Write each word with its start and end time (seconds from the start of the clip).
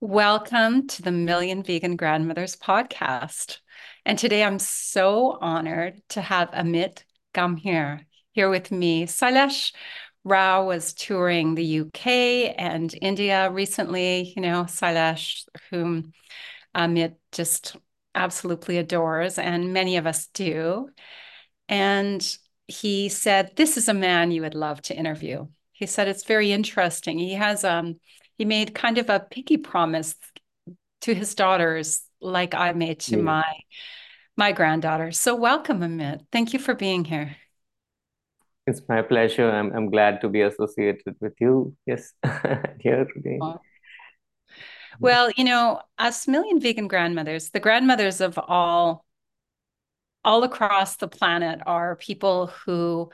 Welcome 0.00 0.86
to 0.88 1.02
the 1.02 1.12
Million 1.12 1.62
Vegan 1.62 1.96
Grandmothers 1.96 2.56
podcast. 2.56 3.58
And 4.04 4.18
today 4.18 4.42
I'm 4.44 4.58
so 4.58 5.38
honored 5.40 6.02
to 6.10 6.20
have 6.20 6.50
Amit 6.50 7.04
Gambhir 7.32 8.04
here 8.32 8.50
with 8.50 8.70
me. 8.70 9.06
Sailesh 9.06 9.72
Rao 10.24 10.66
was 10.66 10.92
touring 10.92 11.54
the 11.54 11.80
UK 11.80 12.54
and 12.58 12.94
India 13.00 13.50
recently. 13.50 14.32
You 14.36 14.42
know, 14.42 14.64
Sailesh, 14.64 15.44
whom 15.70 16.12
Amit 16.74 17.16
just 17.32 17.76
absolutely 18.14 18.78
adores, 18.78 19.38
and 19.38 19.72
many 19.72 19.96
of 19.96 20.06
us 20.06 20.26
do. 20.28 20.90
And 21.68 22.36
he 22.66 23.08
said, 23.08 23.52
This 23.56 23.76
is 23.76 23.88
a 23.88 23.94
man 23.94 24.30
you 24.30 24.42
would 24.42 24.54
love 24.54 24.82
to 24.82 24.96
interview. 24.96 25.46
He 25.72 25.86
said, 25.86 26.08
It's 26.08 26.24
very 26.24 26.52
interesting. 26.52 27.18
He 27.18 27.34
has, 27.34 27.64
um, 27.64 28.00
he 28.38 28.44
made 28.44 28.74
kind 28.74 28.98
of 28.98 29.10
a 29.10 29.20
pinky 29.20 29.56
promise 29.56 30.16
to 31.02 31.14
his 31.14 31.34
daughters, 31.34 32.02
like 32.20 32.54
I 32.54 32.72
made 32.72 33.00
to 33.00 33.16
yeah. 33.16 33.22
my 33.22 33.44
my 34.36 34.52
granddaughter. 34.52 35.12
So 35.12 35.34
welcome, 35.34 35.80
Amit. 35.80 36.26
Thank 36.32 36.52
you 36.52 36.58
for 36.58 36.74
being 36.74 37.04
here. 37.04 37.36
It's 38.66 38.82
my 38.88 39.02
pleasure. 39.02 39.50
I'm 39.50 39.72
I'm 39.72 39.90
glad 39.90 40.20
to 40.22 40.28
be 40.28 40.40
associated 40.40 41.16
with 41.20 41.34
you. 41.40 41.76
Yes, 41.86 42.12
here 42.80 43.06
today. 43.14 43.38
Well, 45.00 45.30
you 45.36 45.44
know, 45.44 45.80
us 45.98 46.28
million 46.28 46.60
vegan 46.60 46.88
grandmothers, 46.88 47.50
the 47.50 47.60
grandmothers 47.60 48.20
of 48.20 48.38
all 48.38 49.04
all 50.24 50.42
across 50.42 50.96
the 50.96 51.08
planet 51.08 51.60
are 51.66 51.96
people 51.96 52.46
who 52.46 53.10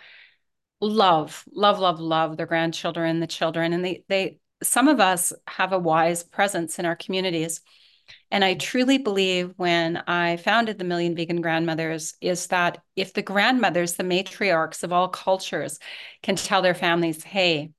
love, 0.81 1.45
love, 1.53 1.79
love, 1.79 1.99
love 1.99 2.37
their 2.37 2.47
grandchildren, 2.47 3.21
the 3.21 3.27
children, 3.27 3.73
and 3.73 3.85
they 3.85 4.05
they 4.09 4.39
some 4.63 4.89
of 4.89 5.01
us 5.01 5.33
have 5.47 5.73
a 5.73 5.79
wise 5.79 6.23
presence 6.23 6.79
in 6.79 6.87
our 6.87 6.97
communities. 6.97 7.61
And 8.31 8.45
I 8.45 8.55
truly 8.55 8.99
believe 8.99 9.53
when 9.57 9.97
I 10.07 10.37
founded 10.37 10.79
the 10.79 10.85
Million 10.85 11.15
Vegan 11.15 11.41
Grandmothers 11.41 12.15
is 12.21 12.49
that 12.49 12.83
if 12.97 13.13
the 13.13 13.23
grandmothers, 13.23 13.95
the 13.95 14.05
matriarchs 14.05 14.83
of 14.83 14.93
all 14.93 15.09
cultures, 15.09 15.79
can 16.23 16.37
tell 16.37 16.63
their 16.63 16.75
families, 16.75 17.23
hey, 17.23 17.71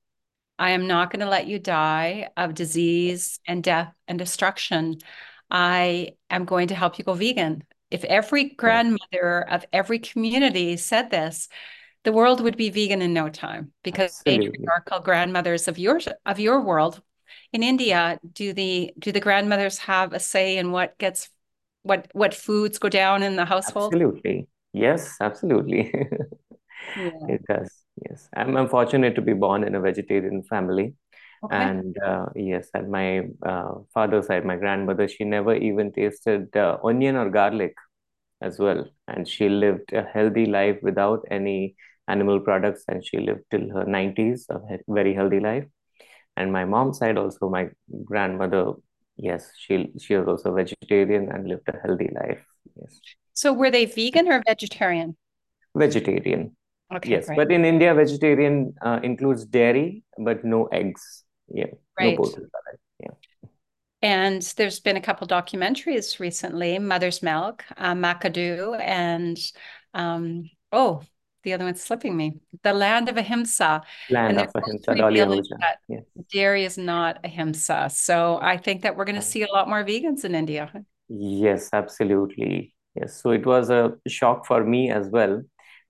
I 0.57 0.71
am 0.71 0.87
not 0.87 1.11
going 1.11 1.21
to 1.21 1.29
let 1.29 1.47
you 1.47 1.59
die 1.59 2.29
of 2.37 2.53
disease 2.53 3.39
and 3.47 3.63
death 3.63 3.93
and 4.07 4.19
destruction. 4.19 4.99
I 5.49 6.11
am 6.29 6.45
going 6.45 6.67
to 6.69 6.75
help 6.75 6.97
you 6.97 7.03
go 7.03 7.13
vegan. 7.13 7.63
If 7.89 8.03
every 8.05 8.45
grandmother 8.45 9.41
of 9.49 9.65
every 9.73 9.99
community 9.99 10.77
said 10.77 11.09
this, 11.09 11.49
the 12.03 12.11
world 12.11 12.41
would 12.41 12.57
be 12.57 12.69
vegan 12.69 13.01
in 13.01 13.13
no 13.13 13.29
time 13.29 13.71
because 13.83 14.21
Absolutely. 14.25 14.49
patriarchal 14.49 14.99
grandmothers 14.99 15.67
of 15.67 15.77
your 15.77 15.99
of 16.25 16.39
your 16.39 16.61
world 16.61 17.01
in 17.53 17.63
India, 17.63 18.19
do 18.33 18.53
the 18.53 18.93
do 18.97 19.11
the 19.11 19.19
grandmothers 19.19 19.79
have 19.79 20.13
a 20.13 20.19
say 20.19 20.57
in 20.57 20.71
what 20.71 20.97
gets 20.97 21.29
what 21.83 22.07
what 22.13 22.33
foods 22.33 22.79
go 22.79 22.89
down 22.89 23.23
in 23.23 23.35
the 23.35 23.45
household? 23.45 23.93
Absolutely. 23.93 24.47
Yes, 24.73 25.17
absolutely. 25.19 25.91
yeah. 26.95 27.11
It 27.27 27.45
does. 27.47 27.71
Yes. 28.09 28.27
I'm, 28.35 28.57
I'm 28.57 28.67
fortunate 28.67 29.15
to 29.15 29.21
be 29.21 29.33
born 29.33 29.63
in 29.63 29.75
a 29.75 29.81
vegetarian 29.81 30.43
family. 30.43 30.93
Okay. 31.43 31.57
And 31.57 31.97
uh, 31.97 32.27
yes, 32.35 32.69
at 32.73 32.87
my 32.87 33.27
uh, 33.45 33.73
father's 33.93 34.27
side, 34.27 34.45
my 34.45 34.55
grandmother, 34.55 35.07
she 35.07 35.23
never 35.23 35.55
even 35.55 35.91
tasted 35.91 36.55
uh, 36.55 36.77
onion 36.83 37.15
or 37.15 37.29
garlic 37.29 37.75
as 38.41 38.59
well. 38.59 38.87
And 39.07 39.27
she 39.27 39.49
lived 39.49 39.93
a 39.93 40.03
healthy 40.03 40.45
life 40.45 40.79
without 40.81 41.25
any 41.29 41.75
animal 42.15 42.39
products 42.39 42.83
and 42.87 43.05
she 43.05 43.17
lived 43.19 43.43
till 43.51 43.69
her 43.75 43.85
90s, 43.85 44.47
a 44.49 44.59
very 44.87 45.13
healthy 45.13 45.39
life. 45.39 45.65
And 46.37 46.51
my 46.51 46.65
mom's 46.65 46.97
side 46.99 47.17
also 47.17 47.49
my 47.49 47.69
grandmother 48.05 48.63
yes 49.17 49.51
she 49.57 49.91
she 49.99 50.15
was 50.15 50.27
also 50.27 50.53
vegetarian 50.53 51.31
and 51.31 51.47
lived 51.47 51.67
a 51.67 51.77
healthy 51.85 52.09
life 52.13 52.43
yes. 52.79 52.99
So 53.33 53.53
were 53.53 53.71
they 53.71 53.85
vegan 53.85 54.27
or 54.27 54.41
vegetarian? 54.45 55.15
Vegetarian. 55.75 56.55
Okay 56.93 57.11
yes 57.11 57.29
but 57.35 57.51
in 57.51 57.63
india 57.63 57.93
vegetarian 57.93 58.73
uh, 58.81 58.99
includes 59.03 59.45
dairy 59.45 60.03
but 60.17 60.43
no 60.43 60.65
eggs. 60.67 61.23
Yeah 61.47 61.71
right. 61.99 62.17
no 62.17 62.25
yeah. 62.99 63.15
And 64.03 64.41
there's 64.57 64.79
been 64.79 64.97
a 64.97 65.01
couple 65.01 65.27
documentaries 65.27 66.19
recently 66.19 66.79
mother's 66.79 67.21
milk 67.21 67.63
uh, 67.77 67.95
Maa 67.95 68.15
Ka 68.15 68.29
Doodh 68.29 68.81
and 68.81 69.37
um, 69.93 70.49
oh 70.71 71.03
the 71.43 71.53
other 71.53 71.65
one's 71.65 71.81
slipping 71.81 72.15
me. 72.15 72.39
The 72.63 72.73
land 72.73 73.09
of 73.09 73.17
ahimsa. 73.17 73.81
Land 74.09 74.39
of 74.39 74.49
ahimsa. 74.55 74.95
Yes. 75.87 76.03
Dairy 76.31 76.65
is 76.65 76.77
not 76.77 77.19
ahimsa. 77.23 77.89
So 77.91 78.39
I 78.41 78.57
think 78.57 78.83
that 78.83 78.95
we're 78.95 79.05
going 79.05 79.15
to 79.15 79.21
see 79.21 79.43
a 79.43 79.51
lot 79.51 79.67
more 79.67 79.83
vegans 79.83 80.23
in 80.23 80.35
India. 80.35 80.71
Yes, 81.09 81.69
absolutely. 81.73 82.73
Yes. 82.95 83.21
So 83.21 83.31
it 83.31 83.45
was 83.45 83.69
a 83.69 83.97
shock 84.07 84.45
for 84.45 84.63
me 84.63 84.91
as 84.91 85.09
well. 85.09 85.41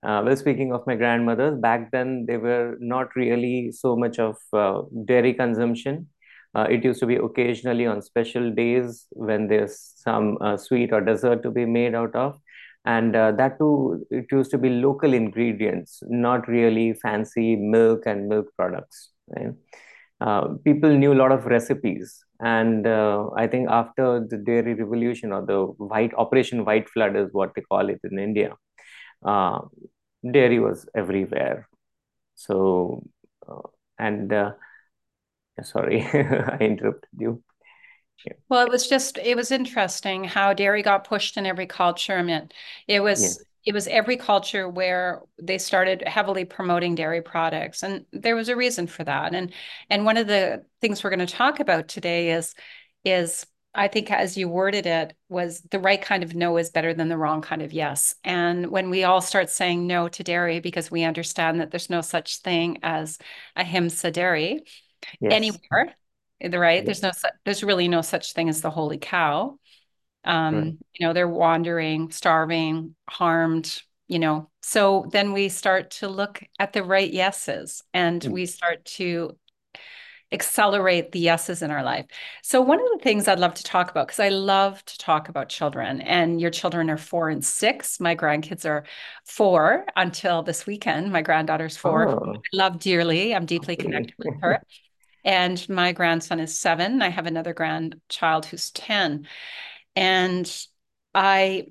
Uh, 0.04 0.22
well, 0.26 0.36
speaking 0.36 0.74
of 0.74 0.86
my 0.88 0.96
grandmothers, 0.96 1.60
back 1.60 1.92
then 1.92 2.26
they 2.28 2.38
were 2.38 2.76
not 2.80 3.16
really 3.16 3.72
so 3.72 3.96
much 3.96 4.18
of 4.18 4.36
uh, 4.52 4.82
dairy 5.06 5.34
consumption. 5.34 6.08
Uh, 6.54 6.68
it 6.70 6.84
used 6.84 7.00
to 7.00 7.06
be 7.06 7.16
occasionally 7.16 7.86
on 7.86 8.02
special 8.02 8.52
days 8.52 9.06
when 9.12 9.48
there's 9.48 9.94
some 9.96 10.38
uh, 10.42 10.58
sweet 10.58 10.92
or 10.92 11.00
dessert 11.00 11.44
to 11.44 11.52
be 11.52 11.66
made 11.66 11.96
out 11.96 12.14
of 12.16 12.40
and 12.86 13.16
uh, 13.16 13.32
that 13.32 13.58
too 13.60 14.06
it 14.10 14.26
used 14.32 14.52
to 14.52 14.58
be 14.58 14.70
local 14.70 15.14
ingredients 15.14 16.02
not 16.10 16.48
really 16.48 16.94
fancy 16.94 17.56
milk 17.56 18.04
and 18.06 18.28
milk 18.28 18.48
products 18.58 19.12
right? 19.38 19.54
uh, 20.22 20.48
people 20.66 20.90
knew 20.90 21.14
a 21.14 21.20
lot 21.22 21.32
of 21.32 21.46
recipes. 21.46 22.24
And 22.40 22.88
uh, 22.88 23.30
i 23.38 23.46
think 23.48 23.70
after 23.70 24.26
the 24.30 24.38
dairy 24.38 24.74
revolution 24.74 25.32
or 25.32 25.46
the 25.46 25.60
white 25.94 26.14
operation 26.16 26.66
white 26.66 26.90
flood 26.90 27.16
is 27.16 27.30
what 27.34 27.54
they 27.56 27.62
call 27.62 27.90
it 27.90 28.00
in 28.10 28.18
india 28.20 28.56
uh, 29.26 29.60
dairy 30.32 30.60
was 30.60 30.88
everywhere. 30.96 31.68
So 32.36 33.04
uh, 33.50 33.68
and 34.00 34.34
uh, 34.34 34.52
sorry 35.64 36.02
i 36.14 36.58
interrupted 36.70 37.10
you 37.20 37.32
well, 38.50 38.66
it 38.66 38.72
was 38.72 38.88
just 38.88 39.18
it 39.18 39.36
was 39.36 39.52
interesting 39.52 40.24
how 40.24 40.54
dairy 40.54 40.84
got 40.84 41.04
pushed 41.04 41.38
in 41.38 41.46
every 41.46 41.66
culture. 41.66 42.18
I 42.18 42.24
mean, 42.24 42.50
it 42.88 43.02
was 43.02 43.22
yeah. 43.22 43.72
it 43.72 43.74
was 43.74 43.88
every 43.88 44.18
culture 44.18 44.70
where 44.70 45.22
they 45.42 45.58
started 45.58 46.04
heavily 46.08 46.46
promoting 46.46 46.96
dairy 46.96 47.22
products, 47.22 47.84
and 47.84 48.06
there 48.12 48.36
was 48.36 48.50
a 48.50 48.56
reason 48.56 48.88
for 48.88 49.04
that. 49.04 49.34
And 49.34 49.54
and 49.90 50.06
one 50.06 50.18
of 50.18 50.28
the 50.28 50.66
things 50.82 51.04
we're 51.04 51.10
going 51.10 51.26
to 51.26 51.26
talk 51.26 51.60
about 51.60 51.88
today 51.88 52.32
is 52.32 52.54
is 53.04 53.46
I 53.74 53.88
think 53.88 54.12
as 54.12 54.38
you 54.38 54.50
worded 54.50 54.86
it 54.86 55.14
was 55.30 55.62
the 55.72 55.80
right 55.80 56.02
kind 56.02 56.24
of 56.24 56.36
no 56.36 56.58
is 56.58 56.70
better 56.70 56.94
than 56.94 57.08
the 57.08 57.18
wrong 57.18 57.42
kind 57.42 57.62
of 57.62 57.72
yes. 57.72 58.16
And 58.24 58.70
when 58.70 58.90
we 58.90 59.06
all 59.06 59.22
start 59.22 59.50
saying 59.50 59.88
no 59.88 60.10
to 60.10 60.24
dairy 60.24 60.60
because 60.60 60.92
we 60.92 61.04
understand 61.04 61.62
that 61.62 61.72
there's 61.72 61.90
no 61.90 62.02
such 62.02 62.40
thing 62.40 62.80
as 62.84 63.18
ahimsa 63.56 64.12
dairy 64.12 64.64
yes. 65.22 65.32
anywhere 65.34 65.96
right? 66.50 66.84
There's 66.84 67.02
no, 67.02 67.12
there's 67.46 67.64
really 67.64 67.88
no 67.88 68.02
such 68.02 68.34
thing 68.34 68.50
as 68.50 68.62
the 68.62 68.70
holy 68.70 68.98
cow. 68.98 69.58
Um, 70.24 70.56
right. 70.56 70.78
You 70.94 71.08
know, 71.08 71.14
they're 71.14 71.28
wandering, 71.28 72.12
starving, 72.12 72.96
harmed. 73.10 73.82
You 74.08 74.20
know, 74.20 74.50
so 74.62 75.08
then 75.10 75.32
we 75.32 75.48
start 75.48 75.92
to 75.92 76.10
look 76.10 76.44
at 76.60 76.74
the 76.74 76.84
right 76.84 77.12
yeses, 77.12 77.82
and 77.94 78.22
mm. 78.22 78.30
we 78.30 78.46
start 78.46 78.84
to 78.98 79.38
accelerate 80.34 81.12
the 81.12 81.20
yeses 81.20 81.62
in 81.62 81.72
our 81.72 81.84
life. 81.84 82.06
So 82.42 82.62
one 82.62 82.80
of 82.80 82.86
the 82.94 83.04
things 83.04 83.28
I'd 83.28 83.40
love 83.40 83.54
to 83.56 83.64
talk 83.64 83.92
about 83.92 84.08
because 84.08 84.20
I 84.20 84.30
love 84.30 84.84
to 84.86 84.98
talk 84.98 85.28
about 85.28 85.50
children 85.50 86.00
and 86.02 86.40
your 86.40 86.52
children 86.52 86.90
are 86.90 86.98
4 86.98 87.30
and 87.30 87.44
6. 87.44 88.00
My 88.00 88.16
grandkids 88.16 88.66
are 88.66 88.86
4 89.26 89.86
until 89.96 90.42
this 90.42 90.66
weekend. 90.66 91.12
My 91.12 91.22
granddaughter's 91.22 91.76
4. 91.76 92.08
Oh. 92.08 92.34
I 92.36 92.40
love 92.54 92.80
dearly. 92.80 93.36
I'm 93.36 93.46
deeply 93.46 93.76
connected 93.76 94.16
with 94.18 94.36
her 94.42 94.62
and 95.24 95.68
my 95.70 95.92
grandson 95.92 96.40
is 96.40 96.58
seven. 96.58 97.02
I 97.02 97.10
have 97.10 97.26
another 97.26 97.54
grandchild 97.54 98.46
who's 98.46 98.72
10. 98.72 99.28
And 99.96 100.66
I 101.14 101.68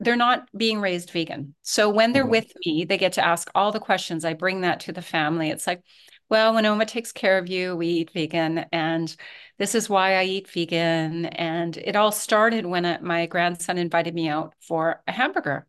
they're 0.00 0.16
not 0.16 0.48
being 0.56 0.80
raised 0.80 1.10
vegan. 1.10 1.54
So 1.62 1.88
when 1.88 2.12
they're 2.12 2.22
mm-hmm. 2.22 2.30
with 2.32 2.52
me, 2.66 2.84
they 2.84 2.98
get 2.98 3.14
to 3.14 3.24
ask 3.24 3.50
all 3.54 3.72
the 3.72 3.80
questions. 3.80 4.24
I 4.24 4.34
bring 4.34 4.62
that 4.62 4.80
to 4.80 4.92
the 4.92 5.02
family. 5.02 5.50
It's 5.50 5.66
like, 5.66 5.82
well, 6.28 6.54
when 6.54 6.66
Oma 6.66 6.84
takes 6.84 7.12
care 7.12 7.38
of 7.38 7.48
you, 7.48 7.76
we 7.76 7.86
eat 7.86 8.10
vegan. 8.12 8.66
And 8.72 9.14
this 9.58 9.74
is 9.74 9.88
why 9.88 10.16
I 10.16 10.24
eat 10.24 10.50
vegan. 10.50 11.26
And 11.26 11.76
it 11.76 11.96
all 11.96 12.12
started 12.12 12.66
when 12.66 12.84
I, 12.84 12.98
my 12.98 13.26
grandson 13.26 13.78
invited 13.78 14.14
me 14.14 14.28
out 14.28 14.54
for 14.60 15.02
a 15.06 15.12
hamburger. 15.12 15.66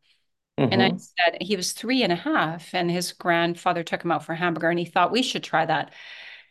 Mm-hmm. 0.60 0.74
And 0.74 0.82
I 0.82 0.90
mm-hmm. 0.90 0.98
said, 0.98 1.38
he 1.42 1.56
was 1.56 1.74
three 1.74 2.04
and 2.04 2.14
a 2.14 2.16
half, 2.16 2.74
and 2.74 2.90
his 2.90 3.12
grandfather 3.12 3.84
took 3.84 4.04
him 4.04 4.12
out 4.12 4.24
for 4.26 4.32
a 4.32 4.38
hamburger, 4.38 4.70
and 4.70 4.80
he 4.80 4.86
thought 4.86 5.12
we 5.12 5.22
should 5.22 5.44
try 5.44 5.66
that. 5.66 5.94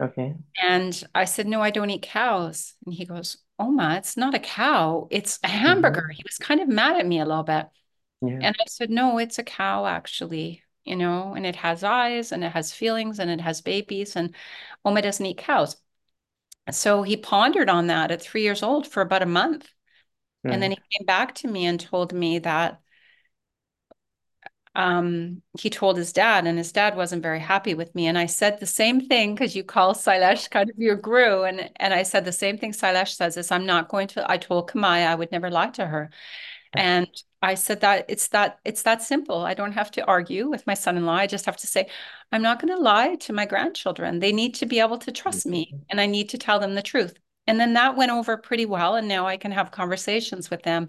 Okay. 0.01 0.35
And 0.61 1.05
I 1.15 1.25
said, 1.25 1.47
No, 1.47 1.61
I 1.61 1.71
don't 1.71 1.91
eat 1.91 2.03
cows. 2.03 2.75
And 2.85 2.95
he 2.95 3.05
goes, 3.05 3.39
Oma, 3.59 3.97
it's 3.97 4.17
not 4.17 4.35
a 4.35 4.39
cow, 4.39 5.09
it's 5.11 5.39
a 5.45 5.49
hamburger. 5.49 6.03
Mm-hmm. 6.03 6.17
He 6.17 6.23
was 6.25 6.39
kind 6.39 6.61
of 6.61 6.69
mad 6.69 6.97
at 6.97 7.07
me 7.07 7.21
a 7.21 7.25
little 7.25 7.43
bit. 7.43 7.67
Yeah. 8.23 8.39
And 8.43 8.57
I 8.61 8.65
said, 8.67 8.91
No, 8.91 9.19
it's 9.19 9.39
a 9.39 9.45
cow, 9.45 9.87
actually, 9.87 10.63
you 10.85 10.97
know, 10.97 11.35
and 11.35 11.47
it 11.47 11.57
has 11.57 11.85
eyes 11.85 12.33
and 12.33 12.43
it 12.43 12.53
has 12.53 12.73
feelings 12.73 13.19
and 13.19 13.31
it 13.31 13.41
has 13.41 13.61
babies. 13.61 14.17
And 14.17 14.35
Oma 14.85 15.03
doesn't 15.03 15.25
eat 15.25 15.39
cows. 15.39 15.77
So 16.71 17.03
he 17.03 17.17
pondered 17.17 17.69
on 17.69 17.89
that 17.89 18.11
at 18.11 18.23
three 18.23 18.43
years 18.43 18.63
old 18.63 18.87
for 18.87 19.03
about 19.03 19.23
a 19.23 19.27
month. 19.27 19.69
And 20.47 20.63
then 20.63 20.73
he 20.73 20.77
came 20.77 21.07
back 21.07 21.35
to 21.37 21.49
me 21.49 21.65
and 21.65 21.81
told 21.81 22.13
me 22.13 22.39
that 22.41 22.79
um, 24.75 25.43
he 25.59 25.71
told 25.71 25.97
his 25.97 26.13
dad, 26.13 26.47
and 26.47 26.59
his 26.59 26.73
dad 26.73 26.97
wasn't 26.97 27.23
very 27.23 27.41
happy 27.41 27.75
with 27.75 27.95
me. 27.95 28.07
And 28.07 28.19
I 28.19 28.27
said 28.27 28.59
the 28.59 28.67
same 28.67 29.01
thing 29.01 29.35
because 29.35 29.55
you 29.55 29.63
call 29.63 29.95
Sailesh 29.95 30.51
kind 30.51 30.69
of 30.69 30.77
your 30.79 30.97
guru. 30.97 31.43
And, 31.43 31.71
and 31.77 31.95
I 31.95 32.03
said 32.03 32.25
the 32.25 32.33
same 32.33 32.59
thing 32.59 32.73
Sailesh 32.73 33.15
says 33.15 33.37
is 33.37 33.51
I'm 33.51 33.67
not 33.67 33.89
going 33.89 34.09
to, 34.09 34.29
I 34.31 34.37
told 34.37 34.71
Kamaya 34.71 35.07
I 35.07 35.15
would 35.15 35.31
never 35.31 35.51
lie 35.51 35.71
to 35.71 35.87
her. 35.87 36.11
And 36.77 37.07
I 37.41 37.55
said 37.55 37.83
that 37.83 38.07
it's 38.09 38.29
that 38.29 38.59
it's 38.65 38.83
that 38.83 39.03
simple. 39.03 39.43
I 39.43 39.55
don't 39.55 39.73
have 39.73 39.91
to 39.93 40.05
argue 40.07 40.49
with 40.49 40.67
my 40.67 40.75
son-in-law. 40.75 41.15
I 41.15 41.27
just 41.27 41.47
have 41.47 41.57
to 41.59 41.67
say, 41.67 41.89
I'm 42.33 42.43
not 42.43 42.61
going 42.61 42.75
to 42.75 42.83
lie 42.83 43.15
to 43.17 43.33
my 43.33 43.47
grandchildren. 43.47 44.19
They 44.19 44.33
need 44.33 44.55
to 44.57 44.67
be 44.67 44.81
able 44.81 44.99
to 44.99 45.13
trust 45.13 45.47
me 45.47 45.75
and 45.89 46.01
I 46.01 46.07
need 46.07 46.31
to 46.31 46.39
tell 46.39 46.59
them 46.59 46.75
the 46.75 46.83
truth. 46.83 47.15
And 47.47 47.61
then 47.61 47.75
that 47.75 47.97
went 47.97 48.11
over 48.11 48.37
pretty 48.37 48.67
well. 48.67 48.97
And 48.97 49.07
now 49.07 49.27
I 49.27 49.37
can 49.37 49.53
have 49.53 49.71
conversations 49.71 50.51
with 50.51 50.63
them. 50.63 50.89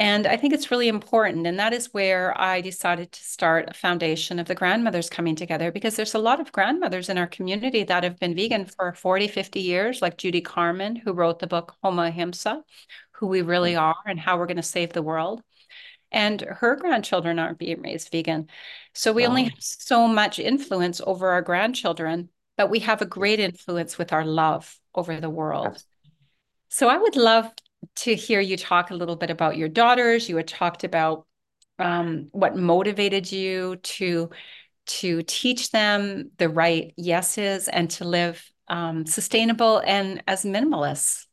And 0.00 0.26
I 0.26 0.38
think 0.38 0.54
it's 0.54 0.70
really 0.70 0.88
important. 0.88 1.46
And 1.46 1.58
that 1.58 1.74
is 1.74 1.92
where 1.92 2.38
I 2.40 2.62
decided 2.62 3.12
to 3.12 3.22
start 3.22 3.68
a 3.68 3.74
foundation 3.74 4.38
of 4.38 4.48
the 4.48 4.54
grandmothers 4.54 5.10
coming 5.10 5.36
together 5.36 5.70
because 5.70 5.94
there's 5.94 6.14
a 6.14 6.18
lot 6.18 6.40
of 6.40 6.52
grandmothers 6.52 7.10
in 7.10 7.18
our 7.18 7.26
community 7.26 7.84
that 7.84 8.02
have 8.02 8.18
been 8.18 8.34
vegan 8.34 8.64
for 8.64 8.94
40, 8.94 9.28
50 9.28 9.60
years, 9.60 10.00
like 10.00 10.16
Judy 10.16 10.40
Carman, 10.40 10.96
who 10.96 11.12
wrote 11.12 11.38
the 11.38 11.46
book 11.46 11.74
Homo 11.82 12.04
Ahimsa, 12.04 12.64
who 13.12 13.26
we 13.26 13.42
really 13.42 13.74
mm. 13.74 13.82
are 13.82 13.94
and 14.06 14.18
how 14.18 14.38
we're 14.38 14.46
going 14.46 14.56
to 14.56 14.62
save 14.62 14.94
the 14.94 15.02
world. 15.02 15.42
And 16.10 16.40
her 16.40 16.76
grandchildren 16.76 17.38
aren't 17.38 17.58
being 17.58 17.82
raised 17.82 18.10
vegan. 18.10 18.48
So 18.94 19.12
we 19.12 19.24
wow. 19.24 19.28
only 19.28 19.44
have 19.44 19.58
so 19.58 20.08
much 20.08 20.38
influence 20.38 21.02
over 21.06 21.28
our 21.28 21.42
grandchildren, 21.42 22.30
but 22.56 22.70
we 22.70 22.78
have 22.78 23.02
a 23.02 23.06
great 23.06 23.38
influence 23.38 23.98
with 23.98 24.14
our 24.14 24.24
love 24.24 24.80
over 24.94 25.20
the 25.20 25.28
world. 25.28 25.84
So 26.70 26.88
I 26.88 26.96
would 26.96 27.16
love 27.16 27.52
to 27.96 28.14
hear 28.14 28.40
you 28.40 28.56
talk 28.56 28.90
a 28.90 28.94
little 28.94 29.16
bit 29.16 29.30
about 29.30 29.56
your 29.56 29.68
daughters. 29.68 30.28
You 30.28 30.36
had 30.36 30.48
talked 30.48 30.84
about 30.84 31.26
um, 31.78 32.28
what 32.32 32.56
motivated 32.56 33.30
you 33.30 33.76
to 33.76 34.30
to 34.86 35.22
teach 35.22 35.70
them 35.70 36.30
the 36.38 36.48
right 36.48 36.92
yeses 36.96 37.68
and 37.68 37.90
to 37.90 38.04
live 38.04 38.44
um, 38.68 39.06
sustainable 39.06 39.82
and 39.86 40.22
as 40.26 40.44
minimalists. 40.44 41.26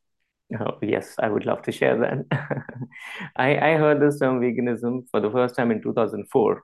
Oh, 0.59 0.77
yes, 0.81 1.15
I 1.19 1.29
would 1.29 1.45
love 1.45 1.61
to 1.63 1.71
share 1.71 1.97
that. 1.97 2.25
I, 3.35 3.57
I 3.57 3.77
heard 3.77 3.99
this 3.99 4.19
term 4.19 4.39
veganism 4.39 5.09
for 5.11 5.19
the 5.19 5.31
first 5.31 5.55
time 5.55 5.71
in 5.71 5.81
2004 5.81 6.63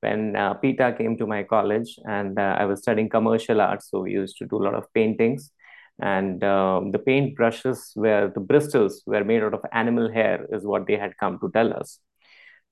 when 0.00 0.36
uh, 0.36 0.54
PETA 0.54 0.94
came 0.98 1.16
to 1.16 1.26
my 1.26 1.42
college 1.42 1.98
and 2.04 2.38
uh, 2.38 2.56
I 2.58 2.66
was 2.66 2.80
studying 2.80 3.08
commercial 3.08 3.60
arts. 3.60 3.90
So 3.90 4.00
we 4.00 4.12
used 4.12 4.36
to 4.38 4.46
do 4.46 4.56
a 4.56 4.64
lot 4.64 4.74
of 4.74 4.92
paintings 4.92 5.50
and 6.00 6.44
um, 6.44 6.92
the 6.92 6.98
paint 6.98 7.36
brushes 7.36 7.90
where 7.94 8.28
the 8.28 8.40
bristles 8.40 9.02
were 9.06 9.24
made 9.24 9.42
out 9.42 9.54
of 9.54 9.64
animal 9.72 10.10
hair 10.10 10.46
is 10.52 10.64
what 10.64 10.86
they 10.86 10.96
had 10.96 11.16
come 11.18 11.38
to 11.40 11.50
tell 11.52 11.72
us. 11.72 11.98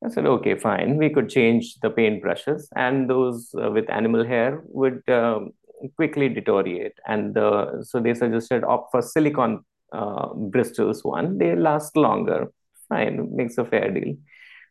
I 0.04 0.08
said 0.08 0.26
okay 0.26 0.56
fine. 0.56 0.96
We 0.98 1.10
could 1.10 1.28
change 1.28 1.76
the 1.80 1.90
paint 1.90 2.22
brushes 2.22 2.68
and 2.76 3.08
those 3.08 3.50
uh, 3.60 3.70
with 3.70 3.90
animal 3.90 4.24
hair 4.24 4.62
would 4.66 5.02
um, 5.08 5.50
quickly 5.96 6.28
deteriorate. 6.28 6.92
And 7.06 7.36
uh, 7.36 7.82
so 7.82 8.00
they 8.00 8.14
suggested 8.14 8.62
opt 8.62 8.90
for 8.90 9.02
silicon 9.02 9.60
uh, 9.92 10.34
bristles 10.34 11.02
one. 11.02 11.38
They 11.38 11.56
last 11.56 11.96
longer. 11.96 12.52
Fine 12.88 13.34
makes 13.34 13.58
a 13.58 13.64
fair 13.64 13.90
deal. 13.90 14.14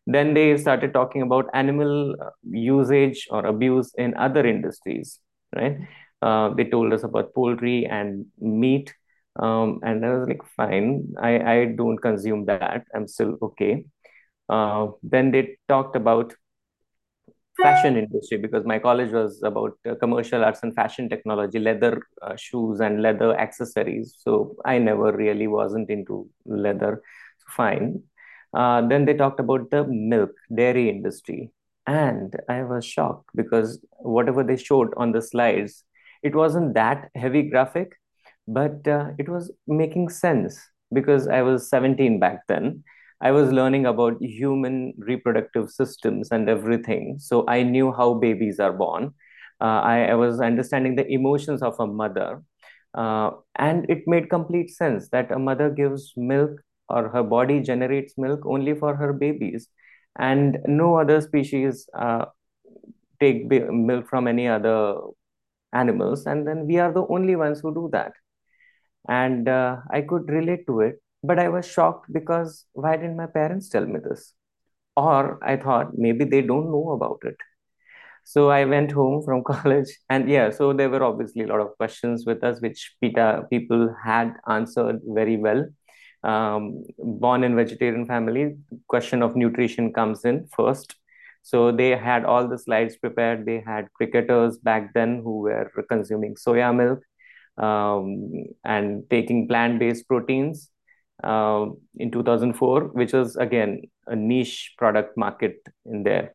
Then 0.07 0.35
they 0.35 0.55
started 0.57 0.93
talking 0.93 1.23
about 1.23 1.49
animal 1.53 2.15
uh, 2.21 2.29
usage 2.51 3.27
or 3.31 3.45
abuse 3.45 3.91
in 3.97 4.15
other 4.15 4.45
industries 4.45 5.19
right 5.55 5.77
uh, 6.21 6.49
they 6.49 6.65
told 6.65 6.93
us 6.93 7.03
about 7.03 7.33
poultry 7.33 7.85
and 7.85 8.25
meat. 8.39 8.93
Um, 9.37 9.79
and 9.83 10.05
I 10.05 10.15
was 10.15 10.27
like, 10.27 10.41
fine, 10.55 11.13
I, 11.21 11.39
I 11.39 11.65
don't 11.65 11.97
consume 11.97 12.45
that. 12.45 12.85
I'm 12.95 13.07
still 13.07 13.37
okay. 13.41 13.85
Uh, 14.47 14.87
then 15.03 15.31
they 15.31 15.57
talked 15.67 15.95
about 15.95 16.33
fashion 17.61 17.97
industry 17.97 18.37
because 18.37 18.65
my 18.65 18.79
college 18.79 19.11
was 19.11 19.41
about 19.43 19.77
uh, 19.89 19.95
commercial 19.95 20.43
arts 20.43 20.61
and 20.63 20.75
fashion 20.75 21.09
technology, 21.09 21.59
leather 21.59 22.01
uh, 22.21 22.35
shoes 22.35 22.79
and 22.79 23.01
leather 23.01 23.37
accessories. 23.37 24.15
So 24.19 24.55
I 24.65 24.77
never 24.77 25.11
really 25.11 25.47
wasn't 25.47 25.89
into 25.89 26.29
leather. 26.45 27.01
Fine. 27.49 28.03
Uh, 28.53 28.87
then 28.87 29.05
they 29.05 29.13
talked 29.13 29.39
about 29.39 29.69
the 29.69 29.85
milk 29.85 30.31
dairy 30.53 30.89
industry. 30.89 31.51
And 31.87 32.35
I 32.49 32.63
was 32.63 32.83
shocked 32.85 33.29
because 33.35 33.79
whatever 33.99 34.43
they 34.43 34.57
showed 34.57 34.93
on 34.97 35.11
the 35.11 35.21
slides, 35.21 35.83
it 36.25 36.35
wasn't 36.35 36.73
that 36.73 37.09
heavy 37.15 37.43
graphic, 37.43 37.93
but 38.47 38.87
uh, 38.87 39.11
it 39.19 39.29
was 39.29 39.51
making 39.67 40.09
sense 40.09 40.59
because 40.91 41.27
I 41.27 41.43
was 41.43 41.69
17 41.69 42.19
back 42.19 42.39
then. 42.47 42.83
I 43.21 43.31
was 43.31 43.51
learning 43.51 43.85
about 43.85 44.21
human 44.21 44.93
reproductive 44.97 45.69
systems 45.69 46.29
and 46.31 46.49
everything. 46.49 47.17
So 47.19 47.45
I 47.47 47.61
knew 47.61 47.91
how 47.93 48.15
babies 48.15 48.59
are 48.59 48.73
born. 48.73 49.13
Uh, 49.61 49.81
I, 49.93 49.97
I, 50.07 50.15
was 50.15 50.41
understanding 50.41 50.95
the 50.95 51.07
emotions 51.07 51.61
of 51.61 51.79
a 51.79 51.87
mother. 51.87 52.43
Uh, 52.93 53.31
and 53.55 53.89
it 53.89 54.03
made 54.05 54.29
complete 54.29 54.69
sense 54.69 55.07
that 55.09 55.31
a 55.31 55.39
mother 55.39 55.69
gives 55.69 56.11
milk 56.17 56.59
or 56.89 57.07
her 57.09 57.23
body 57.23 57.61
generates 57.61 58.17
milk 58.17 58.45
only 58.45 58.73
for 58.75 58.95
her 58.95 59.13
babies. 59.13 59.69
And 60.19 60.57
no 60.65 60.97
other 60.99 61.21
species 61.21 61.87
uh, 61.97 62.25
take 63.21 63.49
milk 63.49 64.09
from 64.09 64.27
any 64.27 64.47
other 64.47 64.97
animals 65.81 66.25
and 66.25 66.47
then 66.47 66.65
we 66.67 66.77
are 66.79 66.91
the 66.91 67.05
only 67.07 67.35
ones 67.35 67.59
who 67.59 67.73
do 67.73 67.89
that. 67.91 68.13
And 69.07 69.47
uh, 69.47 69.77
i 69.91 70.01
could 70.01 70.29
relate 70.35 70.65
to 70.67 70.79
it 70.81 70.95
but 71.23 71.39
i 71.39 71.47
was 71.55 71.67
shocked 71.73 72.11
because 72.11 72.65
why 72.73 72.95
didn't 72.97 73.17
my 73.17 73.27
parents 73.27 73.69
tell 73.69 73.85
me 73.85 73.99
this? 74.07 74.33
Or 74.97 75.39
i 75.43 75.57
thought 75.57 75.97
maybe 75.97 76.25
they 76.25 76.41
don't 76.41 76.71
know 76.71 76.91
about 76.91 77.19
it. 77.23 77.37
So 78.23 78.49
i 78.49 78.65
went 78.65 78.91
home 78.91 79.23
from 79.23 79.43
college 79.53 79.89
and 80.09 80.29
yeah 80.35 80.49
so 80.49 80.73
there 80.73 80.89
were 80.89 81.03
obviously 81.03 81.43
a 81.43 81.47
lot 81.53 81.65
of 81.65 81.77
questions 81.77 82.25
with 82.25 82.43
us 82.43 82.61
which 82.61 82.95
PETA, 83.01 83.47
people 83.49 83.95
had 84.03 84.33
answered 84.49 85.01
very 85.21 85.37
well. 85.37 85.65
Um, 86.23 86.83
born 86.97 87.43
in 87.43 87.55
vegetarian 87.55 88.05
family 88.07 88.55
question 88.87 89.21
of 89.21 89.35
nutrition 89.35 89.93
comes 89.93 90.25
in 90.25 90.47
first 90.57 90.95
so 91.45 91.71
they 91.71 91.91
had 91.91 92.25
all 92.25 92.47
the 92.47 92.57
slides 92.57 92.97
prepared. 92.97 93.45
They 93.45 93.61
had 93.63 93.93
cricketers 93.93 94.57
back 94.57 94.95
then 94.95 95.21
who 95.23 95.41
were 95.41 95.71
consuming 95.87 96.33
soya 96.33 96.75
milk 96.75 97.01
um, 97.63 98.31
and 98.63 99.07
taking 99.11 99.47
plant-based 99.47 100.07
proteins 100.07 100.71
uh, 101.23 101.67
in 101.97 102.09
2004, 102.09 102.85
which 102.93 103.13
was 103.13 103.35
again 103.35 103.83
a 104.07 104.15
niche 104.15 104.73
product 104.79 105.15
market 105.17 105.57
in 105.85 106.01
there. 106.01 106.33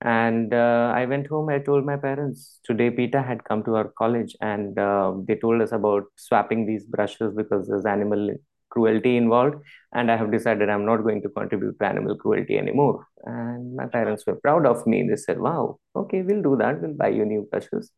And 0.00 0.54
uh, 0.54 0.92
I 0.94 1.04
went 1.04 1.26
home. 1.26 1.50
I 1.50 1.58
told 1.58 1.84
my 1.84 1.96
parents 1.96 2.60
today. 2.64 2.88
PETA 2.88 3.20
had 3.20 3.44
come 3.44 3.62
to 3.64 3.76
our 3.76 3.92
college, 3.98 4.34
and 4.40 4.78
uh, 4.78 5.12
they 5.26 5.34
told 5.34 5.60
us 5.60 5.72
about 5.72 6.04
swapping 6.16 6.64
these 6.64 6.86
brushes 6.86 7.34
because 7.34 7.68
there's 7.68 7.84
animal 7.84 8.30
cruelty 8.70 9.16
involved 9.16 9.56
and 9.92 10.10
i 10.10 10.16
have 10.16 10.30
decided 10.30 10.68
i'm 10.68 10.84
not 10.84 11.02
going 11.06 11.22
to 11.22 11.28
contribute 11.28 11.78
to 11.78 11.86
animal 11.86 12.16
cruelty 12.16 12.58
anymore. 12.58 13.06
And 13.24 13.74
my 13.76 13.86
parents 13.86 14.24
were 14.26 14.36
proud 14.36 14.64
of 14.64 14.86
me. 14.86 15.06
They 15.08 15.16
said 15.16 15.38
wow 15.38 15.78
okay 15.94 16.22
we'll 16.22 16.42
do 16.42 16.56
that. 16.56 16.80
We'll 16.80 16.94
buy 16.94 17.08
you 17.08 17.24
new 17.24 17.48
brushes. 17.50 17.90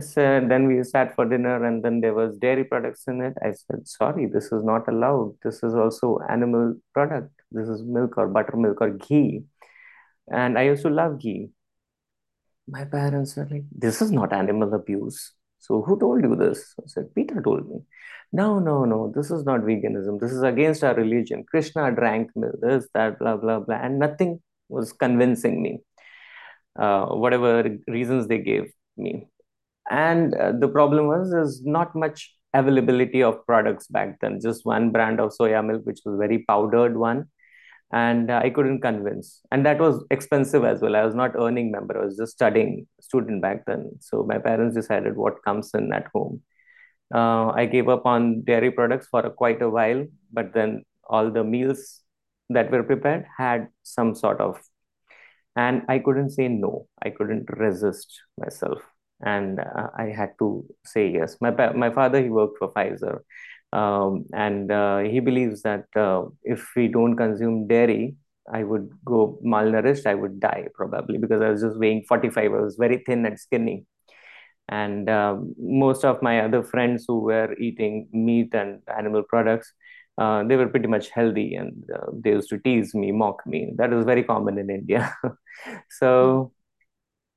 Said, 0.00 0.48
then 0.50 0.66
we 0.66 0.82
sat 0.82 1.14
for 1.14 1.24
dinner 1.24 1.64
and 1.64 1.84
then 1.84 2.00
there 2.00 2.14
was 2.14 2.36
dairy 2.36 2.64
products 2.64 3.04
in 3.06 3.20
it. 3.20 3.34
I 3.40 3.52
said 3.52 3.86
sorry 3.86 4.26
this 4.26 4.46
is 4.46 4.64
not 4.64 4.88
allowed. 4.88 5.34
This 5.44 5.62
is 5.62 5.74
also 5.74 6.18
animal 6.28 6.74
product. 6.92 7.30
This 7.52 7.68
is 7.68 7.82
milk 7.82 8.18
or 8.18 8.26
buttermilk 8.28 8.80
or 8.80 8.90
ghee. 8.90 9.44
And 10.32 10.58
i 10.58 10.68
also 10.68 10.88
love 10.88 11.20
ghee. 11.20 11.50
My 12.66 12.84
parents 12.84 13.36
were 13.36 13.46
like 13.50 13.64
this 13.70 14.02
is 14.02 14.10
not 14.10 14.32
animal 14.32 14.74
abuse 14.74 15.33
so 15.66 15.80
who 15.80 15.98
told 15.98 16.22
you 16.22 16.36
this? 16.36 16.74
I 16.78 16.82
said, 16.86 17.14
PETA 17.14 17.40
told 17.42 17.66
me. 17.68 17.78
No, 18.32 18.58
no, 18.58 18.84
no, 18.84 19.10
this 19.16 19.30
is 19.30 19.44
not 19.44 19.60
veganism. 19.60 20.20
This 20.20 20.32
is 20.32 20.42
against 20.42 20.84
our 20.84 20.94
religion. 20.94 21.44
Krishna 21.50 21.90
drank 21.90 22.30
milk, 22.36 22.56
this, 22.60 22.86
that, 22.92 23.18
blah, 23.18 23.36
blah, 23.38 23.60
blah. 23.60 23.76
And 23.76 23.98
nothing 23.98 24.40
was 24.68 24.92
convincing 24.92 25.62
me, 25.62 25.78
uh, 26.78 27.06
whatever 27.06 27.78
reasons 27.88 28.26
they 28.26 28.38
gave 28.38 28.72
me. 28.98 29.26
And 29.90 30.34
uh, 30.34 30.52
the 30.52 30.68
problem 30.68 31.06
was 31.06 31.30
there's 31.30 31.64
not 31.64 31.96
much 31.96 32.34
availability 32.52 33.22
of 33.22 33.46
products 33.46 33.86
back 33.86 34.20
then. 34.20 34.40
Just 34.42 34.66
one 34.66 34.90
brand 34.90 35.18
of 35.18 35.32
soya 35.38 35.64
milk, 35.64 35.86
which 35.86 36.00
was 36.04 36.18
very 36.18 36.44
powdered 36.46 36.96
one 36.96 37.28
and 37.92 38.30
i 38.30 38.50
couldn't 38.50 38.80
convince. 38.80 39.40
And 39.52 39.64
that 39.66 39.78
was 39.78 40.04
expensive 40.10 40.64
as 40.64 40.80
well. 40.80 40.96
I 40.96 41.04
was 41.04 41.14
not 41.14 41.36
earning 41.36 41.70
member. 41.70 42.00
I 42.00 42.04
was 42.04 42.16
just 42.16 42.32
studying 42.32 42.86
student 43.00 43.42
back 43.42 43.66
then. 43.66 43.90
So 44.00 44.24
my 44.24 44.38
parents 44.38 44.74
decided 44.74 45.16
what 45.16 45.44
comes 45.44 45.72
in 45.74 45.92
at 45.92 46.06
home. 46.14 46.42
Uh, 47.14 47.50
i 47.50 47.66
gave 47.66 47.88
up 47.88 48.06
on 48.06 48.42
dairy 48.42 48.70
products 48.70 49.06
for 49.08 49.20
a, 49.20 49.30
quite 49.30 49.60
a 49.62 49.68
while 49.68 50.04
but 50.32 50.54
then 50.54 50.82
all 51.04 51.30
the 51.30 51.44
meals 51.44 52.00
that 52.48 52.70
were 52.70 52.82
prepared 52.82 53.26
had 53.36 53.68
some 53.82 54.14
sort 54.14 54.40
of 54.40 54.58
and 55.56 55.82
i 55.88 55.98
couldn't 55.98 56.30
say 56.30 56.48
no. 56.48 56.86
I 57.02 57.10
couldn't 57.10 57.48
resist 57.58 58.20
myself. 58.38 58.82
And 59.20 59.60
uh, 59.60 59.88
I 59.96 60.06
had 60.06 60.32
to 60.40 60.64
say 60.84 61.08
yes. 61.10 61.36
My 61.40 61.50
my 61.72 61.90
father 61.90 62.22
he 62.22 62.30
worked 62.30 62.58
for 62.58 62.72
Pfizer, 62.72 63.20
um, 63.74 64.26
and 64.32 64.70
uh, 64.70 64.98
he 64.98 65.18
believes 65.18 65.62
that 65.62 65.86
uh, 65.96 66.22
if 66.44 66.64
we 66.76 66.86
don't 66.86 67.16
consume 67.16 67.66
dairy, 67.66 68.14
I 68.52 68.62
would 68.62 68.88
go 69.04 69.38
malnourished. 69.44 70.06
I 70.06 70.14
would 70.14 70.38
die 70.38 70.68
probably 70.74 71.18
because 71.18 71.42
I 71.42 71.48
was 71.50 71.62
just 71.62 71.78
weighing 71.78 72.04
45. 72.08 72.52
I 72.52 72.60
was 72.60 72.76
very 72.76 73.02
thin 73.04 73.26
and 73.26 73.38
skinny. 73.38 73.84
And 74.68 75.10
uh, 75.10 75.36
most 75.58 76.04
of 76.04 76.22
my 76.22 76.40
other 76.40 76.62
friends 76.62 77.04
who 77.08 77.20
were 77.20 77.54
eating 77.58 78.08
meat 78.12 78.54
and 78.54 78.80
animal 78.96 79.24
products, 79.28 79.72
uh, 80.18 80.44
they 80.44 80.56
were 80.56 80.68
pretty 80.68 80.86
much 80.86 81.10
healthy 81.10 81.54
and 81.56 81.84
uh, 81.92 82.06
they 82.12 82.30
used 82.30 82.48
to 82.50 82.58
tease 82.58 82.94
me, 82.94 83.10
mock 83.10 83.44
me. 83.46 83.72
That 83.76 83.90
was 83.90 84.04
very 84.04 84.22
common 84.22 84.56
in 84.58 84.70
India. 84.70 85.14
so 85.90 86.52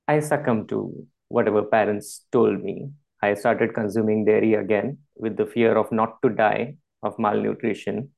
I 0.08 0.20
succumbed 0.20 0.70
to 0.70 1.08
whatever 1.30 1.64
parents 1.64 2.26
told 2.32 2.64
me. 2.64 2.90
I 3.22 3.34
started 3.34 3.74
consuming 3.74 4.26
dairy 4.26 4.54
again 4.54 5.00
with 5.16 5.38
the 5.38 5.46
fear 5.46 5.76
of 5.78 5.92
not 5.92 6.22
to 6.22 6.30
die 6.30 6.76
of 7.04 7.18
malnutrition. 7.18 8.10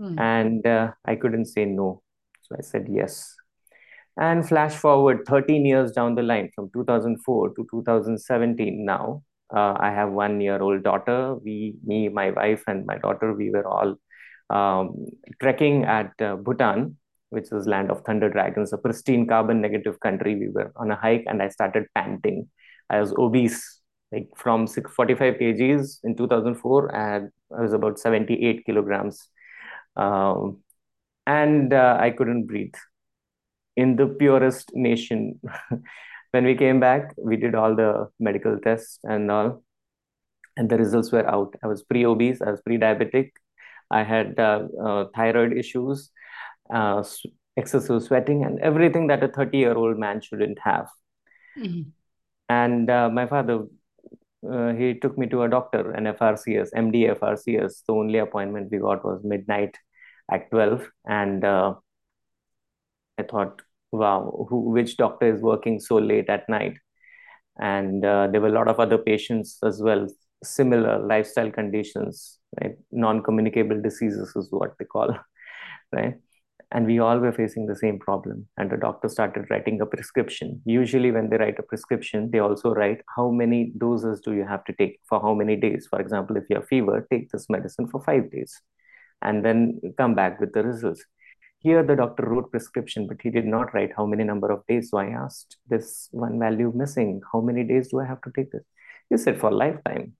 Mm. 0.00 0.20
And 0.20 0.66
uh, 0.66 0.92
I 1.04 1.16
couldn't 1.16 1.46
say 1.46 1.64
no. 1.64 2.02
So 2.42 2.56
I 2.58 2.62
said 2.62 2.86
yes. 2.88 3.34
And 4.16 4.46
flash 4.46 4.74
forward 4.74 5.24
13 5.26 5.64
years 5.64 5.92
down 5.92 6.14
the 6.14 6.22
line 6.22 6.50
from 6.54 6.70
2004 6.72 7.50
to 7.50 7.66
2017 7.70 8.84
now, 8.84 9.22
uh, 9.54 9.74
I 9.78 9.90
have 9.90 10.10
one 10.10 10.40
year 10.40 10.60
old 10.60 10.82
daughter. 10.82 11.36
We, 11.36 11.76
me, 11.84 12.08
my 12.08 12.30
wife, 12.30 12.64
and 12.66 12.84
my 12.84 12.98
daughter, 12.98 13.32
we 13.32 13.50
were 13.50 13.66
all 13.66 13.94
um, 14.50 15.06
trekking 15.40 15.84
at 15.84 16.12
uh, 16.20 16.36
Bhutan, 16.36 16.96
which 17.30 17.52
is 17.52 17.66
land 17.66 17.90
of 17.90 18.02
thunder 18.04 18.28
dragons, 18.28 18.72
a 18.72 18.78
pristine 18.78 19.26
carbon 19.26 19.60
negative 19.60 20.00
country. 20.00 20.34
We 20.34 20.48
were 20.48 20.72
on 20.76 20.90
a 20.90 20.96
hike 20.96 21.24
and 21.26 21.42
I 21.42 21.48
started 21.48 21.86
panting. 21.94 22.48
I 22.90 23.00
was 23.00 23.12
obese, 23.16 23.77
like 24.12 24.28
from 24.36 24.66
45 24.66 25.34
kgs 25.34 25.98
in 26.04 26.16
2004, 26.16 26.94
and 26.94 27.30
I 27.56 27.60
was 27.60 27.72
about 27.72 27.98
78 27.98 28.64
kilograms. 28.64 29.28
Um, 29.96 30.58
and 31.26 31.72
uh, 31.72 31.98
I 32.00 32.10
couldn't 32.10 32.46
breathe 32.46 32.74
in 33.76 33.96
the 33.96 34.06
purest 34.06 34.74
nation. 34.74 35.40
when 36.30 36.44
we 36.44 36.54
came 36.54 36.80
back, 36.80 37.14
we 37.16 37.36
did 37.36 37.54
all 37.54 37.74
the 37.74 38.08
medical 38.18 38.58
tests 38.58 38.98
and 39.02 39.30
all, 39.30 39.62
and 40.56 40.70
the 40.70 40.78
results 40.78 41.12
were 41.12 41.28
out. 41.28 41.54
I 41.62 41.66
was 41.66 41.82
pre 41.82 42.06
obese, 42.06 42.40
I 42.40 42.50
was 42.50 42.62
pre 42.62 42.78
diabetic, 42.78 43.32
I 43.90 44.02
had 44.02 44.38
uh, 44.38 44.68
uh, 44.82 45.04
thyroid 45.14 45.56
issues, 45.56 46.10
uh, 46.72 47.02
excessive 47.56 48.02
sweating, 48.02 48.44
and 48.44 48.58
everything 48.60 49.08
that 49.08 49.22
a 49.22 49.28
30 49.28 49.58
year 49.58 49.74
old 49.74 49.98
man 49.98 50.20
shouldn't 50.20 50.58
have. 50.60 50.88
Mm-hmm. 51.58 51.90
And 52.48 52.90
uh, 52.90 53.10
my 53.10 53.26
father, 53.26 53.64
uh, 54.46 54.72
he 54.72 54.94
took 54.94 55.18
me 55.18 55.26
to 55.26 55.42
a 55.42 55.48
doctor, 55.48 55.90
an 55.92 56.04
FRCS, 56.04 56.70
MD 56.74 57.18
FRCS. 57.18 57.84
The 57.86 57.92
only 57.92 58.18
appointment 58.18 58.70
we 58.70 58.78
got 58.78 59.04
was 59.04 59.22
midnight 59.24 59.76
at 60.30 60.50
12 60.50 60.86
and 61.06 61.42
uh, 61.42 61.72
i 63.18 63.22
thought 63.22 63.62
wow 63.92 64.46
who 64.50 64.60
which 64.70 64.98
doctor 64.98 65.34
is 65.34 65.40
working 65.40 65.80
so 65.80 65.96
late 65.96 66.28
at 66.28 66.48
night? 66.48 66.76
And 67.60 68.04
uh, 68.04 68.28
there 68.28 68.40
were 68.40 68.48
a 68.48 68.52
lot 68.52 68.68
of 68.68 68.78
other 68.78 68.98
patients 68.98 69.58
as 69.64 69.82
well. 69.82 70.06
Similar 70.44 71.00
lifestyle 71.00 71.50
conditions 71.50 72.38
right? 72.60 72.76
Non-communicable 72.92 73.82
diseases 73.82 74.32
is 74.36 74.48
what 74.50 74.74
they 74.78 74.84
call 74.84 75.18
right 75.92 76.14
and 76.72 76.86
we 76.86 76.98
all 76.98 77.18
were 77.18 77.32
facing 77.32 77.66
the 77.66 77.76
same 77.76 77.98
problem 77.98 78.46
and 78.56 78.70
the 78.70 78.76
doctor 78.76 79.08
started 79.08 79.46
writing 79.50 79.80
a 79.80 79.86
prescription 79.86 80.60
usually 80.64 81.10
when 81.10 81.28
they 81.28 81.38
write 81.38 81.58
a 81.58 81.62
prescription 81.62 82.30
they 82.30 82.40
also 82.40 82.74
write 82.74 83.00
how 83.16 83.30
many 83.30 83.72
doses 83.78 84.20
do 84.20 84.34
you 84.34 84.44
have 84.44 84.64
to 84.64 84.74
take 84.74 84.98
for 85.08 85.20
how 85.20 85.32
many 85.32 85.56
days 85.56 85.86
for 85.88 86.00
example 86.00 86.36
if 86.36 86.44
you 86.50 86.56
have 86.56 86.66
fever 86.66 87.06
take 87.10 87.30
this 87.30 87.46
medicine 87.48 87.88
for 87.88 88.02
5 88.02 88.30
days 88.30 88.60
and 89.22 89.44
then 89.44 89.80
come 89.96 90.14
back 90.14 90.40
with 90.40 90.52
the 90.52 90.62
results. 90.62 91.04
Here, 91.60 91.82
the 91.82 91.96
doctor 91.96 92.24
wrote 92.24 92.50
prescription, 92.50 93.06
but 93.06 93.20
he 93.20 93.30
did 93.30 93.44
not 93.44 93.74
write 93.74 93.90
how 93.96 94.06
many 94.06 94.22
number 94.22 94.50
of 94.52 94.64
days. 94.66 94.90
So 94.90 94.98
I 94.98 95.06
asked 95.06 95.56
this 95.68 96.08
one 96.12 96.38
value 96.38 96.72
missing. 96.74 97.20
How 97.32 97.40
many 97.40 97.64
days 97.64 97.88
do 97.88 98.00
I 98.00 98.06
have 98.06 98.20
to 98.22 98.30
take 98.34 98.52
this? 98.52 98.62
He 99.10 99.16
said 99.16 99.40
for 99.40 99.50
lifetime. 99.50 100.12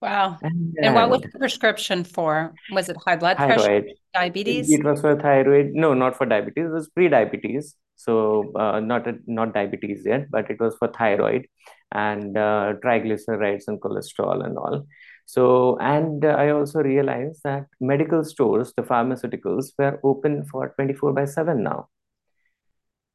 Wow. 0.00 0.38
And, 0.40 0.74
and 0.82 0.94
what 0.94 1.10
was 1.10 1.20
the 1.20 1.38
prescription 1.38 2.04
for? 2.04 2.54
Was 2.72 2.88
it 2.88 2.96
high 3.04 3.16
blood 3.16 3.36
thyroid. 3.36 3.56
pressure, 3.56 3.84
diabetes? 4.14 4.72
It 4.72 4.82
was 4.82 5.00
for 5.00 5.14
thyroid. 5.20 5.72
No, 5.74 5.92
not 5.92 6.16
for 6.16 6.26
diabetes. 6.26 6.66
It 6.66 6.72
was 6.72 6.88
pre-diabetes. 6.88 7.74
So 7.96 8.50
uh, 8.56 8.80
not 8.80 9.06
not 9.26 9.52
diabetes 9.52 10.06
yet, 10.06 10.30
but 10.30 10.50
it 10.50 10.58
was 10.58 10.74
for 10.78 10.88
thyroid 10.88 11.46
and 11.92 12.36
uh, 12.36 12.74
triglycerides 12.82 13.64
and 13.66 13.78
cholesterol 13.80 14.42
and 14.44 14.56
all. 14.56 14.86
So, 15.26 15.78
and 15.78 16.24
uh, 16.24 16.28
I 16.30 16.50
also 16.50 16.80
realized 16.80 17.42
that 17.44 17.66
medical 17.80 18.24
stores, 18.24 18.72
the 18.76 18.82
pharmaceuticals, 18.82 19.66
were 19.78 20.00
open 20.02 20.44
for 20.44 20.70
24 20.70 21.12
by 21.12 21.24
7 21.26 21.62
now. 21.62 21.88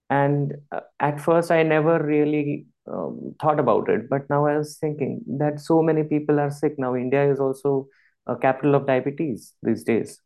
And 0.10 0.54
uh, 0.72 0.82
at 1.00 1.20
first, 1.20 1.52
I 1.52 1.64
never 1.64 2.02
really 2.04 2.68
um, 2.92 3.36
thought 3.42 3.60
about 3.60 3.90
it, 3.90 4.10
but 4.10 4.30
now 4.30 4.46
I 4.46 4.58
was 4.58 4.78
thinking 4.78 5.22
that 5.40 5.60
so 5.60 5.82
many 5.82 6.04
people 6.04 6.40
are 6.40 6.52
sick 6.52 6.76
now. 6.78 6.96
India 6.96 7.30
is 7.32 7.40
also 7.40 7.88
a 8.28 8.36
capital 8.36 8.76
of 8.76 8.86
diabetes 8.88 9.54
these 9.64 9.84
days, 9.84 10.22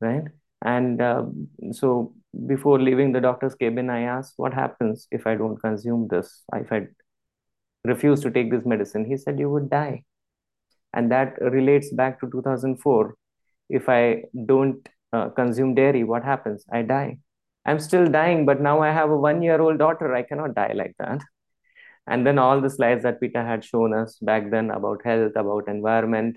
right? 0.00 0.24
And 0.62 1.02
uh, 1.02 1.26
so, 1.72 2.14
before 2.46 2.80
leaving 2.80 3.12
the 3.12 3.20
doctor's 3.20 3.54
cabin, 3.54 3.90
I 3.90 4.02
asked, 4.02 4.34
What 4.36 4.54
happens 4.54 5.06
if 5.10 5.26
I 5.26 5.34
don't 5.34 5.58
consume 5.58 6.08
this? 6.08 6.42
If 6.54 6.72
I 6.72 6.86
refuse 7.84 8.20
to 8.20 8.30
take 8.30 8.50
this 8.50 8.64
medicine? 8.64 9.04
He 9.04 9.16
said, 9.16 9.38
You 9.38 9.50
would 9.50 9.70
die 9.70 10.04
and 10.94 11.10
that 11.10 11.40
relates 11.40 11.92
back 11.92 12.20
to 12.20 12.30
2004 12.30 13.14
if 13.68 13.88
i 13.88 14.22
don't 14.46 14.88
uh, 15.12 15.28
consume 15.30 15.74
dairy 15.74 16.04
what 16.04 16.24
happens 16.24 16.64
i 16.72 16.82
die 16.82 17.18
i'm 17.66 17.80
still 17.80 18.06
dying 18.06 18.44
but 18.46 18.60
now 18.60 18.80
i 18.80 18.90
have 18.90 19.10
a 19.10 19.16
one 19.16 19.42
year 19.42 19.60
old 19.60 19.78
daughter. 19.78 20.14
I 20.14 20.22
cannot 20.22 20.54
die 20.54 20.72
like 20.74 20.94
that. 20.98 21.20
And 22.06 22.26
then 22.26 22.38
all 22.38 22.60
the 22.60 22.68
slides 22.68 23.04
that 23.04 23.18
PETA 23.20 23.42
had 23.42 23.64
shown 23.64 23.94
us 23.94 24.18
back 24.20 24.50
then 24.50 24.70
about 24.70 25.00
health 25.04 25.32
about 25.36 25.68
environment 25.68 26.36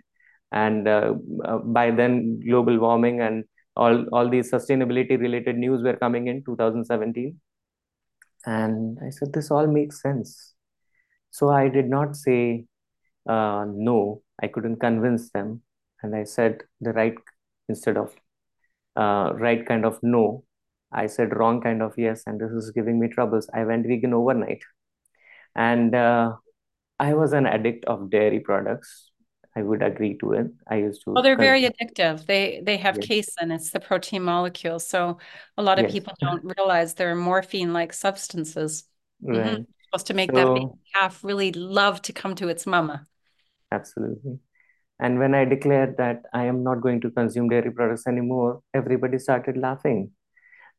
and 0.52 0.88
uh, 0.88 1.14
uh, 1.44 1.58
by 1.58 1.92
then 1.92 2.40
global 2.40 2.80
warming 2.80 3.20
and 3.20 3.44
all 3.76 4.06
all 4.14 4.30
these 4.30 4.52
sustainability 4.52 5.20
related 5.20 5.58
news 5.58 5.84
were 5.84 5.98
coming 5.98 6.28
in 6.28 6.44
2017 6.46 7.40
and 8.46 8.98
i 9.06 9.10
said 9.10 9.34
this 9.34 9.52
all 9.52 9.68
makes 9.68 10.02
sense. 10.02 10.54
So 11.32 11.50
i 11.50 11.68
did 11.68 11.90
not 11.90 12.16
say 12.16 12.66
uh, 13.28 13.66
no. 13.68 14.22
I 14.42 14.48
couldn't 14.48 14.78
convince 14.78 15.30
them. 15.32 15.62
And 16.02 16.16
I 16.16 16.24
said 16.24 16.64
the 16.80 16.94
right 16.94 17.16
instead 17.68 17.98
of 17.98 18.16
uh, 18.96 19.34
right 19.34 19.66
kind 19.66 19.86
of 19.86 20.00
no. 20.02 20.44
I 20.92 21.08
said 21.08 21.36
wrong 21.36 21.62
kind 21.62 21.82
of 21.82 21.94
yes, 21.98 22.24
and 22.26 22.40
this 22.40 22.52
is 22.52 22.72
giving 22.72 23.00
me 23.00 23.08
troubles. 23.08 23.50
I 23.54 23.66
went 23.66 23.86
vegan 23.86 24.14
overnight. 24.14 24.64
And 25.56 25.94
uh, 25.94 26.34
I 27.00 27.14
was 27.14 27.34
an 27.34 27.46
addict 27.46 27.86
of 27.86 28.10
dairy 28.10 28.40
products. 28.40 29.12
I 29.56 29.64
would 29.64 29.82
agree 29.82 30.18
to 30.20 30.34
it. 30.34 30.48
I 30.70 30.76
used 30.76 31.04
to. 31.04 31.12
Well, 31.12 31.24
they're 31.24 31.36
very 31.36 31.64
addictive. 31.64 32.28
They 32.28 32.62
they 32.64 32.78
have 32.78 32.98
yes. 32.98 33.08
casein. 33.08 33.50
It's 33.50 33.72
the 33.72 33.80
protein 33.80 34.22
molecule. 34.22 34.78
So 34.78 35.18
a 35.58 35.64
lot 35.64 35.80
of 35.80 35.86
yes. 35.86 35.94
people 35.94 36.14
don't 36.20 36.44
realize 36.58 36.94
they're 36.94 37.16
morphine-like 37.16 37.92
substances. 37.92 38.84
Right. 39.20 39.38
Mm-hmm. 39.38 39.64
Supposed 39.86 40.08
to 40.08 40.14
make 40.14 40.32
so, 40.32 40.54
that 40.54 40.70
calf 40.94 41.24
really 41.24 41.52
love 41.54 42.02
to 42.04 42.14
come 42.14 42.36
to 42.36 42.50
its 42.50 42.68
mama. 42.68 43.08
Absolutely. 43.72 44.40
And 45.00 45.18
when 45.18 45.34
I 45.34 45.46
declared 45.46 45.98
that 45.98 46.24
I 46.34 46.46
am 46.46 46.64
not 46.64 46.82
going 46.82 47.02
to 47.02 47.10
consume 47.10 47.50
dairy 47.50 47.72
products 47.72 48.06
anymore, 48.06 48.62
everybody 48.74 49.18
started 49.18 49.58
laughing. 49.58 50.12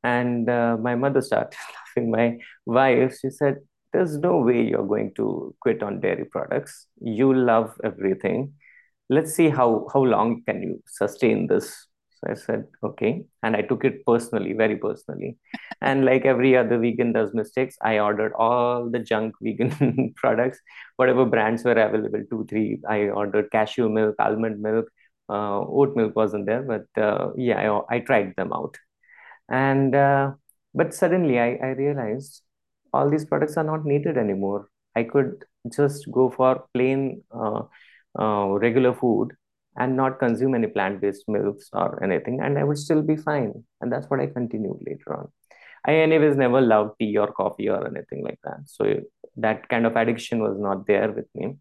And 0.05 0.49
uh, 0.49 0.77
my 0.81 0.95
mother 0.95 1.21
started 1.21 1.57
laughing. 1.75 2.11
My 2.11 2.39
wife, 2.67 3.19
she 3.21 3.31
said, 3.31 3.59
There's 3.93 4.19
no 4.19 4.39
way 4.39 4.63
you're 4.63 4.87
going 4.87 5.15
to 5.17 5.55
quit 5.61 5.83
on 5.83 6.01
dairy 6.01 6.25
products. 6.25 6.87
You 7.01 7.35
love 7.35 7.75
everything. 7.85 8.55
Let's 9.11 9.35
see 9.35 9.49
how, 9.49 9.89
how 9.93 10.05
long 10.05 10.43
can 10.45 10.63
you 10.63 10.83
sustain 10.87 11.47
this 11.47 11.89
so 12.19 12.33
I 12.33 12.35
said, 12.35 12.67
okay. 12.83 13.25
And 13.43 13.55
I 13.55 13.63
took 13.63 13.85
it 13.85 14.05
personally, 14.05 14.53
very 14.53 14.77
personally. 14.77 15.37
and 15.81 16.05
like 16.05 16.25
every 16.25 16.57
other 16.57 16.79
vegan 16.79 17.13
does 17.13 17.33
mistakes, 17.33 17.77
I 17.81 17.99
ordered 18.01 18.33
all 18.35 18.91
the 18.91 18.99
junk 18.99 19.35
vegan 19.41 20.15
products, 20.17 20.59
whatever 20.97 21.25
brands 21.25 21.65
were 21.65 21.73
available, 21.73 22.25
two, 22.29 22.47
three. 22.49 22.81
I 22.89 23.09
ordered 23.09 23.51
cashew 23.53 23.89
milk, 23.89 24.17
almond 24.19 24.61
milk, 24.61 24.87
uh, 25.29 25.61
oat 25.61 25.95
milk 25.95 26.17
wasn't 26.17 26.47
there, 26.47 26.63
but 26.63 26.87
uh, 27.01 27.31
yeah, 27.37 27.81
I, 27.91 27.97
I, 27.97 27.99
tried 28.01 28.35
them 28.37 28.53
out. 28.53 28.77
And, 29.49 29.95
uh, 29.95 30.33
but 30.75 30.95
suddenly 30.95 31.39
I, 31.39 31.59
I 31.63 31.69
realized 31.69 32.43
all 32.93 33.11
these 33.11 33.25
products 33.25 33.57
are 33.57 33.65
not 33.65 33.85
needed 33.85 34.17
anymore. 34.17 34.69
I 34.97 35.05
could 35.05 35.45
just 35.73 36.11
go 36.11 36.31
for 36.31 36.65
plain 36.75 37.23
uh, 37.31 37.63
uh, 38.19 38.47
regular 38.49 38.95
food 38.95 39.33
and 39.77 39.97
not 39.97 40.19
consume 40.19 40.55
any 40.55 40.67
plant-based 40.67 41.29
milks 41.29 41.69
or 41.73 42.03
anything 42.03 42.41
and 42.41 42.59
i 42.59 42.65
would 42.65 42.79
still 42.79 43.03
be 43.03 43.17
fine 43.17 43.53
and 43.81 43.93
that's 43.93 44.09
what 44.11 44.19
i 44.19 44.27
continued 44.27 44.79
later 44.87 45.15
on 45.15 45.29
I 45.87 45.95
anyways 45.95 46.37
never 46.37 46.61
loved 46.61 46.99
tea 46.99 47.17
or 47.17 47.33
coffee 47.33 47.69
or 47.69 47.87
anything 47.87 48.23
like 48.25 48.39
that. 48.45 48.61
So 48.67 48.97
that 49.37 49.69
kind 49.69 49.87
of 49.87 49.97
addiction 49.97 50.43
was 50.43 50.59
not 50.59 50.87
there 50.87 51.11
with 51.13 51.27
me. 51.35 51.57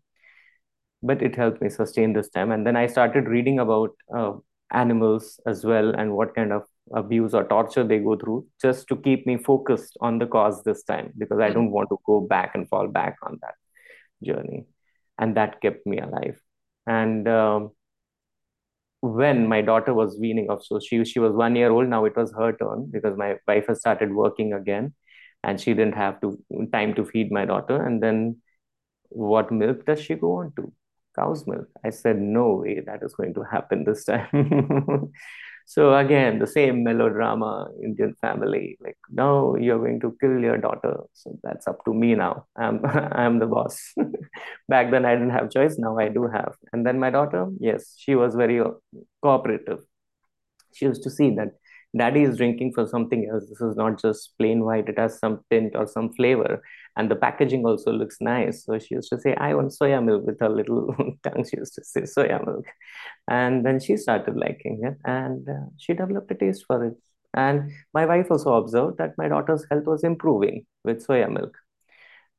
But 1.03 1.21
it 1.21 1.35
helped 1.35 1.61
me 1.61 1.69
sustain 1.69 2.13
this 2.13 2.29
time. 2.29 2.51
And 2.51 2.65
then 2.65 2.75
I 2.75 2.87
started 2.87 3.27
reading 3.27 3.59
about 3.59 3.91
uh, 4.15 4.33
animals 4.71 5.39
as 5.45 5.63
well 5.63 5.91
and 5.91 6.13
what 6.13 6.35
kind 6.35 6.51
of 6.51 6.63
abuse 6.93 7.33
or 7.33 7.43
torture 7.43 7.83
they 7.83 7.99
go 7.99 8.15
through 8.15 8.45
just 8.61 8.87
to 8.87 8.95
keep 8.95 9.25
me 9.27 9.37
focused 9.37 9.97
on 10.01 10.19
the 10.19 10.25
cause 10.27 10.63
this 10.63 10.83
time 10.83 11.13
because 11.17 11.39
I 11.39 11.49
Mm. 11.49 11.53
don't 11.53 11.71
want 11.71 11.89
to 11.89 11.97
go 12.05 12.21
back 12.21 12.55
and 12.55 12.67
fall 12.69 12.87
back 12.87 13.17
on 13.23 13.39
that 13.41 13.55
journey. 14.23 14.65
And 15.19 15.35
that 15.37 15.61
kept 15.61 15.85
me 15.85 15.99
alive. 15.99 16.39
And 16.85 17.27
um, 17.27 17.71
when 19.01 19.47
my 19.47 19.61
daughter 19.61 19.93
was 19.93 20.17
weaning 20.19 20.49
off, 20.49 20.63
so 20.63 20.79
she 20.79 21.03
she 21.05 21.19
was 21.19 21.33
one 21.33 21.55
year 21.55 21.71
old. 21.71 21.87
Now 21.87 22.05
it 22.05 22.15
was 22.15 22.33
her 22.33 22.51
turn 22.53 22.89
because 22.91 23.17
my 23.17 23.35
wife 23.47 23.67
has 23.67 23.79
started 23.79 24.13
working 24.13 24.53
again, 24.53 24.93
and 25.43 25.59
she 25.61 25.73
didn't 25.73 25.95
have 25.95 26.19
to 26.21 26.37
time 26.71 26.93
to 26.95 27.05
feed 27.05 27.31
my 27.31 27.45
daughter. 27.45 27.81
And 27.83 28.01
then 28.01 28.41
what 29.09 29.51
milk 29.51 29.85
does 29.85 30.01
she 30.01 30.15
go 30.15 30.37
on 30.37 30.53
to? 30.57 30.71
Cow's 31.15 31.47
milk. 31.47 31.67
I 31.83 31.89
said, 31.89 32.19
no 32.21 32.53
way 32.55 32.81
that 32.81 33.01
is 33.03 33.13
going 33.15 33.33
to 33.35 33.43
happen 33.43 33.83
this 33.83 34.05
time. 34.05 35.11
So 35.69 35.93
again, 35.95 36.39
the 36.39 36.47
same 36.47 36.81
melodrama, 36.85 37.67
Indian 37.83 38.15
family, 38.21 38.77
like, 38.79 38.95
no, 39.09 39.57
you're 39.57 39.79
going 39.79 39.99
to 39.99 40.15
kill 40.21 40.39
your 40.39 40.57
daughter. 40.57 40.95
So 41.11 41.37
that's 41.43 41.67
up 41.67 41.83
to 41.83 41.93
me 41.93 42.15
now. 42.15 42.45
I'm 42.55 42.79
I'm 43.21 43.39
the 43.39 43.47
boss. 43.47 43.93
Back 44.69 44.91
then 44.91 45.05
I 45.05 45.15
didn't 45.15 45.31
have 45.31 45.51
choice. 45.51 45.77
Now 45.77 45.99
I 45.99 46.07
do 46.07 46.25
have. 46.27 46.55
And 46.71 46.85
then 46.85 46.99
my 46.99 47.09
daughter, 47.09 47.47
yes, 47.59 47.95
she 47.97 48.15
was 48.15 48.33
very 48.35 48.61
uh, 48.61 48.71
cooperative. 49.21 49.79
She 50.73 50.85
used 50.85 51.03
to 51.03 51.09
see 51.09 51.35
that 51.35 51.49
daddy 51.97 52.23
is 52.23 52.37
drinking 52.37 52.71
for 52.73 52.87
something 52.87 53.29
else. 53.29 53.49
This 53.49 53.59
is 53.59 53.75
not 53.75 54.01
just 54.01 54.37
plain 54.37 54.63
white. 54.63 54.87
It 54.87 54.97
has 54.97 55.19
some 55.19 55.41
tint 55.49 55.75
or 55.75 55.85
some 55.85 56.13
flavor. 56.13 56.61
And 56.97 57.11
the 57.11 57.15
packaging 57.15 57.65
also 57.65 57.91
looks 57.91 58.17
nice. 58.19 58.65
So 58.65 58.79
she 58.79 58.95
used 58.95 59.09
to 59.11 59.19
say, 59.19 59.35
I 59.35 59.53
want 59.53 59.71
soya 59.71 60.03
milk 60.03 60.25
with 60.25 60.39
her 60.39 60.49
little 60.49 60.95
tongue. 61.23 61.45
She 61.49 61.57
used 61.57 61.75
to 61.75 61.83
say 61.83 62.01
soya 62.01 62.45
milk. 62.45 62.65
And 63.27 63.65
then 63.65 63.79
she 63.79 63.97
started 63.97 64.35
liking 64.35 64.81
it 64.83 64.97
and 65.05 65.47
uh, 65.47 65.67
she 65.77 65.93
developed 65.93 66.31
a 66.31 66.35
taste 66.35 66.65
for 66.65 66.83
it. 66.83 66.95
And 67.35 67.71
my 67.93 68.05
wife 68.07 68.31
also 68.31 68.55
observed 68.55 68.97
that 68.97 69.13
my 69.17 69.27
daughter's 69.27 69.65
health 69.69 69.85
was 69.85 70.03
improving 70.03 70.65
with 70.83 71.05
soya 71.05 71.31
milk 71.31 71.55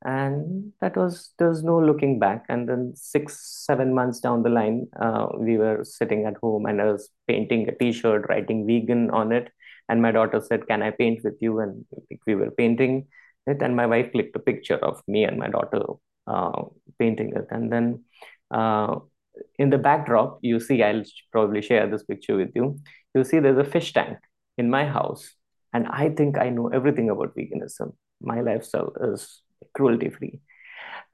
and 0.05 0.73
that 0.81 0.97
was 0.97 1.33
there's 1.39 1.65
no 1.65 1.81
looking 1.81 2.21
back 2.21 2.45
and 2.49 2.69
then 2.69 2.93
six 2.95 3.65
seven 3.67 3.93
months 3.93 4.21
down 4.21 4.43
the 4.45 4.49
line 4.49 4.87
uh, 5.01 5.27
we 5.37 5.59
were 5.59 5.83
sitting 5.83 6.25
at 6.25 6.37
home 6.41 6.67
and 6.67 6.81
i 6.81 6.85
was 6.85 7.11
painting 7.27 7.69
a 7.69 7.75
t-shirt 7.75 8.25
writing 8.29 8.65
vegan 8.65 9.11
on 9.11 9.33
it 9.33 9.51
and 9.89 10.01
my 10.01 10.13
daughter 10.13 10.41
said 10.41 10.67
can 10.69 10.83
i 10.83 10.91
paint 10.91 11.19
with 11.25 11.35
you 11.41 11.59
and 11.59 11.85
we 12.27 12.37
were 12.37 12.51
painting 12.53 13.07
it 13.47 13.63
and 13.63 13.75
my 13.77 13.87
wife 13.87 14.13
clicked 14.13 14.37
a 14.37 14.41
picture 14.41 14.77
of 14.77 15.03
me 15.07 15.25
and 15.25 15.39
my 15.39 15.49
daughter 15.49 15.83
uh, 16.27 16.65
painting 16.99 17.33
it. 17.35 17.47
And 17.51 17.73
then 17.73 18.05
uh, 18.51 18.97
in 19.59 19.71
the 19.71 19.79
backdrop 19.79 20.39
you 20.43 20.59
see 20.59 20.83
i'll 20.83 21.05
probably 21.33 21.63
share 21.63 21.89
this 21.89 22.03
picture 22.03 22.37
with 22.37 22.51
you. 22.55 22.79
You 23.15 23.25
see 23.25 23.39
there's 23.39 23.59
a 23.59 23.71
fish 23.71 23.93
tank 23.93 24.19
in 24.57 24.71
my 24.71 24.85
house. 24.85 25.35
And 25.73 25.87
i 25.89 26.09
think 26.11 26.39
i 26.39 26.49
know 26.49 26.69
everything 26.69 27.11
about 27.11 27.37
veganism. 27.37 27.95
My 28.21 28.41
lifestyle 28.41 28.93
is 29.01 29.43
cruelty 29.75 30.11
free. 30.11 30.41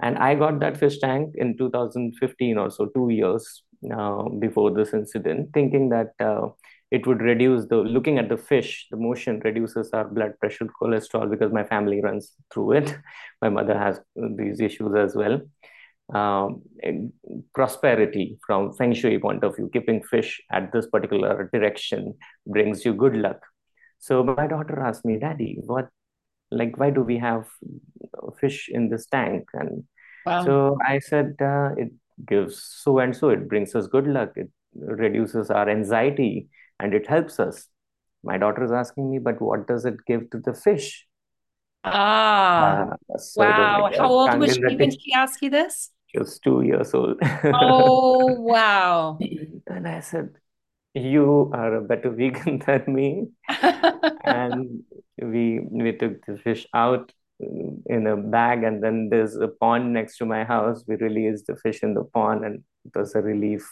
And 0.00 0.18
I 0.18 0.34
got 0.34 0.60
that 0.60 0.76
fish 0.76 0.98
tank 0.98 1.34
in 1.36 1.56
2015 1.56 2.58
or 2.58 2.70
so, 2.70 2.86
two 2.86 3.10
years 3.10 3.62
uh, 3.92 4.28
before 4.28 4.72
this 4.72 4.92
incident, 4.92 5.50
thinking 5.52 5.90
that 5.90 6.12
uh, 6.18 6.48
it 6.96 7.06
would 7.06 7.20
reduce 7.20 7.66
the 7.66 7.76
looking 7.96 8.18
at 8.18 8.28
the 8.28 8.36
fish, 8.36 8.86
the 8.90 8.96
motion 8.96 9.40
reduces 9.44 9.90
our 9.92 10.04
blood 10.16 10.38
pressure, 10.40 10.66
cholesterol, 10.80 11.30
because 11.30 11.52
my 11.52 11.64
family 11.64 12.00
runs 12.00 12.32
through 12.52 12.72
it. 12.72 12.96
My 13.42 13.48
mother 13.48 13.76
has 13.78 14.00
these 14.40 14.60
issues 14.60 14.94
as 14.96 15.14
well. 15.16 15.40
Um, 16.14 16.62
prosperity 17.54 18.38
from 18.46 18.72
feng 18.74 18.94
shui 18.94 19.18
point 19.18 19.42
of 19.42 19.56
view, 19.56 19.70
keeping 19.72 20.02
fish 20.02 20.40
at 20.52 20.72
this 20.72 20.86
particular 20.86 21.50
direction 21.52 22.14
brings 22.46 22.84
you 22.84 22.94
good 22.94 23.16
luck. 23.16 23.40
So 23.98 24.22
my 24.22 24.46
daughter 24.46 24.80
asked 24.80 25.04
me, 25.04 25.18
Daddy, 25.18 25.58
what 25.64 25.88
like 26.50 26.78
why 26.78 26.90
do 26.90 27.02
we 27.02 27.18
have 27.18 27.46
fish 28.40 28.68
in 28.70 28.88
this 28.88 29.06
tank 29.06 29.44
and 29.54 29.84
Wow. 30.26 30.44
so 30.44 30.78
i 30.86 30.98
said 30.98 31.34
uh, 31.40 31.70
it 31.76 31.90
gives 32.26 32.62
so 32.82 32.98
and 32.98 33.16
so 33.16 33.30
it 33.30 33.48
brings 33.48 33.74
us 33.74 33.86
good 33.94 34.06
luck 34.06 34.32
it 34.36 34.50
reduces 34.74 35.50
our 35.50 35.68
anxiety 35.68 36.48
and 36.80 36.94
it 36.94 37.06
helps 37.06 37.40
us. 37.40 37.68
My 38.22 38.38
daughter 38.38 38.64
is 38.64 38.72
asking 38.72 39.10
me 39.10 39.18
but 39.18 39.40
what 39.40 39.66
does 39.68 39.84
it 39.84 39.96
give 40.06 40.30
to 40.30 40.38
the 40.38 40.54
fish? 40.54 41.06
Ah, 41.84 42.96
uh, 43.12 43.18
so 43.18 43.42
wow. 43.42 43.82
like 43.82 43.96
How 43.96 44.08
old 44.08 44.38
was 44.38 44.54
she 44.54 44.76
when 44.76 44.90
she 44.90 45.12
asked 45.12 45.42
you 45.42 45.50
this? 45.50 45.90
she 46.08 46.18
was 46.18 46.38
two 46.38 46.62
years 46.62 46.94
old. 46.94 47.18
Oh, 47.52 48.40
wow. 48.40 49.18
and 49.66 49.88
i 49.88 50.00
said 50.00 50.30
you 50.94 51.50
are 51.52 51.74
a 51.76 51.82
better 51.82 52.10
vegan 52.10 52.58
than 52.66 52.84
me. 52.88 53.28
And 54.24 54.84
we 55.20 55.60
we 55.70 55.92
took 55.92 56.24
the 56.26 56.38
fish 56.38 56.66
out 56.74 57.12
in 57.40 58.06
a 58.06 58.16
bag 58.16 58.62
and 58.62 58.82
then 58.82 59.08
there's 59.10 59.36
a 59.36 59.48
pond 59.48 59.92
next 59.92 60.18
to 60.18 60.26
my 60.26 60.44
house. 60.44 60.84
We 60.86 60.96
released 60.96 61.46
the 61.46 61.56
fish 61.56 61.82
in 61.82 61.94
the 61.94 62.04
pond 62.04 62.44
and 62.44 62.62
it 62.84 62.96
was 62.98 63.14
a 63.14 63.20
relief. 63.20 63.68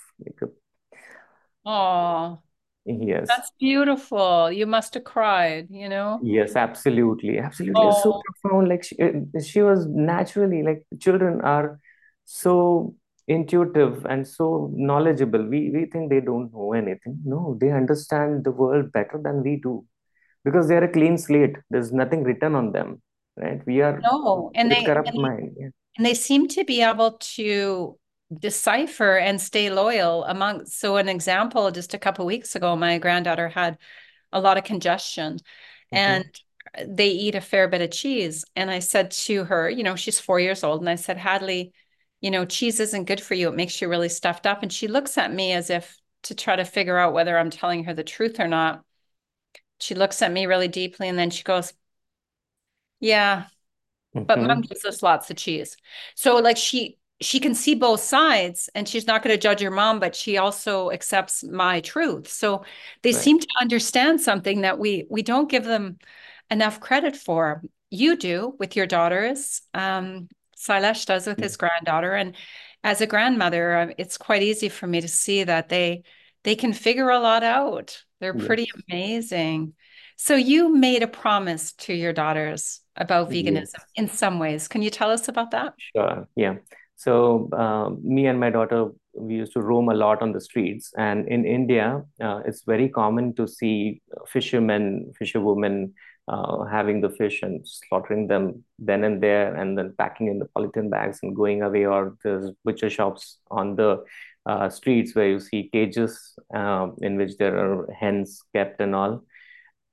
Oh, 1.65 2.41
yes 2.85 3.29
that's 3.29 3.51
beautiful. 3.59 4.51
You 4.51 4.67
must 4.67 4.95
have 4.95 5.05
cried, 5.05 5.69
you 5.71 5.89
know? 5.89 6.19
yes 6.23 6.57
absolutely 6.57 7.39
absolutely 7.39 7.87
it's 7.87 8.03
so 8.03 8.13
Oh, 8.13 8.23
profound 8.25 8.69
like 8.69 8.85
she, 8.85 8.97
uh, 9.01 9.41
she 9.41 9.63
was 9.63 9.87
naturally 9.87 10.63
like 10.63 10.85
children 11.01 11.41
are 11.43 11.79
so 12.25 12.95
intuitive 13.29 14.05
and 14.07 14.27
so 14.27 14.71
knowledgeable 14.75 15.47
we 15.47 15.71
we 15.71 15.87
think 15.87 16.11
they 16.11 16.21
don't 16.21 16.53
know 16.53 16.73
anything 16.73 17.19
no 17.25 17.57
they 17.61 17.71
understand 17.71 18.45
the 18.45 18.51
world 18.51 18.91
better 18.93 19.21
than 19.23 19.43
we 19.43 19.57
do 19.57 19.85
because 20.45 20.69
they 20.69 20.77
are 20.77 20.85
a 20.85 20.93
clean 20.93 21.19
slate. 21.19 21.57
There's 21.71 21.93
nothing 21.93 22.25
written 22.25 22.55
on 22.55 22.73
them, 22.73 23.01
right? 23.37 23.61
We 23.67 23.81
are 23.81 24.01
no. 24.01 24.51
And 24.55 24.71
they 24.71 24.85
corrupt 24.85 25.09
and, 25.09 25.23
mind. 25.23 25.57
Yeah. 25.59 25.69
and 25.97 26.07
they 26.07 26.15
seem 26.15 26.49
to 26.49 26.65
be 26.65 26.83
able 26.83 27.13
to 27.37 27.99
decipher 28.41 29.17
and 29.19 29.41
stay 29.41 29.71
loyal 29.71 30.25
among. 30.25 30.67
So 30.67 30.97
an 30.97 31.09
example, 31.09 31.71
just 31.71 31.95
a 31.95 31.99
couple 31.99 32.27
weeks 32.27 32.55
ago, 32.57 32.77
my 32.77 32.99
granddaughter 32.99 33.49
had 33.49 33.79
a 34.33 34.41
lot 34.41 34.59
of 34.59 34.65
congestion 34.65 35.39
and 35.95 36.25
hmm 36.25 36.33
they 36.87 37.09
eat 37.11 37.35
a 37.35 37.41
fair 37.41 37.69
bit 37.69 37.83
of 37.83 37.91
cheese. 37.91 38.45
And 38.57 38.71
I 38.71 38.79
said 38.81 39.11
to 39.13 39.45
her, 39.45 39.69
you 39.71 39.83
know, 39.83 39.97
she's 39.97 40.21
four 40.21 40.41
years 40.41 40.65
old, 40.65 40.81
and 40.81 40.89
I 40.91 40.97
said, 40.97 41.19
Hadley, 41.19 41.73
you 42.21 42.31
know, 42.31 42.45
cheese 42.47 42.81
isn't 42.81 43.05
good 43.05 43.21
for 43.21 43.35
you. 43.35 43.49
It 43.49 43.57
makes 43.57 43.81
you 43.83 43.89
really 43.89 44.09
stuffed 44.09 44.47
up. 44.47 44.63
And 44.63 44.73
she 44.73 44.89
looks 44.89 45.19
at 45.19 45.33
me 45.33 45.53
as 45.53 45.71
if 45.71 45.99
to 46.25 46.35
try 46.35 46.57
to 46.57 46.65
figure 46.65 46.99
out 46.99 47.13
whether 47.15 47.37
I'm 47.39 47.51
telling 47.51 47.85
her 47.85 47.95
the 47.95 48.05
truth 48.05 48.41
or 48.41 48.49
not. 48.49 48.85
She 49.81 49.95
looks 49.95 50.23
at 50.23 50.33
me 50.33 50.47
really 50.47 50.69
deeply 50.69 51.09
and 51.09 51.19
then 51.19 51.31
she 51.31 51.43
goes, 51.45 51.75
Yeah, 53.01 53.47
but 54.27 54.41
mom 54.41 54.63
gives 54.63 54.85
us 54.87 55.03
lots 55.03 55.31
of 55.31 55.37
cheese. 55.39 55.77
So 56.17 56.37
like 56.39 56.59
she 56.59 56.99
she 57.25 57.41
can 57.41 57.55
see 57.55 57.75
both 57.75 58.01
sides 58.01 58.69
and 58.75 58.89
she's 58.89 59.07
not 59.07 59.23
going 59.23 59.35
to 59.35 59.41
judge 59.41 59.63
your 59.63 59.71
mom, 59.71 60.01
but 60.01 60.15
she 60.17 60.39
also 60.39 60.91
accepts 60.91 61.45
my 61.45 61.81
truth. 61.81 62.29
So 62.29 62.65
they 63.03 63.13
Right. 63.13 63.23
seem 63.23 63.39
to 63.39 63.49
understand 63.61 64.21
something 64.21 64.63
that 64.63 64.79
we 64.79 65.07
we 65.11 65.23
don't 65.23 65.51
give 65.51 65.65
them 65.65 65.99
enough 66.51 66.81
credit 66.81 67.17
for. 67.17 67.63
You 67.91 68.17
do 68.17 68.55
with 68.59 68.77
your 68.77 68.87
daughters. 68.87 69.63
Um, 69.75 70.29
Sailesh 70.57 71.07
does 71.07 71.27
with 71.27 71.41
his 71.41 71.57
granddaughter. 71.57 72.13
And 72.13 72.37
as 72.85 73.01
a 73.01 73.07
grandmother, 73.07 73.77
uh, 73.77 73.87
it's 73.99 74.17
quite 74.17 74.43
easy 74.43 74.69
for 74.69 74.87
me 74.87 75.01
to 75.01 75.09
see 75.09 75.45
that 75.45 75.69
they 75.69 76.03
they 76.45 76.57
can 76.57 76.73
figure 76.73 77.09
a 77.11 77.21
lot 77.21 77.45
out. 77.45 78.03
They're 78.21 78.35
pretty 78.35 78.69
amazing. 78.89 79.75
So 80.17 80.35
you 80.35 80.75
made 80.75 81.03
a 81.03 81.09
promise 81.09 81.73
to 81.73 81.95
your 81.95 82.13
daughters 82.13 82.81
about 82.97 83.31
veganism 83.31 83.73
Yes. 83.75 83.75
in 83.97 84.09
some 84.09 84.39
ways. 84.39 84.69
Can 84.69 84.83
you 84.83 84.91
tell 84.91 85.11
us 85.11 85.29
about 85.29 85.53
that? 85.53 85.75
Sure. 85.95 86.29
Yeah. 86.37 86.57
So 87.03 87.49
um, 87.53 88.01
me 88.05 88.27
and 88.29 88.39
my 88.39 88.51
daughter, 88.51 88.91
we 89.15 89.35
used 89.35 89.55
to 89.55 89.61
roam 89.61 89.89
a 89.89 89.95
lot 89.95 90.23
on 90.23 90.31
the 90.33 90.41
streets, 90.41 90.93
and 90.97 91.27
in 91.27 91.45
India, 91.45 92.03
uh, 92.23 92.41
it's 92.47 92.63
very 92.63 92.89
common 92.89 93.35
to 93.35 93.49
see 93.49 94.01
fishermen, 94.29 95.13
fisherwomen 95.19 95.95
uh, 96.29 96.65
having 96.67 97.01
the 97.01 97.11
fish 97.11 97.43
and 97.43 97.67
slaughtering 97.67 98.29
them 98.29 98.63
then 98.79 99.03
and 99.03 99.21
there, 99.21 99.57
and 99.57 99.77
then 99.77 99.95
packing 99.99 100.29
in 100.29 100.39
the 100.39 100.49
polythene 100.57 100.91
bags 100.91 101.19
and 101.25 101.35
going 101.35 101.63
away. 101.63 101.87
Or 101.87 102.17
there's 102.23 102.53
butcher 102.65 102.89
shops 102.89 103.39
on 103.51 103.75
the 103.75 104.05
uh, 104.47 104.69
streets 104.69 105.17
where 105.17 105.29
you 105.29 105.41
see 105.41 105.71
cages 105.73 106.39
um, 106.55 106.95
in 107.03 107.17
which 107.17 107.37
there 107.37 107.59
are 107.59 107.93
hens 107.93 108.43
kept 108.55 108.81
and 108.81 108.95
all. 108.95 109.25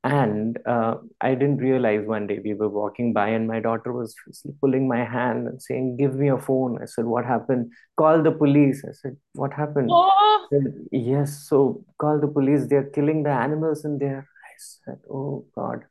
And 0.03 0.57
uh, 0.65 0.95
I 1.19 1.35
didn't 1.35 1.57
realize 1.57 2.05
one 2.05 2.25
day 2.25 2.39
we 2.41 2.53
were 2.53 2.69
walking 2.69 3.12
by 3.12 3.29
and 3.29 3.47
my 3.47 3.59
daughter 3.59 3.91
was 3.91 4.15
pulling 4.62 4.88
my 4.88 5.03
hand 5.03 5.47
and 5.47 5.62
saying, 5.62 5.97
Give 5.97 6.15
me 6.15 6.29
a 6.29 6.38
phone. 6.38 6.81
I 6.81 6.85
said, 6.85 7.05
What 7.05 7.25
happened? 7.25 7.71
Call 7.97 8.23
the 8.23 8.31
police. 8.31 8.83
I 8.88 8.93
said, 8.93 9.17
What 9.33 9.51
happened? 9.51 9.89
Oh, 9.91 10.47
said, 10.51 10.73
yes, 10.91 11.45
so 11.49 11.83
call 11.97 12.19
the 12.19 12.27
police. 12.27 12.67
They're 12.67 12.89
killing 12.89 13.23
the 13.23 13.31
animals 13.31 13.83
in 13.83 13.97
there. 13.99 14.25
I 14.45 14.53
said, 14.57 14.99
Oh 15.12 15.45
God. 15.53 15.83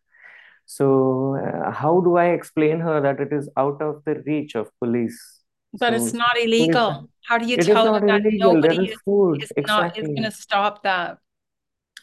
So, 0.65 1.37
uh, 1.37 1.71
how 1.71 2.01
do 2.01 2.17
I 2.17 2.27
explain 2.27 2.81
her 2.81 3.01
that 3.01 3.21
it 3.21 3.33
is 3.33 3.49
out 3.57 3.81
of 3.81 4.03
the 4.05 4.23
reach 4.27 4.55
of 4.55 4.69
police? 4.79 5.41
But 5.73 5.95
So, 5.95 5.95
it's 5.95 6.15
not 6.15 6.37
illegal. 6.39 7.09
How 7.27 7.39
do 7.39 7.47
you 7.47 7.57
tell 7.57 7.95
her 7.95 8.07
that 8.07 8.21
illegal. 8.21 8.55
Nobody 8.55 8.85
is 8.87 8.93
is, 8.93 8.99
food. 9.05 9.45
is 9.57 9.67
not 9.67 9.97
is 9.97 10.07
going 10.07 10.25
to 10.25 10.31
stop 10.31 10.83
that? 10.83 11.19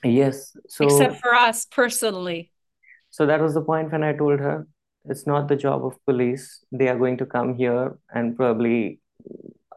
Yes. 0.03 0.55
So, 0.67 0.85
Except 0.85 1.15
for 1.21 1.33
us 1.33 1.65
personally. 1.65 2.51
so 3.09 3.25
that 3.25 3.41
was 3.41 3.53
the 3.53 3.61
point 3.61 3.91
when 3.91 4.03
I 4.03 4.13
told 4.13 4.39
her 4.39 4.67
it's 5.05 5.25
not 5.27 5.47
the 5.47 5.55
job 5.55 5.85
of 5.85 5.93
police. 6.05 6.63
They 6.71 6.87
are 6.87 6.97
going 6.97 7.17
to 7.17 7.25
come 7.25 7.55
here 7.55 7.97
and 8.13 8.35
probably 8.35 8.99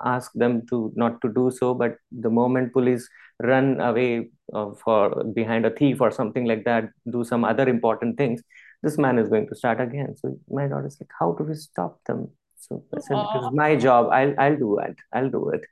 ask 0.05 0.33
them 0.35 0.67
to 0.69 0.93
not 0.97 1.21
to 1.23 1.29
do 1.33 1.51
so. 1.51 1.75
But 1.75 1.97
the 2.11 2.31
moment 2.31 2.73
police 2.73 3.09
run 3.43 3.81
away 3.81 4.31
uh, 4.55 4.71
for 4.83 5.25
behind 5.35 5.67
a 5.67 5.71
thief 5.71 6.01
or 6.01 6.11
something 6.11 6.47
like 6.47 6.65
that, 6.65 6.91
do 7.11 7.25
some 7.25 7.45
other 7.45 7.69
important 7.69 8.17
things, 8.17 8.43
this 8.83 8.97
man 8.99 9.19
is 9.19 9.29
going 9.29 9.49
to 9.49 9.55
start 9.55 9.81
again. 9.81 10.17
So 10.17 10.39
my 10.49 10.67
daughter's 10.67 10.97
like, 11.01 11.11
how 11.19 11.33
do 11.33 11.45
we 11.45 11.55
stop 11.55 12.01
them? 12.07 12.31
So 12.57 12.85
I 12.97 13.01
said, 13.01 13.19
it 13.19 13.39
is 13.39 13.51
my 13.53 13.77
job. 13.77 14.09
I'll 14.11 14.35
I'll 14.39 14.57
do 14.57 14.79
it. 14.79 14.97
I'll 15.13 15.31
do 15.31 15.51
it. 15.51 15.67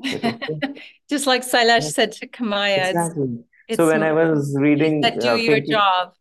Just 1.08 1.26
like 1.26 1.42
Yes, 1.52 1.94
said 1.94 2.12
to 2.12 2.26
Kamaya, 2.28 2.90
exactly. 2.90 3.24
it's 3.30 3.55
So 3.72 3.86
when 3.86 4.02
I 4.02 4.12
was 4.12 4.54
reading 4.58 5.02
that 5.02 5.20
do 5.20 5.28
uh, 5.28 5.34
your 5.34 5.56
Pinky, 5.56 5.72
job. 5.72 6.12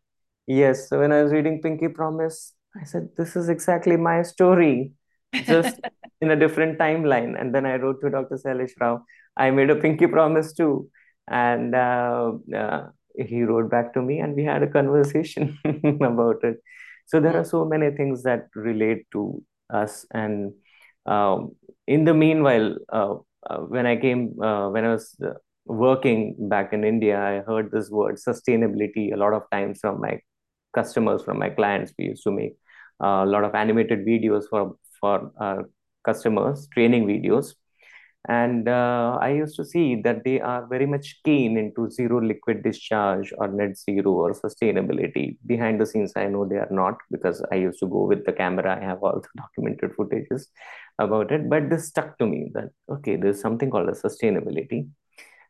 yes, 0.48 0.90
so 0.90 1.00
when 1.00 1.12
I 1.12 1.24
was 1.24 1.32
reading 1.32 1.62
Pinky 1.62 1.88
Promise, 1.90 2.54
I 2.80 2.84
said, 2.84 3.10
this 3.18 3.36
is 3.36 3.50
exactly 3.50 3.98
my 3.98 4.24
story, 4.24 4.92
just 5.34 5.80
in 6.22 6.32
a 6.32 6.36
different 6.36 6.80
timeline. 6.80 7.40
And 7.40 7.54
then 7.54 7.66
I 7.66 7.76
wrote 7.76 8.02
to 8.02 8.10
Dr. 8.10 8.38
Sailesh 8.38 8.72
Rao, 8.80 9.06
I 9.38 9.52
made 9.52 9.70
a 9.70 9.76
Pinky 9.76 10.08
Promise 10.08 10.54
too. 10.54 10.90
And 11.28 11.74
uh, 11.76 12.34
uh, 12.56 12.88
he 13.18 13.44
wrote 13.44 13.70
back 13.72 13.94
to 13.94 14.02
me 14.02 14.20
and 14.20 14.36
we 14.36 14.44
had 14.44 14.64
a 14.64 14.68
conversation 14.68 15.58
about 16.02 16.44
it. 16.44 16.58
So 17.08 17.20
there 17.20 17.38
are 17.38 17.46
so 17.46 17.66
many 17.66 17.92
things 17.92 18.24
that 18.24 18.48
relate 18.56 19.06
to 19.12 19.44
us. 19.70 20.06
And 20.12 20.54
um, 21.06 21.56
in 21.88 22.06
the 22.06 22.14
meanwhile, 22.14 22.76
uh, 22.92 23.16
uh, 23.48 23.58
when 23.60 23.86
I 23.86 23.96
came, 23.96 24.40
uh, 24.42 24.70
when 24.70 24.86
I 24.86 24.92
was 24.92 25.16
uh, 25.24 25.34
working 25.66 26.36
back 26.50 26.74
in 26.74 26.84
India, 26.84 27.20
I 27.20 27.40
heard 27.40 27.72
this 27.72 27.90
word 27.90 28.16
sustainability 28.16 29.14
a 29.14 29.18
lot 29.18 29.34
of 29.34 29.44
times 29.52 29.80
from 29.82 30.02
my 30.02 30.20
customers, 30.74 31.24
from 31.24 31.40
my 31.40 31.50
clients. 31.50 31.94
We 31.98 32.06
used 32.06 32.24
to 32.24 32.32
make 32.32 32.56
uh, 33.04 33.24
a 33.24 33.26
lot 33.26 33.44
of 33.44 33.56
animated 33.56 34.06
videos 34.06 34.44
for 34.50 34.78
for 35.00 35.32
our 35.40 35.70
customers, 36.06 36.68
training 36.74 37.06
videos, 37.06 37.56
and 38.28 38.68
uh, 38.68 39.18
I 39.22 39.32
used 39.32 39.56
to 39.58 39.66
see 39.66 40.02
that 40.02 40.24
they 40.24 40.40
are 40.40 40.66
very 40.68 40.86
much 40.86 41.20
keen 41.24 41.58
into 41.58 41.90
zero 41.92 42.22
liquid 42.22 42.64
discharge 42.64 43.34
or 43.38 43.48
net 43.48 43.78
zero 43.78 44.12
or 44.12 44.34
sustainability. 44.34 45.38
Behind 45.46 45.80
the 45.80 45.86
scenes, 45.86 46.14
I 46.16 46.28
know 46.28 46.46
they 46.46 46.58
are 46.58 46.72
not 46.72 46.98
because 47.12 47.44
I 47.52 47.56
used 47.56 47.80
to 47.80 47.88
go 47.88 48.06
with 48.06 48.26
the 48.26 48.34
camera. 48.34 48.80
I 48.80 48.86
have 48.86 49.04
all 49.04 49.22
the 49.22 49.30
documented 49.42 49.92
footages 49.98 50.46
about 50.98 51.32
it, 51.32 51.50
but 51.50 51.70
this 51.70 51.88
stuck 51.88 52.18
to 52.20 52.26
me 52.26 52.52
that 52.54 52.70
okay, 52.90 53.16
there's 53.16 53.42
something 53.42 53.70
called 53.70 53.90
a 53.90 53.94
sustainability 53.94 54.88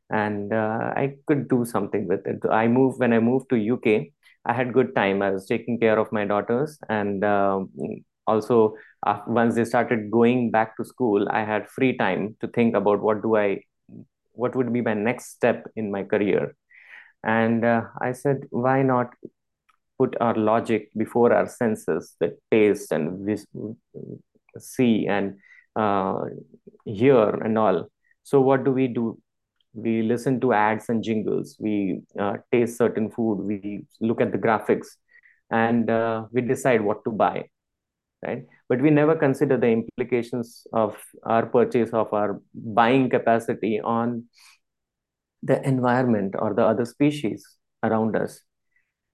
and 0.10 0.54
uh, 0.54 0.94
I 0.96 1.16
could 1.28 1.48
do 1.50 1.66
something 1.66 2.08
with 2.08 2.26
it. 2.28 2.40
I 2.50 2.68
moved 2.68 3.00
when 3.00 3.14
I 3.14 3.20
moved 3.20 3.50
to 3.50 3.56
UK. 3.58 4.12
I 4.46 4.54
had 4.54 4.74
good 4.74 4.96
time. 4.96 5.22
I 5.22 5.32
was 5.32 5.46
taking 5.48 5.80
care 5.80 5.98
of 6.00 6.12
my 6.12 6.26
daughters, 6.26 6.78
and 6.90 7.24
um 7.24 7.70
also 8.28 8.76
uh, 9.06 9.20
once 9.28 9.56
they 9.56 9.66
started 9.66 10.10
going 10.12 10.52
back 10.52 10.76
to 10.78 10.84
school, 10.86 11.28
I 11.30 11.44
had 11.44 11.70
free 11.70 11.96
time 11.98 12.36
to 12.42 12.48
think 12.48 12.76
about 12.76 13.02
what 13.02 13.22
do 13.22 13.36
I, 13.36 13.62
what 14.34 14.56
would 14.56 14.74
be 14.74 14.82
my 14.82 14.94
next 14.96 15.32
step 15.32 15.66
in 15.76 15.92
my 15.92 16.04
career. 16.04 16.56
And 17.24 17.66
uh, 17.66 17.84
I 18.02 18.14
said, 18.14 18.46
why 18.52 18.84
not 18.84 19.14
put 20.00 20.16
our 20.22 20.36
logic 20.36 20.90
before 20.98 21.34
our 21.34 21.48
senses, 21.48 22.16
the 22.20 22.38
taste 22.52 22.92
and 22.92 23.26
vis- 23.26 23.48
see 24.60 25.08
and 25.08 25.36
uh, 25.76 26.22
hear 26.86 27.30
and 27.30 27.58
all. 27.58 27.88
So 28.24 28.42
what 28.42 28.64
do 28.64 28.72
we 28.72 28.88
do? 28.88 29.20
We 29.76 30.02
listen 30.02 30.40
to 30.42 30.54
ads 30.54 30.90
and 30.90 31.04
jingles. 31.04 31.58
We 31.60 32.02
uh, 32.20 32.38
taste 32.52 32.78
certain 32.78 33.10
food. 33.10 33.44
We 33.44 33.86
look 34.02 34.22
at 34.22 34.32
the 34.32 34.38
graphics 34.38 34.88
and 35.52 35.90
uh, 35.90 36.26
we 36.32 36.42
decide 36.42 36.82
what 36.82 37.04
to 37.04 37.12
buy 37.12 37.46
right? 38.26 38.46
But 38.70 38.82
we 38.82 38.90
never 38.90 39.16
consider 39.16 39.58
the 39.58 39.68
implications 39.68 40.66
of 40.74 40.96
our 41.24 41.46
purchase 41.46 41.92
of 41.92 42.14
our 42.14 42.42
buying 42.54 43.10
capacity 43.10 43.80
on 43.80 44.26
the 45.44 45.62
environment 45.68 46.36
or 46.38 46.54
the 46.54 46.66
other 46.66 46.86
species 46.86 47.46
around 47.84 48.16
us. 48.16 48.42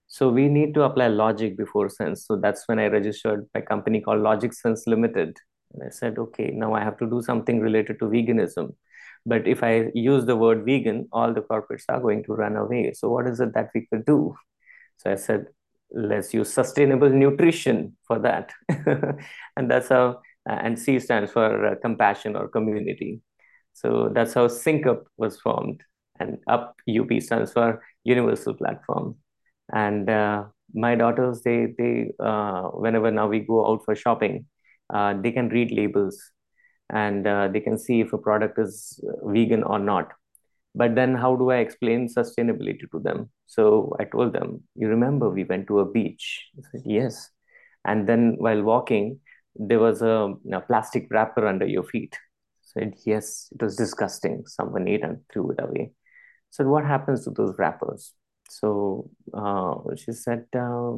So 0.06 0.28
we 0.30 0.48
need 0.48 0.74
to 0.74 0.82
apply 0.82 1.08
logic 1.08 1.56
before 1.56 1.88
sense. 1.88 2.26
So 2.26 2.36
that's 2.36 2.64
when 2.66 2.78
i 2.78 2.86
registered 2.86 3.48
my 3.54 3.60
company 3.60 4.00
called 4.00 4.20
logic 4.20 4.52
sense 4.52 4.86
limited. 4.86 5.36
And 5.72 5.82
i 5.84 5.90
said 5.90 6.18
okay 6.18 6.50
now 6.52 6.74
i 6.74 6.80
have 6.84 6.98
to 6.98 7.08
do 7.08 7.22
something 7.22 7.60
related 7.60 7.98
to 8.00 8.04
veganism 8.04 8.74
but 9.24 9.46
if 9.46 9.62
I 9.62 9.90
use 9.94 10.24
the 10.24 10.36
word 10.36 10.64
vegan, 10.64 11.08
all 11.12 11.32
the 11.32 11.42
corporates 11.42 11.84
are 11.88 12.00
going 12.00 12.24
to 12.24 12.34
run 12.34 12.56
away. 12.56 12.92
So 12.92 13.08
what 13.08 13.26
is 13.26 13.40
it 13.40 13.54
that 13.54 13.70
we 13.74 13.86
could 13.86 14.04
do? 14.04 14.34
So 14.96 15.12
I 15.12 15.14
said, 15.14 15.46
let's 15.92 16.34
use 16.34 16.52
sustainable 16.52 17.10
nutrition 17.10 17.96
for 18.06 18.18
that. 18.20 18.52
and 19.56 19.70
that's 19.70 19.88
how, 19.88 20.20
and 20.46 20.78
C 20.78 20.98
stands 20.98 21.30
for 21.30 21.66
uh, 21.66 21.74
compassion 21.80 22.34
or 22.34 22.48
community. 22.48 23.20
So 23.74 24.10
that's 24.12 24.34
how 24.34 24.48
SyncUp 24.48 25.04
was 25.16 25.40
formed. 25.40 25.82
And 26.18 26.38
UP, 26.48 26.74
UP 26.88 27.22
stands 27.22 27.52
for 27.52 27.82
Universal 28.04 28.54
Platform. 28.54 29.16
And 29.72 30.10
uh, 30.10 30.44
my 30.74 30.94
daughters, 30.94 31.42
they, 31.42 31.74
they 31.78 32.12
uh, 32.18 32.62
whenever 32.70 33.10
now 33.10 33.28
we 33.28 33.40
go 33.40 33.70
out 33.70 33.84
for 33.84 33.94
shopping, 33.94 34.46
uh, 34.92 35.14
they 35.20 35.30
can 35.32 35.48
read 35.48 35.70
labels 35.70 36.31
and 36.92 37.26
uh, 37.26 37.48
they 37.48 37.60
can 37.60 37.78
see 37.78 38.00
if 38.00 38.12
a 38.12 38.18
product 38.18 38.58
is 38.58 39.00
vegan 39.24 39.62
or 39.62 39.78
not. 39.78 40.12
But 40.74 40.94
then, 40.94 41.14
how 41.14 41.36
do 41.36 41.50
I 41.50 41.56
explain 41.56 42.08
sustainability 42.08 42.90
to 42.92 42.98
them? 43.00 43.30
So 43.46 43.94
I 43.98 44.04
told 44.04 44.32
them, 44.32 44.62
You 44.74 44.88
remember 44.88 45.28
we 45.28 45.44
went 45.44 45.66
to 45.68 45.80
a 45.80 45.90
beach? 45.90 46.48
I 46.56 46.62
said, 46.70 46.82
Yes. 46.84 47.30
And 47.84 48.08
then 48.08 48.36
while 48.38 48.62
walking, 48.62 49.20
there 49.54 49.80
was 49.80 50.00
a, 50.02 50.34
a 50.52 50.60
plastic 50.60 51.08
wrapper 51.10 51.46
under 51.46 51.66
your 51.66 51.82
feet. 51.82 52.14
I 52.14 52.80
said, 52.80 52.94
Yes, 53.04 53.48
it 53.52 53.62
was 53.62 53.76
disgusting. 53.76 54.44
Someone 54.46 54.88
ate 54.88 55.04
and 55.04 55.18
threw 55.30 55.50
it 55.50 55.60
away. 55.62 55.92
Said, 56.50 56.66
What 56.66 56.84
happens 56.84 57.24
to 57.24 57.30
those 57.30 57.54
wrappers? 57.58 58.14
So 58.48 59.10
uh, 59.34 59.74
she 59.96 60.12
said, 60.12 60.46
uh, 60.54 60.92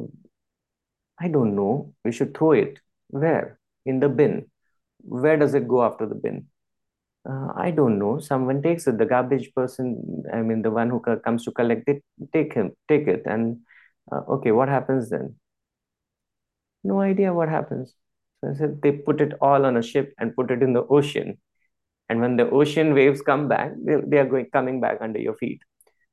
I 1.19 1.27
don't 1.29 1.55
know. 1.55 1.93
We 2.03 2.11
should 2.11 2.37
throw 2.37 2.51
it. 2.51 2.79
Where? 3.09 3.59
In 3.85 3.99
the 3.99 4.09
bin 4.09 4.47
where 5.07 5.37
does 5.37 5.53
it 5.53 5.67
go 5.67 5.83
after 5.83 6.05
the 6.05 6.15
bin? 6.15 6.47
Uh, 7.27 7.49
I 7.55 7.71
don't 7.71 7.97
know. 7.97 8.19
Someone 8.19 8.61
takes 8.61 8.87
it. 8.87 8.97
The 8.97 9.05
garbage 9.05 9.53
person, 9.55 10.23
I 10.31 10.41
mean, 10.41 10.61
the 10.61 10.71
one 10.71 10.89
who 10.89 10.99
comes 10.99 11.43
to 11.45 11.51
collect 11.51 11.87
it, 11.87 12.03
take 12.33 12.53
him, 12.53 12.71
take 12.87 13.07
it. 13.07 13.23
And 13.25 13.61
uh, 14.11 14.21
okay, 14.29 14.51
what 14.51 14.69
happens 14.69 15.09
then? 15.09 15.35
No 16.83 17.01
idea 17.01 17.33
what 17.33 17.49
happens. 17.49 17.95
So 18.41 18.51
I 18.51 18.53
said 18.55 18.81
they 18.81 18.91
put 18.91 19.21
it 19.21 19.33
all 19.41 19.65
on 19.65 19.77
a 19.77 19.81
ship 19.81 20.13
and 20.19 20.35
put 20.35 20.51
it 20.51 20.61
in 20.61 20.73
the 20.73 20.83
ocean. 20.83 21.39
And 22.09 22.21
when 22.21 22.37
the 22.37 22.47
ocean 22.49 22.93
waves 22.93 23.21
come 23.21 23.47
back, 23.47 23.71
they, 23.83 23.95
they 24.05 24.17
are 24.17 24.25
going 24.25 24.47
coming 24.53 24.79
back 24.79 24.99
under 25.01 25.19
your 25.19 25.35
feet. 25.35 25.61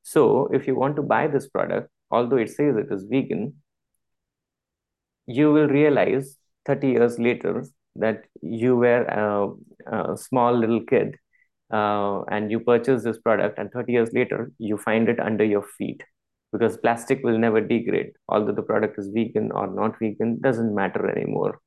So 0.01 0.49
if 0.51 0.65
you 0.65 0.75
want 0.75 0.95
to 0.95 1.03
buy 1.03 1.27
this 1.27 1.47
product, 1.47 1.89
although 2.09 2.37
it 2.37 2.49
says 2.49 2.75
it 2.75 2.91
is 2.91 3.03
vegan, 3.03 3.55
you 5.27 5.53
will 5.53 5.67
realize 5.67 6.37
30 6.65 6.87
years 6.89 7.19
later 7.19 7.65
that 7.95 8.25
you 8.41 8.75
were 8.75 9.03
a, 9.03 10.13
a 10.13 10.17
small 10.17 10.57
little 10.57 10.83
kid 10.83 11.15
uh, 11.71 12.21
and 12.23 12.51
you 12.51 12.59
purchase 12.59 13.03
this 13.03 13.17
product 13.17 13.57
and 13.57 13.71
30 13.71 13.91
years 13.91 14.09
later 14.13 14.51
you 14.57 14.77
find 14.77 15.09
it 15.09 15.19
under 15.19 15.43
your 15.43 15.63
feet. 15.63 16.03
Because 16.51 16.77
plastic 16.77 17.23
will 17.23 17.39
never 17.39 17.61
degrade. 17.61 18.11
Although 18.29 18.51
the 18.51 18.61
product 18.61 18.99
is 18.99 19.07
vegan 19.07 19.51
or 19.51 19.65
not 19.65 19.97
vegan 19.99 20.39
doesn't 20.39 20.75
matter 20.75 21.09
anymore. 21.09 21.59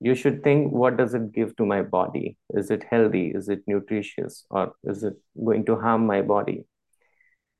You 0.00 0.14
should 0.14 0.42
think 0.42 0.72
what 0.72 0.96
does 0.96 1.12
it 1.14 1.32
give 1.32 1.54
to 1.56 1.66
my 1.66 1.82
body? 1.82 2.38
Is 2.54 2.70
it 2.70 2.84
healthy? 2.90 3.32
Is 3.34 3.50
it 3.50 3.60
nutritious? 3.66 4.46
Or 4.50 4.72
is 4.84 5.04
it 5.04 5.14
going 5.44 5.66
to 5.66 5.76
harm 5.78 6.06
my 6.06 6.22
body? 6.22 6.64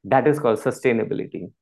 That 0.04 0.26
is 0.26 0.40
called 0.40 0.58
sustainability. 0.58 1.52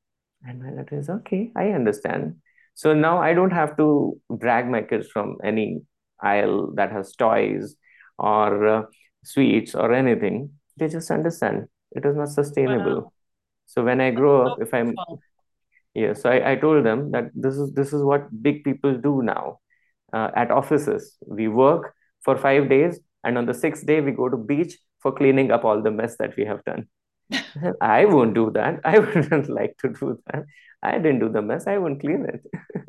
And 0.46 0.62
my 0.62 0.70
daughter 0.70 0.98
is 0.98 1.10
okay 1.10 1.50
i 1.56 1.70
understand. 1.70 2.36
So 2.74 2.94
now 2.94 3.18
i 3.18 3.34
don't 3.34 3.50
have 3.50 3.76
to 3.76 4.20
drag 4.38 4.68
my 4.68 4.82
kids 4.82 5.08
from 5.08 5.36
any 5.42 5.82
aisle 6.22 6.72
that 6.74 6.92
has 6.92 7.14
toys 7.14 7.76
or 8.18 8.66
uh, 8.66 8.82
sweets 9.24 9.74
or 9.74 9.92
anything, 9.92 10.50
they 10.76 10.88
just 10.88 11.10
understand 11.10 11.66
it 11.92 12.04
is 12.04 12.16
not 12.16 12.28
sustainable. 12.28 13.00
Wow. 13.02 13.12
So 13.66 13.84
when 13.84 14.00
I 14.00 14.10
grow 14.10 14.48
up, 14.48 14.62
if 14.62 14.72
I'm 14.74 14.94
yeah, 15.94 16.14
so 16.14 16.30
I, 16.30 16.52
I 16.52 16.56
told 16.56 16.84
them 16.84 17.10
that 17.12 17.30
this 17.34 17.56
is 17.56 17.72
this 17.72 17.92
is 17.92 18.02
what 18.02 18.42
big 18.42 18.64
people 18.64 18.96
do 18.96 19.22
now. 19.22 19.58
Uh, 20.12 20.30
at 20.34 20.50
offices, 20.50 21.16
we 21.24 21.46
work 21.46 21.94
for 22.22 22.36
five 22.36 22.68
days, 22.68 22.98
and 23.22 23.38
on 23.38 23.46
the 23.46 23.54
sixth 23.54 23.86
day, 23.86 24.00
we 24.00 24.12
go 24.12 24.28
to 24.28 24.36
beach 24.36 24.76
for 25.00 25.12
cleaning 25.12 25.50
up 25.50 25.64
all 25.64 25.82
the 25.82 25.90
mess 25.90 26.16
that 26.16 26.36
we 26.36 26.44
have 26.44 26.64
done. 26.64 26.88
I 27.80 28.04
won't 28.04 28.34
do 28.34 28.50
that. 28.54 28.80
I 28.84 28.98
wouldn't 28.98 29.48
like 29.48 29.76
to 29.78 29.88
do 29.88 30.18
that. 30.26 30.44
I 30.82 30.92
didn't 30.98 31.20
do 31.20 31.28
the 31.28 31.42
mess. 31.42 31.66
I 31.66 31.78
won't 31.78 32.00
clean 32.00 32.26
it. 32.26 32.84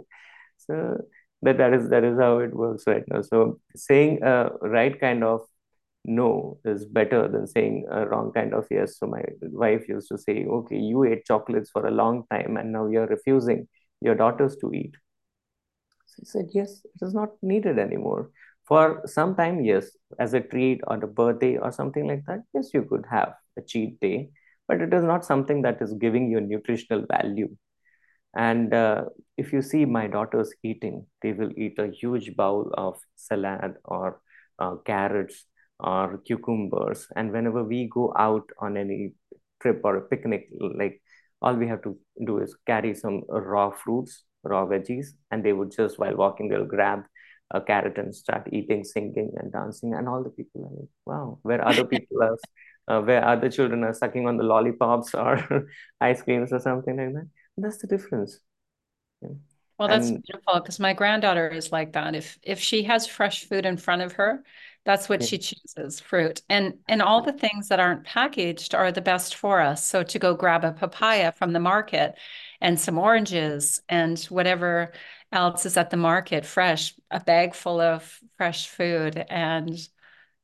so 0.57 0.97
that 1.43 1.57
that 1.57 1.73
is 1.73 1.89
that 1.89 2.03
is 2.03 2.19
how 2.19 2.39
it 2.39 2.53
works 2.53 2.83
right 2.87 3.03
now. 3.07 3.21
So 3.21 3.59
saying 3.75 4.23
a 4.23 4.49
right 4.61 4.99
kind 4.99 5.23
of 5.23 5.41
no 6.05 6.59
is 6.65 6.85
better 6.85 7.27
than 7.27 7.47
saying 7.47 7.85
a 7.91 8.07
wrong 8.07 8.31
kind 8.31 8.53
of 8.53 8.67
yes. 8.71 8.97
So 8.97 9.07
my 9.07 9.23
wife 9.41 9.87
used 9.87 10.09
to 10.09 10.17
say, 10.17 10.45
okay, 10.45 10.77
you 10.77 11.03
ate 11.03 11.25
chocolates 11.25 11.69
for 11.69 11.85
a 11.87 11.91
long 11.91 12.23
time 12.31 12.57
and 12.57 12.71
now 12.71 12.87
you're 12.87 13.07
refusing 13.07 13.67
your 14.01 14.15
daughters 14.15 14.55
to 14.61 14.73
eat. 14.73 14.95
So 16.07 16.15
he 16.19 16.25
said, 16.25 16.49
yes, 16.53 16.81
it 16.83 17.05
is 17.05 17.13
not 17.13 17.29
needed 17.41 17.79
anymore. 17.79 18.31
For 18.65 19.01
some 19.05 19.35
time, 19.35 19.63
yes, 19.63 19.97
as 20.19 20.33
a 20.33 20.39
treat 20.39 20.81
or 20.87 20.95
a 20.95 21.07
birthday 21.07 21.57
or 21.57 21.71
something 21.71 22.07
like 22.07 22.23
that, 22.25 22.41
yes, 22.53 22.69
you 22.73 22.83
could 22.83 23.05
have 23.09 23.33
a 23.57 23.61
cheat 23.61 23.99
day, 23.99 24.29
but 24.67 24.81
it 24.81 24.93
is 24.93 25.03
not 25.03 25.25
something 25.25 25.61
that 25.63 25.81
is 25.81 25.93
giving 25.93 26.31
you 26.31 26.39
nutritional 26.39 27.05
value. 27.09 27.55
And 28.35 28.73
uh, 28.73 29.05
if 29.37 29.51
you 29.51 29.61
see 29.61 29.85
my 29.85 30.07
daughters 30.07 30.53
eating, 30.63 31.05
they 31.21 31.33
will 31.33 31.51
eat 31.57 31.77
a 31.79 31.87
huge 31.87 32.35
bowl 32.35 32.71
of 32.77 32.97
salad 33.15 33.75
or 33.83 34.21
uh, 34.59 34.75
carrots 34.85 35.45
or 35.79 36.19
cucumbers. 36.25 37.07
And 37.15 37.31
whenever 37.31 37.63
we 37.63 37.89
go 37.93 38.13
out 38.17 38.49
on 38.59 38.77
any 38.77 39.13
trip 39.61 39.81
or 39.83 39.97
a 39.97 40.01
picnic, 40.01 40.49
like 40.59 41.01
all 41.41 41.55
we 41.55 41.67
have 41.67 41.81
to 41.83 41.97
do 42.25 42.39
is 42.39 42.55
carry 42.65 42.93
some 42.93 43.23
raw 43.27 43.71
fruits, 43.71 44.23
raw 44.43 44.65
veggies, 44.65 45.07
and 45.31 45.43
they 45.43 45.53
would 45.53 45.71
just 45.71 45.99
while 45.99 46.15
walking, 46.15 46.47
they'll 46.47 46.65
grab 46.65 47.03
a 47.53 47.59
carrot 47.59 47.97
and 47.97 48.15
start 48.15 48.47
eating, 48.51 48.83
singing, 48.83 49.31
and 49.37 49.51
dancing. 49.51 49.93
And 49.93 50.07
all 50.07 50.23
the 50.23 50.29
people 50.29 50.65
are 50.65 50.79
like, 50.79 50.89
wow, 51.05 51.39
where 51.41 51.67
other 51.67 51.83
people 51.93 52.23
are, 52.23 52.37
uh, 52.87 53.01
where 53.01 53.25
other 53.27 53.49
children 53.49 53.83
are 53.83 53.93
sucking 53.93 54.27
on 54.27 54.37
the 54.37 54.43
lollipops 54.43 55.13
or 55.13 55.67
ice 56.01 56.21
creams 56.21 56.53
or 56.53 56.59
something 56.59 56.95
like 56.95 57.13
that. 57.13 57.27
That's 57.57 57.77
the 57.77 57.87
difference. 57.87 58.39
Yeah. 59.21 59.29
Well, 59.77 59.87
that's 59.87 60.09
and, 60.09 60.21
beautiful 60.21 60.59
because 60.59 60.79
my 60.79 60.93
granddaughter 60.93 61.49
is 61.49 61.71
like 61.71 61.93
that. 61.93 62.13
If 62.13 62.37
if 62.43 62.59
she 62.59 62.83
has 62.83 63.07
fresh 63.07 63.45
food 63.45 63.65
in 63.65 63.77
front 63.77 64.03
of 64.03 64.11
her, 64.13 64.43
that's 64.85 65.09
what 65.09 65.21
yeah. 65.21 65.27
she 65.27 65.37
chooses, 65.39 65.99
fruit. 65.99 66.41
And 66.49 66.75
and 66.87 67.01
all 67.01 67.21
the 67.23 67.33
things 67.33 67.69
that 67.69 67.79
aren't 67.79 68.03
packaged 68.03 68.75
are 68.75 68.91
the 68.91 69.01
best 69.01 69.35
for 69.35 69.59
us. 69.59 69.83
So 69.83 70.03
to 70.03 70.19
go 70.19 70.35
grab 70.35 70.63
a 70.63 70.71
papaya 70.71 71.31
from 71.31 71.51
the 71.53 71.59
market 71.59 72.15
and 72.61 72.79
some 72.79 72.99
oranges 72.99 73.81
and 73.89 74.19
whatever 74.25 74.93
else 75.31 75.65
is 75.65 75.77
at 75.77 75.89
the 75.89 75.97
market 75.97 76.45
fresh, 76.45 76.93
a 77.09 77.19
bag 77.19 77.55
full 77.55 77.81
of 77.81 78.19
fresh 78.37 78.67
food 78.67 79.25
and 79.29 79.77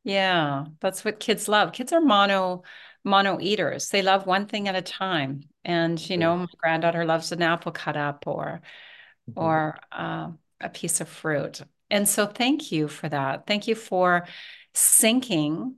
yeah, 0.04 0.66
that's 0.80 1.04
what 1.04 1.20
kids 1.20 1.48
love. 1.48 1.74
Kids 1.74 1.92
are 1.94 2.02
mono 2.02 2.64
mono 3.08 3.40
eaters. 3.40 3.90
They 3.90 4.02
love 4.02 4.26
one 4.26 4.46
thing 4.46 4.68
at 4.68 4.76
a 4.76 4.82
time. 4.82 5.44
And 5.64 6.00
you 6.10 6.18
know, 6.18 6.38
my 6.38 6.48
granddaughter 6.58 7.06
loves 7.06 7.32
an 7.32 7.42
apple 7.42 7.72
cut 7.72 7.98
up 7.98 8.26
or 8.28 8.62
mm-hmm. 9.30 9.40
or 9.40 9.78
uh, 9.92 10.32
a 10.62 10.70
piece 10.70 11.02
of 11.02 11.10
fruit. 11.10 11.62
And 11.90 12.08
so 12.08 12.26
thank 12.26 12.72
you 12.72 12.88
for 12.88 13.08
that. 13.10 13.48
Thank 13.48 13.68
you 13.68 13.76
for 13.76 14.28
syncing 14.74 15.76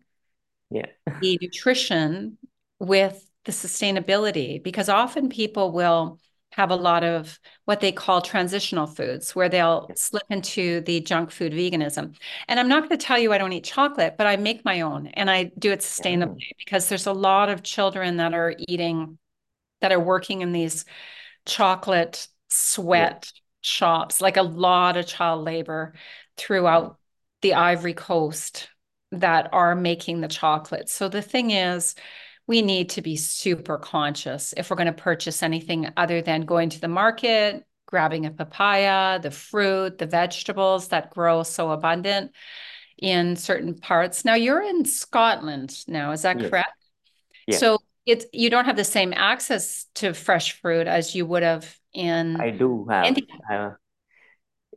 yeah. 0.69 0.87
the 1.21 1.37
nutrition 1.41 2.37
with 2.79 3.25
the 3.45 3.51
sustainability 3.51 4.61
because 4.61 4.89
often 4.89 5.29
people 5.29 5.71
will 5.71 6.19
have 6.59 6.71
a 6.71 6.75
lot 6.75 7.05
of 7.05 7.39
what 7.63 7.79
they 7.79 7.89
call 7.89 8.21
transitional 8.21 8.85
foods 8.85 9.33
where 9.33 9.47
they'll 9.47 9.89
slip 9.95 10.25
into 10.29 10.81
the 10.81 10.99
junk 10.99 11.31
food 11.31 11.53
veganism. 11.53 12.13
And 12.49 12.59
I'm 12.59 12.67
not 12.67 12.81
going 12.81 12.99
to 12.99 13.05
tell 13.05 13.17
you 13.17 13.31
I 13.31 13.37
don't 13.37 13.53
eat 13.53 13.63
chocolate, 13.63 14.15
but 14.17 14.27
I 14.27 14.35
make 14.35 14.65
my 14.65 14.81
own 14.81 15.07
and 15.07 15.31
I 15.31 15.51
do 15.57 15.71
it 15.71 15.79
mm-hmm. 15.79 16.07
sustainably 16.07 16.41
yeah. 16.41 16.57
because 16.57 16.89
there's 16.89 17.07
a 17.07 17.13
lot 17.13 17.47
of 17.47 17.63
children 17.63 18.17
that 18.17 18.33
are 18.33 18.53
eating 18.67 19.17
that 19.79 19.93
are 19.93 20.01
working 20.01 20.41
in 20.41 20.51
these 20.51 20.83
chocolate 21.45 22.27
sweat 22.49 23.31
yeah. 23.33 23.39
shops, 23.61 24.19
like 24.19 24.35
a 24.35 24.43
lot 24.43 24.97
of 24.97 25.07
child 25.07 25.45
labor 25.45 25.93
throughout 26.35 26.83
mm-hmm. 26.83 26.93
the 27.41 27.53
Ivory 27.53 27.93
Coast 27.93 28.67
that 29.13 29.47
are 29.53 29.75
making 29.75 30.19
the 30.19 30.27
chocolate. 30.27 30.89
So 30.89 31.07
the 31.07 31.21
thing 31.21 31.51
is, 31.51 31.95
we 32.49 32.63
need 32.63 32.89
to 32.89 33.03
be 33.03 33.15
super 33.15 33.77
conscious 33.77 34.55
if 34.57 34.69
we're 34.71 34.75
going 34.75 34.88
to 34.88 34.91
purchase 34.91 35.43
anything 35.43 35.88
other 35.95 36.19
than 36.19 36.41
going 36.41 36.67
to 36.67 36.81
the 36.81 36.88
market, 36.88 37.63
grabbing 37.85 38.25
a 38.25 38.31
papaya, 38.31 39.19
the 39.19 39.29
fruit, 39.29 39.99
the 39.99 40.07
vegetables 40.07 40.88
that 40.88 41.12
grow 41.12 41.43
so 41.43 41.69
abundant 41.69 42.31
in 42.97 43.35
certain 43.35 43.75
parts. 43.75 44.25
Now 44.25 44.33
you're 44.33 44.63
in 44.63 44.83
Scotland 44.83 45.77
now, 45.88 46.12
is 46.12 46.23
that 46.23 46.39
yes. 46.39 46.49
correct? 46.49 46.73
Yes. 47.45 47.59
So 47.59 47.77
it's 48.07 48.25
you 48.33 48.49
don't 48.49 48.65
have 48.65 48.77
the 48.77 48.83
same 48.83 49.13
access 49.15 49.85
to 49.95 50.15
fresh 50.15 50.59
fruit 50.59 50.88
as 50.88 51.13
you 51.13 51.27
would 51.27 51.43
have 51.43 51.77
in 51.93 52.41
I 52.41 52.49
do 52.49 52.88
have 52.89 53.05
India. 53.05 53.25
Uh, 53.47 53.69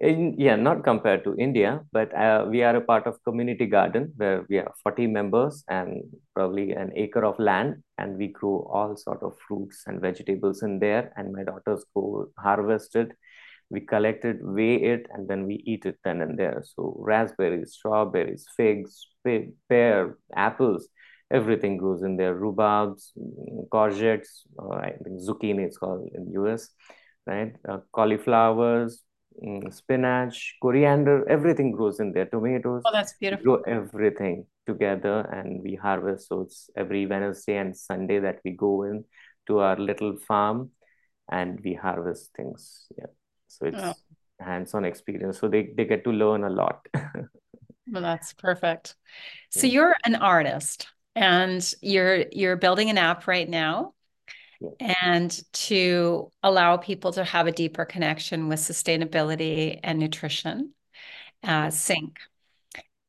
in, 0.02 0.34
yeah, 0.36 0.56
not 0.56 0.82
compared 0.82 1.22
to 1.24 1.36
India, 1.36 1.80
but 1.92 2.12
uh, 2.14 2.44
we 2.48 2.62
are 2.64 2.74
a 2.74 2.80
part 2.80 3.06
of 3.06 3.22
community 3.22 3.66
garden 3.66 4.12
where 4.16 4.44
we 4.48 4.58
are 4.58 4.74
40 4.82 5.06
members 5.06 5.64
and 5.68 6.02
probably 6.34 6.72
an 6.72 6.90
acre 6.96 7.24
of 7.24 7.38
land, 7.38 7.82
and 7.98 8.18
we 8.18 8.28
grow 8.28 8.68
all 8.72 8.96
sort 8.96 9.22
of 9.22 9.36
fruits 9.46 9.84
and 9.86 10.00
vegetables 10.00 10.62
in 10.64 10.80
there. 10.80 11.12
And 11.16 11.32
my 11.32 11.44
daughters 11.44 11.84
go 11.94 12.26
harvest 12.36 12.96
it, 12.96 13.12
we 13.70 13.80
collect 13.80 14.24
it, 14.24 14.38
weigh 14.40 14.82
it, 14.82 15.06
and 15.12 15.28
then 15.28 15.46
we 15.46 15.62
eat 15.64 15.86
it 15.86 15.98
then 16.04 16.20
and 16.20 16.36
there. 16.36 16.64
So 16.74 16.96
raspberries, 16.98 17.74
strawberries, 17.74 18.44
figs, 18.56 19.06
pear, 19.68 20.18
apples, 20.34 20.88
everything 21.30 21.76
grows 21.76 22.02
in 22.02 22.16
there. 22.16 22.34
Rhubarbs, 22.34 23.12
courgettes, 23.72 24.42
I 24.60 24.90
think 25.02 25.20
zucchini 25.20 25.64
it's 25.64 25.78
called 25.78 26.10
in 26.12 26.32
US, 26.42 26.70
right? 27.24 27.54
Uh, 27.68 27.78
cauliflowers, 27.92 29.00
Mm, 29.44 29.72
spinach, 29.72 30.56
coriander, 30.60 31.28
everything 31.28 31.72
grows 31.72 32.00
in 32.00 32.12
there. 32.12 32.26
Tomatoes. 32.26 32.82
Oh, 32.84 32.92
that's 32.92 33.14
beautiful. 33.14 33.44
Grow 33.44 33.62
everything 33.62 34.46
together 34.66 35.20
and 35.32 35.62
we 35.62 35.74
harvest. 35.74 36.28
So 36.28 36.42
it's 36.42 36.70
every 36.76 37.06
Wednesday 37.06 37.56
and 37.56 37.76
Sunday 37.76 38.18
that 38.20 38.40
we 38.44 38.52
go 38.52 38.82
in 38.84 39.04
to 39.46 39.58
our 39.58 39.76
little 39.76 40.16
farm 40.18 40.70
and 41.30 41.60
we 41.64 41.74
harvest 41.74 42.30
things. 42.36 42.86
Yeah. 42.98 43.06
So 43.48 43.66
it's 43.66 43.78
oh. 43.80 43.94
hands-on 44.40 44.84
experience. 44.84 45.38
So 45.38 45.48
they, 45.48 45.72
they 45.76 45.84
get 45.84 46.04
to 46.04 46.10
learn 46.10 46.44
a 46.44 46.50
lot. 46.50 46.86
well, 46.94 48.02
that's 48.02 48.32
perfect. 48.32 48.96
So 49.50 49.66
yeah. 49.66 49.72
you're 49.72 49.96
an 50.04 50.16
artist 50.16 50.88
and 51.14 51.74
you're 51.82 52.24
you're 52.32 52.56
building 52.56 52.88
an 52.88 52.98
app 52.98 53.26
right 53.26 53.48
now 53.48 53.92
and 54.80 55.40
to 55.52 56.30
allow 56.42 56.76
people 56.76 57.12
to 57.12 57.24
have 57.24 57.46
a 57.46 57.52
deeper 57.52 57.84
connection 57.84 58.48
with 58.48 58.60
sustainability 58.60 59.78
and 59.82 59.98
nutrition, 59.98 60.74
uh, 61.44 61.70
sync. 61.70 62.18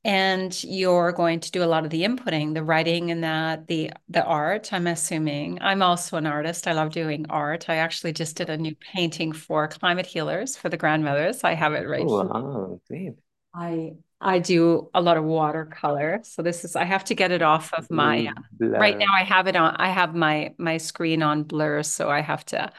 And 0.05 0.61
you're 0.65 1.13
going 1.13 1.39
to 1.39 1.51
do 1.51 1.63
a 1.63 1.65
lot 1.65 1.85
of 1.85 1.89
the 1.89 2.03
inputting, 2.03 2.53
the 2.53 2.63
writing 2.63 3.09
and 3.09 3.23
that, 3.23 3.67
the 3.67 3.91
the 4.09 4.23
art, 4.23 4.73
I'm 4.73 4.85
assuming. 4.85 5.61
I'm 5.61 5.81
also 5.81 6.17
an 6.17 6.25
artist. 6.25 6.67
I 6.67 6.73
love 6.73 6.91
doing 6.91 7.25
art. 7.29 7.69
I 7.69 7.77
actually 7.77 8.11
just 8.11 8.35
did 8.35 8.49
a 8.49 8.57
new 8.57 8.75
painting 8.75 9.31
for 9.31 9.69
climate 9.69 10.05
healers 10.05 10.57
for 10.57 10.67
the 10.67 10.75
grandmothers. 10.75 11.45
I 11.45 11.53
have 11.53 11.73
it 11.73 11.87
right. 11.87 12.03
Oh, 12.05 12.25
wow, 12.25 12.81
great. 12.89 13.13
I 13.55 13.93
I 14.23 14.39
do 14.39 14.89
a 14.93 15.01
lot 15.01 15.17
of 15.17 15.25
watercolor. 15.25 16.21
So 16.23 16.41
this 16.41 16.63
is 16.63 16.75
I 16.75 16.85
have 16.85 17.03
to 17.05 17.15
get 17.15 17.31
it 17.31 17.41
off 17.41 17.73
of 17.73 17.91
my 17.91 18.27
uh, 18.27 18.67
right 18.67 18.97
now 18.97 19.13
I 19.13 19.23
have 19.23 19.47
it 19.47 19.55
on 19.55 19.75
I 19.77 19.89
have 19.89 20.15
my 20.15 20.53
my 20.57 20.77
screen 20.77 21.21
on 21.21 21.43
blur 21.43 21.83
so 21.83 22.09
I 22.09 22.21
have 22.21 22.45
to 22.45 22.71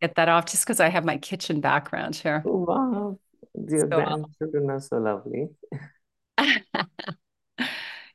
get 0.00 0.14
that 0.16 0.28
off 0.28 0.46
just 0.46 0.64
because 0.64 0.78
I 0.78 0.88
have 0.88 1.04
my 1.04 1.16
kitchen 1.16 1.60
background 1.60 2.16
here. 2.16 2.42
Oh, 2.46 2.64
wow. 2.68 3.18
Your 3.54 3.88
so, 3.90 4.00
are 4.68 4.80
so 4.80 4.98
lovely. 4.98 5.48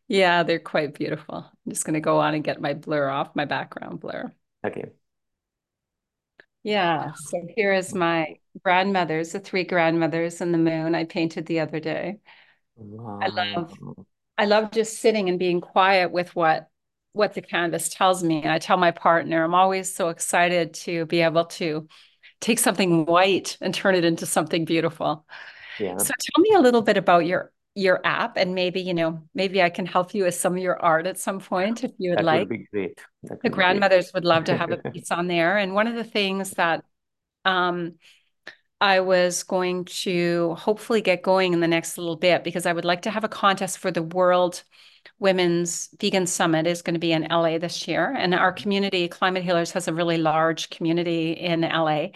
yeah, 0.08 0.44
they're 0.44 0.60
quite 0.60 0.94
beautiful. 0.94 1.38
I'm 1.38 1.72
just 1.72 1.86
going 1.86 1.96
to 1.96 2.00
go 2.00 2.20
on 2.20 2.36
and 2.36 2.44
get 2.44 2.62
my 2.62 2.74
blur 2.74 3.10
off, 3.10 3.36
my 3.36 3.46
background 3.46 4.00
blur. 4.00 4.32
Okay. 4.66 4.92
Yeah, 6.64 7.12
so 7.16 7.46
here 7.56 7.74
is 7.74 7.94
my 7.94 8.38
grandmothers, 8.64 9.34
the 9.34 9.40
three 9.40 9.66
grandmothers 9.66 10.42
and 10.42 10.52
the 10.52 10.58
moon 10.58 10.96
I 10.96 11.04
painted 11.04 11.46
the 11.46 11.60
other 11.60 11.80
day. 11.80 12.20
I 13.22 13.28
love 13.28 13.74
I 14.38 14.46
love 14.46 14.72
just 14.72 15.00
sitting 15.00 15.30
and 15.30 15.40
being 15.40 15.62
quiet 15.62 16.12
with 16.12 16.36
what 16.36 16.70
what 17.14 17.34
the 17.34 17.42
canvas 17.42 17.90
tells 17.90 18.24
me. 18.24 18.42
And 18.42 18.52
I 18.52 18.60
tell 18.60 18.78
my 18.78 18.92
partner, 18.92 19.44
I'm 19.44 19.56
always 19.56 19.94
so 19.94 20.10
excited 20.10 20.74
to 20.74 21.06
be 21.06 21.22
able 21.22 21.46
to 21.46 21.88
take 22.42 22.60
something 22.60 23.06
white 23.06 23.58
and 23.62 23.74
turn 23.74 23.96
it 23.96 24.04
into 24.04 24.26
something 24.26 24.66
beautiful. 24.66 25.26
Yeah. 25.80 25.98
So 25.98 26.14
tell 26.20 26.42
me 26.42 26.54
a 26.56 26.60
little 26.60 26.82
bit 26.82 26.98
about 26.98 27.26
your 27.26 27.52
your 27.78 28.00
app 28.06 28.38
and 28.38 28.56
maybe 28.56 28.80
you 28.80 28.94
know 28.94 29.22
maybe 29.34 29.62
I 29.62 29.70
can 29.70 29.86
help 29.86 30.14
you 30.14 30.24
with 30.24 30.36
some 30.36 30.54
of 30.54 30.60
your 30.60 30.82
art 30.82 31.08
at 31.08 31.20
some 31.20 31.40
point 31.40 31.84
if 31.84 31.92
you 31.98 32.12
would 32.12 32.22
like. 32.22 32.26
that 32.26 32.26
like. 32.26 32.50
Would 32.50 32.50
be 32.50 32.68
great. 32.72 33.02
That 33.24 33.42
the 33.42 33.50
grandmothers 33.50 34.12
great. 34.12 34.14
would 34.14 34.26
love 34.26 34.46
to 34.46 34.58
have 34.58 34.72
a 34.72 34.78
piece 34.92 35.12
on 35.12 35.28
there. 35.28 35.58
And 35.58 35.74
one 35.74 35.88
of 35.88 35.96
the 35.96 36.04
things 36.04 36.52
that 36.52 36.84
um 37.44 37.96
I 38.82 39.00
was 39.00 39.44
going 39.44 39.86
to 39.86 40.56
hopefully 40.56 41.02
get 41.02 41.24
going 41.24 41.54
in 41.54 41.60
the 41.60 41.68
next 41.68 41.98
little 41.98 42.18
bit 42.18 42.44
because 42.44 42.66
I 42.66 42.74
would 42.74 42.86
like 42.86 43.04
to 43.04 43.12
have 43.12 43.24
a 43.24 43.30
contest 43.30 43.78
for 43.78 43.92
the 43.92 44.04
World 44.04 44.64
Women's 45.20 45.90
Vegan 46.00 46.28
Summit 46.28 46.68
is 46.68 46.82
going 46.82 46.96
to 46.96 47.00
be 47.00 47.14
in 47.14 47.28
LA 47.30 47.58
this 47.58 47.88
year. 47.88 48.14
And 48.18 48.34
our 48.34 48.52
mm-hmm. 48.52 48.62
community, 48.62 49.08
Climate 49.08 49.44
Healers, 49.44 49.72
has 49.72 49.88
a 49.88 49.94
really 49.94 50.18
large 50.18 50.70
community 50.70 51.32
in 51.32 51.62
LA. 51.62 52.08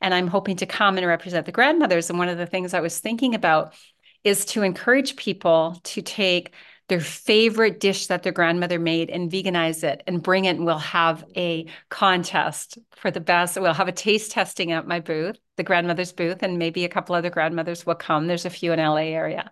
And 0.00 0.14
I'm 0.14 0.28
hoping 0.28 0.56
to 0.56 0.66
come 0.66 0.96
and 0.96 1.06
represent 1.06 1.46
the 1.46 1.52
grandmothers. 1.52 2.10
And 2.10 2.18
one 2.18 2.28
of 2.28 2.38
the 2.38 2.46
things 2.46 2.74
I 2.74 2.80
was 2.80 2.98
thinking 2.98 3.34
about 3.34 3.74
is 4.22 4.44
to 4.46 4.62
encourage 4.62 5.16
people 5.16 5.80
to 5.84 6.00
take 6.00 6.52
their 6.88 7.00
favorite 7.00 7.80
dish 7.80 8.08
that 8.08 8.22
their 8.22 8.32
grandmother 8.32 8.78
made 8.78 9.08
and 9.08 9.30
veganize 9.30 9.82
it 9.82 10.02
and 10.06 10.22
bring 10.22 10.44
it 10.44 10.56
and 10.56 10.66
we'll 10.66 10.78
have 10.78 11.24
a 11.36 11.66
contest 11.88 12.78
for 12.92 13.10
the 13.10 13.20
best. 13.20 13.58
We'll 13.58 13.72
have 13.72 13.88
a 13.88 13.92
taste 13.92 14.32
testing 14.32 14.72
at 14.72 14.86
my 14.86 15.00
booth 15.00 15.38
the 15.56 15.62
grandmother's 15.62 16.12
booth 16.12 16.42
and 16.42 16.58
maybe 16.58 16.84
a 16.84 16.88
couple 16.88 17.14
other 17.14 17.30
grandmothers 17.30 17.86
will 17.86 17.94
come. 17.94 18.26
There's 18.26 18.44
a 18.44 18.50
few 18.50 18.72
in 18.72 18.80
la 18.80 18.96
area. 18.96 19.50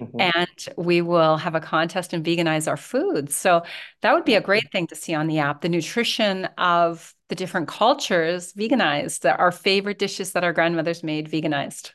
Mm-hmm. 0.00 0.20
and 0.20 0.68
we 0.76 1.02
will 1.02 1.36
have 1.36 1.54
a 1.54 1.60
contest 1.60 2.12
and 2.12 2.26
veganize 2.26 2.66
our 2.66 2.76
foods 2.76 3.36
so 3.36 3.62
that 4.00 4.12
would 4.12 4.24
be 4.24 4.34
a 4.34 4.40
great 4.40 4.72
thing 4.72 4.88
to 4.88 4.96
see 4.96 5.14
on 5.14 5.28
the 5.28 5.38
app 5.38 5.60
the 5.60 5.68
nutrition 5.68 6.46
of 6.58 7.14
the 7.28 7.36
different 7.36 7.68
cultures 7.68 8.52
veganized 8.54 9.24
our 9.38 9.52
favorite 9.52 10.00
dishes 10.00 10.32
that 10.32 10.42
our 10.42 10.52
grandmothers 10.52 11.04
made 11.04 11.30
veganized. 11.30 11.92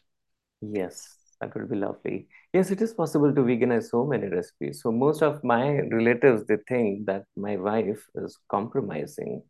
Yes 0.61 1.13
that 1.41 1.53
would 1.53 1.69
be 1.69 1.75
lovely 1.75 2.29
Yes, 2.51 2.71
it 2.71 2.81
is 2.81 2.93
possible 2.95 3.33
to 3.33 3.41
veganize 3.41 3.89
so 3.89 4.05
many 4.05 4.27
recipes. 4.27 4.81
So 4.81 4.91
most 4.91 5.21
of 5.21 5.43
my 5.43 5.81
relatives, 5.91 6.45
they 6.47 6.57
think 6.67 7.05
that 7.05 7.25
my 7.35 7.57
wife 7.57 8.03
is 8.15 8.39
compromising 8.49 9.43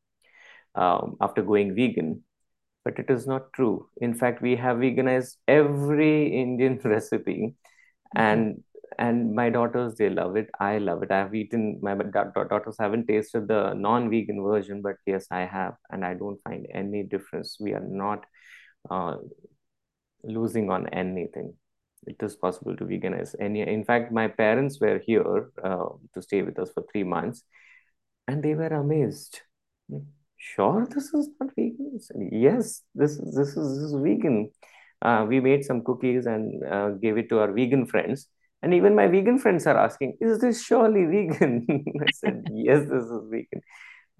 um, 0.75 1.15
after 1.21 1.41
going 1.41 1.75
vegan, 1.75 2.23
but 2.83 2.99
it 2.99 3.09
is 3.09 3.25
not 3.25 3.53
true. 3.53 3.87
In 4.01 4.13
fact, 4.13 4.41
we 4.41 4.57
have 4.57 4.77
veganized 4.77 5.37
every 5.47 6.41
Indian 6.41 6.77
recipe, 6.83 7.55
and 8.15 8.55
mm-hmm. 8.55 9.05
and 9.07 9.33
my 9.33 9.49
daughters 9.49 9.95
they 9.95 10.09
love 10.09 10.35
it. 10.35 10.49
I 10.59 10.79
love 10.79 11.01
it. 11.01 11.09
I 11.09 11.19
have 11.19 11.33
eaten. 11.33 11.79
My 11.81 11.95
daughters 11.95 12.75
haven't 12.77 13.07
tasted 13.07 13.47
the 13.47 13.73
non-vegan 13.75 14.43
version, 14.43 14.81
but 14.81 14.97
yes, 15.05 15.25
I 15.31 15.45
have, 15.45 15.75
and 15.89 16.03
I 16.03 16.15
don't 16.15 16.41
find 16.43 16.67
any 16.73 17.03
difference. 17.03 17.55
We 17.61 17.73
are 17.73 17.87
not 17.87 18.25
uh, 18.89 19.15
losing 20.23 20.69
on 20.69 20.89
anything 20.89 21.53
it 22.07 22.15
is 22.21 22.35
possible 22.35 22.75
to 22.75 22.85
veganize 22.85 23.35
any 23.39 23.61
in 23.61 23.83
fact 23.83 24.11
my 24.11 24.27
parents 24.27 24.79
were 24.79 24.99
here 24.99 25.51
uh, 25.63 25.89
to 26.13 26.21
stay 26.21 26.41
with 26.41 26.57
us 26.59 26.71
for 26.73 26.83
three 26.91 27.03
months 27.03 27.43
and 28.27 28.43
they 28.43 28.53
were 28.53 28.67
amazed. 28.67 29.41
Sure 30.37 30.87
this 30.93 31.13
is 31.13 31.29
not 31.39 31.49
vegan? 31.55 31.99
Yes 32.31 32.83
this 32.95 33.11
is 33.11 33.35
this 33.35 33.49
is, 33.49 33.55
this 33.55 33.91
is 33.91 33.93
vegan. 33.93 34.49
Uh, 35.01 35.25
we 35.27 35.39
made 35.39 35.63
some 35.63 35.83
cookies 35.83 36.25
and 36.25 36.63
uh, 36.65 36.89
gave 36.89 37.17
it 37.17 37.29
to 37.29 37.39
our 37.39 37.51
vegan 37.51 37.85
friends 37.85 38.27
and 38.61 38.73
even 38.73 38.95
my 38.95 39.07
vegan 39.07 39.39
friends 39.39 39.65
are 39.67 39.77
asking 39.77 40.17
is 40.21 40.39
this 40.39 40.63
surely 40.63 41.05
vegan? 41.05 41.65
I 42.01 42.11
said 42.13 42.47
yes 42.53 42.87
this 42.89 43.03
is 43.03 43.21
vegan. 43.29 43.61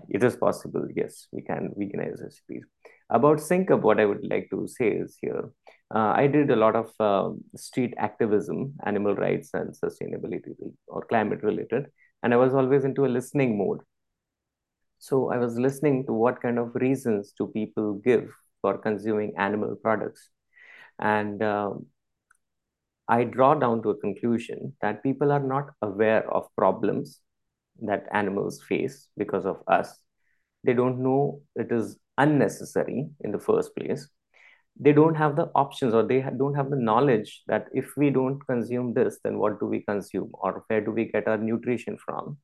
It 0.10 0.24
is 0.24 0.36
possible 0.36 0.86
yes 0.94 1.28
we 1.32 1.42
can 1.42 1.74
veganize 1.78 2.22
recipes 2.22 2.66
about 3.10 3.40
SyncUp 3.40 3.82
what 3.82 4.00
i 4.00 4.06
would 4.06 4.26
like 4.30 4.50
to 4.52 4.68
say 4.68 4.90
is 4.90 5.18
here 5.22 5.50
uh, 5.94 6.14
I 6.16 6.28
did 6.28 6.52
a 6.52 6.56
lot 6.56 6.76
of 6.76 6.92
uh, 7.00 7.32
street 7.56 7.96
activism, 7.98 8.76
animal 8.86 9.16
rights 9.16 9.50
and 9.54 9.74
sustainability 9.74 10.54
or 10.88 11.04
climate 11.06 11.42
related, 11.42 11.88
and 12.22 12.34
I 12.34 12.38
was 12.38 12.54
always 12.54 12.84
into 12.84 13.06
a 13.06 13.08
listening 13.08 13.58
mode. 13.58 13.80
So 15.00 15.32
I 15.32 15.38
was 15.38 15.58
listening 15.58 16.06
to 16.06 16.14
what 16.14 16.42
kind 16.42 16.60
of 16.60 16.76
reasons 16.76 17.34
do 17.36 17.48
people 17.48 17.94
give 17.94 18.30
for 18.62 18.78
consuming 18.78 19.34
animal 19.38 19.76
products, 19.78 20.30
and 21.00 21.42
um, 21.42 21.88
I 23.08 23.24
draw 23.24 23.56
down 23.56 23.82
to 23.84 23.90
a 23.90 23.98
conclusion 23.98 24.76
that 24.82 25.02
people 25.02 25.32
are 25.32 25.40
not 25.40 25.72
aware 25.82 26.32
of 26.32 26.56
problems 26.56 27.20
that 27.82 28.06
animals 28.12 28.62
face 28.62 29.08
because 29.18 29.46
of 29.48 29.64
us. 29.68 29.98
They 30.64 30.74
don't 30.74 31.02
know 31.02 31.42
it 31.56 31.72
is 31.72 31.98
unnecessary 32.20 33.10
in 33.22 33.32
the 33.32 33.40
first 33.40 33.76
place. 33.76 34.08
They 34.80 34.94
don't 34.94 35.16
have 35.16 35.36
the 35.36 35.50
options 35.56 35.94
or 35.94 36.04
they 36.04 36.24
don't 36.38 36.56
have 36.56 36.70
the 36.70 36.78
knowledge 36.78 37.42
that 37.48 37.68
if 37.74 37.98
we 37.98 38.12
don't 38.12 38.40
consume 38.48 38.94
this 38.94 39.20
then 39.24 39.38
what 39.40 39.60
do 39.60 39.66
we 39.66 39.82
consume 39.82 40.30
or 40.34 40.64
where 40.68 40.82
do 40.82 40.92
we 40.92 41.06
get 41.06 41.28
our 41.28 41.38
nutrition 41.38 41.98
from? 41.98 42.38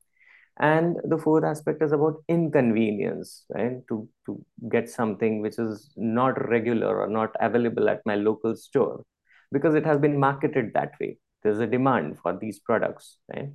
And 0.58 0.96
the 1.04 1.18
fourth 1.18 1.44
aspect 1.44 1.82
is 1.82 1.92
about 1.92 2.22
inconvenience 2.28 3.44
right? 3.54 3.86
To 3.88 4.08
to 4.26 4.44
get 4.70 4.90
something 4.90 5.40
which 5.40 5.58
is 5.58 5.92
not 5.96 6.48
regular 6.48 6.98
or 7.00 7.08
not 7.08 7.30
available 7.40 7.88
at 7.88 8.02
my 8.04 8.16
local 8.16 8.56
store 8.56 9.04
because 9.52 9.74
it 9.74 9.86
has 9.86 9.98
been 9.98 10.18
marketed 10.18 10.72
that 10.74 10.92
way. 11.00 11.18
There's 11.42 11.60
a 11.60 11.66
demand 11.66 12.18
for 12.18 12.36
these 12.38 12.58
products 12.58 13.18
right? 13.34 13.50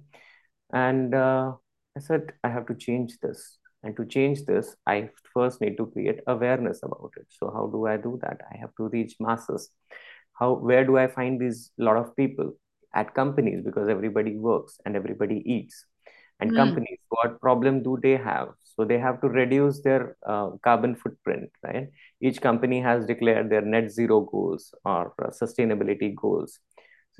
And 0.73 1.13
uh, 1.13 1.53
i 1.97 1.99
said 1.99 2.31
i 2.43 2.49
have 2.49 2.65
to 2.67 2.75
change 2.75 3.17
this 3.21 3.57
and 3.83 3.95
to 3.97 4.05
change 4.05 4.45
this, 4.45 4.75
I 4.85 5.09
first 5.33 5.61
need 5.61 5.77
to 5.77 5.87
create 5.87 6.19
awareness 6.27 6.81
about 6.83 7.13
it. 7.17 7.25
So 7.29 7.51
how 7.51 7.67
do 7.67 7.87
I 7.87 7.97
do 7.97 8.19
that? 8.21 8.41
I 8.51 8.57
have 8.57 8.75
to 8.75 8.89
reach 8.89 9.15
masses. 9.19 9.69
How 10.33 10.53
where 10.53 10.85
do 10.85 10.97
I 10.97 11.07
find 11.07 11.39
these 11.39 11.71
lot 11.77 11.97
of 11.97 12.15
people 12.15 12.53
at 12.93 13.13
companies 13.13 13.61
because 13.63 13.87
everybody 13.89 14.35
works 14.35 14.79
and 14.85 14.95
everybody 14.95 15.41
eats. 15.45 15.85
And 16.39 16.51
mm. 16.51 16.55
companies, 16.55 16.97
what 17.09 17.39
problem 17.39 17.83
do 17.83 17.99
they 18.01 18.17
have? 18.17 18.49
So 18.63 18.85
they 18.85 18.97
have 18.97 19.21
to 19.21 19.29
reduce 19.29 19.81
their 19.81 20.17
uh, 20.25 20.51
carbon 20.63 20.95
footprint, 20.95 21.51
right? 21.63 21.87
Each 22.19 22.41
company 22.41 22.81
has 22.81 23.05
declared 23.05 23.49
their 23.49 23.61
net 23.61 23.91
zero 23.91 24.21
goals 24.21 24.73
or 24.83 25.13
uh, 25.21 25.29
sustainability 25.29 26.15
goals. 26.15 26.59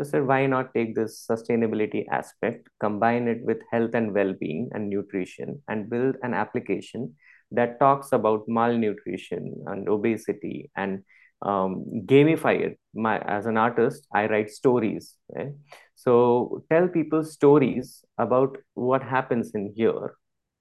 So, 0.01 0.05
sir, 0.09 0.23
why 0.23 0.47
not 0.47 0.73
take 0.73 0.95
this 0.95 1.27
sustainability 1.29 2.05
aspect, 2.09 2.67
combine 2.79 3.27
it 3.27 3.45
with 3.45 3.59
health 3.71 3.91
and 3.93 4.15
well 4.15 4.33
being 4.33 4.71
and 4.73 4.89
nutrition, 4.89 5.61
and 5.67 5.91
build 5.91 6.15
an 6.23 6.33
application 6.33 7.13
that 7.51 7.79
talks 7.79 8.11
about 8.11 8.47
malnutrition 8.47 9.63
and 9.67 9.87
obesity 9.87 10.71
and 10.75 11.03
um, 11.43 11.85
gamify 12.07 12.59
it. 12.59 12.79
My, 12.95 13.19
as 13.19 13.45
an 13.45 13.57
artist, 13.57 14.07
I 14.11 14.25
write 14.25 14.49
stories. 14.49 15.17
Right? 15.35 15.53
So, 15.93 16.63
tell 16.71 16.87
people 16.87 17.23
stories 17.23 18.03
about 18.17 18.57
what 18.73 19.03
happens 19.03 19.51
in 19.53 19.71
here, 19.75 20.15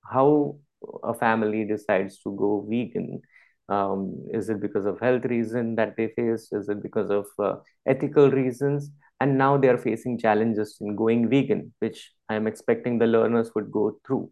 how 0.04 0.58
a 1.02 1.14
family 1.14 1.64
decides 1.64 2.18
to 2.24 2.36
go 2.36 2.66
vegan 2.68 3.22
um, 3.70 4.26
is 4.32 4.50
it 4.50 4.60
because 4.60 4.84
of 4.84 4.98
health 5.00 5.24
reason 5.26 5.76
that 5.76 5.96
they 5.96 6.08
face 6.08 6.48
is 6.50 6.68
it 6.68 6.82
because 6.82 7.08
of 7.10 7.26
uh, 7.38 7.54
ethical 7.86 8.30
reasons 8.30 8.90
and 9.20 9.36
now 9.36 9.56
they 9.56 9.68
are 9.68 9.78
facing 9.78 10.18
challenges 10.18 10.76
in 10.80 10.96
going 10.96 11.28
vegan 11.28 11.72
which 11.80 12.12
i 12.28 12.34
am 12.34 12.46
expecting 12.46 12.98
the 12.98 13.06
learners 13.06 13.50
would 13.54 13.70
go 13.70 13.96
through. 14.06 14.30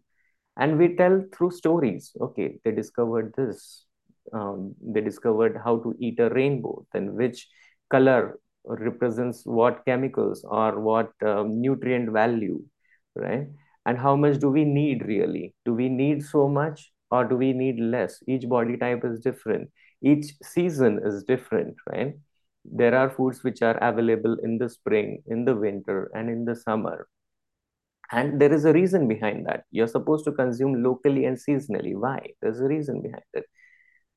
And 0.57 0.77
we 0.77 0.95
tell 0.95 1.23
through 1.33 1.51
stories. 1.51 2.11
Okay 2.19 2.59
they 2.63 2.71
discovered 2.71 3.33
this. 3.37 3.85
Um, 4.33 4.75
they 4.81 5.01
discovered 5.01 5.59
how 5.63 5.77
to 5.83 5.95
eat 5.99 6.19
a 6.19 6.29
rainbow 6.29 6.85
then 6.93 7.15
which 7.15 7.47
color 7.89 8.39
represents 8.65 9.43
what 9.45 9.83
chemicals 9.85 10.43
or 10.47 10.79
what 10.79 11.11
um, 11.25 11.59
nutrient 11.61 12.11
value 12.11 12.61
right? 13.15 13.47
And 13.85 13.97
how 13.97 14.15
much 14.15 14.39
do 14.39 14.49
we 14.49 14.65
need 14.65 15.05
really? 15.05 15.55
Do 15.65 15.73
we 15.73 15.89
need 15.89 16.23
so 16.23 16.47
much 16.47 16.91
or 17.09 17.25
do 17.25 17.35
we 17.35 17.53
need 17.53 17.79
less? 17.79 18.21
Each 18.27 18.47
body 18.47 18.77
type 18.77 19.03
is 19.03 19.19
different. 19.19 19.71
Each 20.01 20.33
season 20.43 20.99
is 21.03 21.23
different 21.23 21.75
right 21.89 22.15
there 22.71 22.95
are 22.95 23.09
foods 23.09 23.43
which 23.43 23.61
are 23.61 23.77
available 23.77 24.37
in 24.43 24.57
the 24.57 24.69
spring 24.69 25.23
in 25.27 25.45
the 25.45 25.55
winter 25.55 26.11
and 26.13 26.29
in 26.29 26.45
the 26.45 26.55
summer. 26.55 27.07
And 28.11 28.41
there 28.41 28.51
is 28.51 28.65
a 28.65 28.73
reason 28.73 29.07
behind 29.07 29.45
that. 29.47 29.65
You're 29.71 29.87
supposed 29.87 30.25
to 30.25 30.31
consume 30.31 30.83
locally 30.83 31.25
and 31.25 31.37
seasonally. 31.37 31.95
Why? 31.95 32.19
There's 32.41 32.59
a 32.59 32.65
reason 32.65 33.01
behind 33.01 33.23
it 33.33 33.45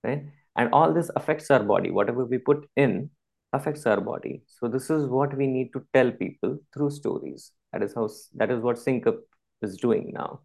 right? 0.05 0.25
And 0.57 0.71
all 0.73 0.93
this 0.93 1.11
affects 1.17 1.51
our 1.51 1.63
body. 1.63 1.91
Whatever 1.91 2.25
we 2.25 2.39
put 2.39 2.69
in 2.77 3.11
affects 3.53 3.87
our 3.87 4.01
body. 4.01 4.43
So 4.47 4.69
this 4.69 4.91
is 4.91 5.07
what 5.07 5.37
we 5.37 5.47
need 5.47 5.73
to 5.73 5.85
tell 5.95 6.11
people 6.11 6.59
through 6.73 6.91
stories. 6.91 7.53
That 7.73 7.83
is 7.83 7.95
how 7.95 8.09
that 8.35 8.51
is 8.51 8.61
what 8.61 8.77
SyncUp 8.77 9.19
is 9.63 9.77
doing 9.77 10.13
now. 10.15 10.41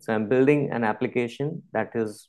So 0.00 0.12
i'm 0.12 0.28
building 0.28 0.70
an 0.72 0.82
application 0.82 1.62
that 1.72 1.90
is 1.94 2.28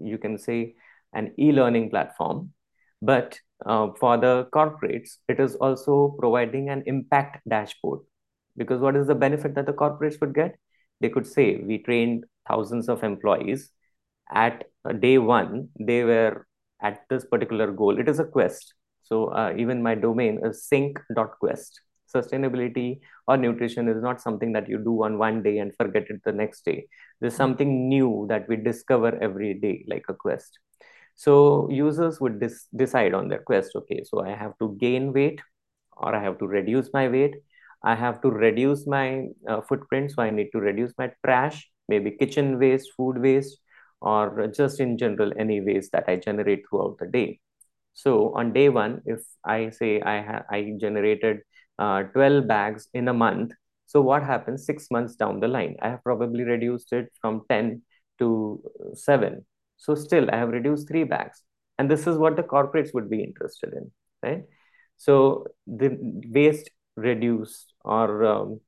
you 0.00 0.18
can 0.18 0.38
say 0.38 0.74
an 1.12 1.32
e-learning 1.38 1.90
platform 1.90 2.52
but 3.00 3.38
uh, 3.66 3.88
for 3.98 4.16
the 4.16 4.48
corporates, 4.54 5.18
it 5.28 5.40
is 5.40 5.54
also 5.56 6.16
providing 6.18 6.68
an 6.68 6.82
impact 6.86 7.48
dashboard. 7.48 8.00
Because 8.56 8.80
what 8.80 8.96
is 8.96 9.06
the 9.06 9.14
benefit 9.14 9.54
that 9.54 9.66
the 9.66 9.72
corporates 9.72 10.20
would 10.20 10.34
get? 10.34 10.56
They 11.00 11.08
could 11.08 11.26
say, 11.26 11.56
we 11.56 11.78
trained 11.78 12.24
thousands 12.48 12.88
of 12.88 13.02
employees. 13.02 13.70
At 14.32 14.64
day 15.00 15.18
one, 15.18 15.68
they 15.78 16.04
were 16.04 16.46
at 16.82 17.02
this 17.08 17.24
particular 17.24 17.70
goal. 17.72 17.98
It 17.98 18.08
is 18.08 18.18
a 18.18 18.24
quest. 18.24 18.74
So 19.02 19.26
uh, 19.26 19.54
even 19.56 19.82
my 19.82 19.94
domain 19.94 20.40
is 20.44 20.64
sync.quest. 20.66 21.80
Sustainability 22.14 23.00
or 23.26 23.36
nutrition 23.36 23.88
is 23.88 24.02
not 24.02 24.20
something 24.20 24.52
that 24.52 24.68
you 24.68 24.78
do 24.78 25.02
on 25.04 25.18
one 25.18 25.42
day 25.42 25.58
and 25.58 25.74
forget 25.74 26.04
it 26.10 26.20
the 26.24 26.32
next 26.32 26.64
day. 26.64 26.86
There's 27.20 27.34
something 27.34 27.88
new 27.88 28.26
that 28.28 28.48
we 28.48 28.56
discover 28.56 29.16
every 29.22 29.54
day, 29.54 29.84
like 29.88 30.04
a 30.08 30.14
quest. 30.14 30.58
So 31.22 31.68
users 31.70 32.20
would 32.20 32.36
decide 32.82 33.14
on 33.14 33.28
their 33.28 33.42
quest, 33.48 33.70
okay, 33.76 34.02
so 34.04 34.24
I 34.24 34.30
have 34.42 34.54
to 34.60 34.76
gain 34.80 35.12
weight 35.12 35.40
or 35.96 36.14
I 36.14 36.22
have 36.22 36.38
to 36.40 36.46
reduce 36.46 36.90
my 36.92 37.08
weight. 37.08 37.34
I 37.84 37.94
have 37.94 38.20
to 38.22 38.30
reduce 38.30 38.86
my 38.86 39.26
uh, 39.48 39.60
footprint, 39.62 40.12
so 40.12 40.22
I 40.22 40.30
need 40.30 40.50
to 40.52 40.60
reduce 40.60 40.92
my 40.98 41.12
trash, 41.24 41.68
maybe 41.88 42.12
kitchen 42.12 42.58
waste, 42.58 42.90
food 42.96 43.18
waste, 43.20 43.58
or 44.00 44.48
just 44.48 44.80
in 44.80 44.98
general 44.98 45.32
any 45.38 45.60
waste 45.60 45.92
that 45.92 46.04
I 46.08 46.16
generate 46.16 46.64
throughout 46.68 46.98
the 46.98 47.06
day. 47.06 47.40
So 47.94 48.34
on 48.34 48.52
day 48.52 48.68
one, 48.68 49.02
if 49.06 49.20
I 49.44 49.70
say 49.70 50.00
I 50.02 50.42
I 50.50 50.74
generated 50.80 51.40
uh, 51.78 52.04
12 52.14 52.48
bags 52.48 52.88
in 52.94 53.08
a 53.08 53.14
month, 53.14 53.52
so 53.86 54.00
what 54.00 54.22
happens 54.24 54.66
six 54.66 54.88
months 54.90 55.16
down 55.16 55.40
the 55.40 55.48
line? 55.48 55.76
I 55.82 55.90
have 55.90 56.04
probably 56.04 56.44
reduced 56.44 56.92
it 56.92 57.08
from 57.20 57.42
10 57.48 57.82
to 58.20 58.62
seven. 58.94 59.44
So 59.82 59.96
still 59.96 60.30
I 60.32 60.36
have 60.36 60.50
reduced 60.50 60.86
three 60.88 61.02
bags. 61.02 61.42
And 61.78 61.90
this 61.90 62.06
is 62.06 62.16
what 62.16 62.36
the 62.36 62.44
corporates 62.44 62.94
would 62.94 63.10
be 63.10 63.22
interested 63.24 63.72
in, 63.72 63.90
right? 64.22 64.44
So 64.96 65.46
the 65.66 65.98
waste 66.28 66.70
reduced 66.96 67.74
or 67.84 68.24
um, 68.24 68.60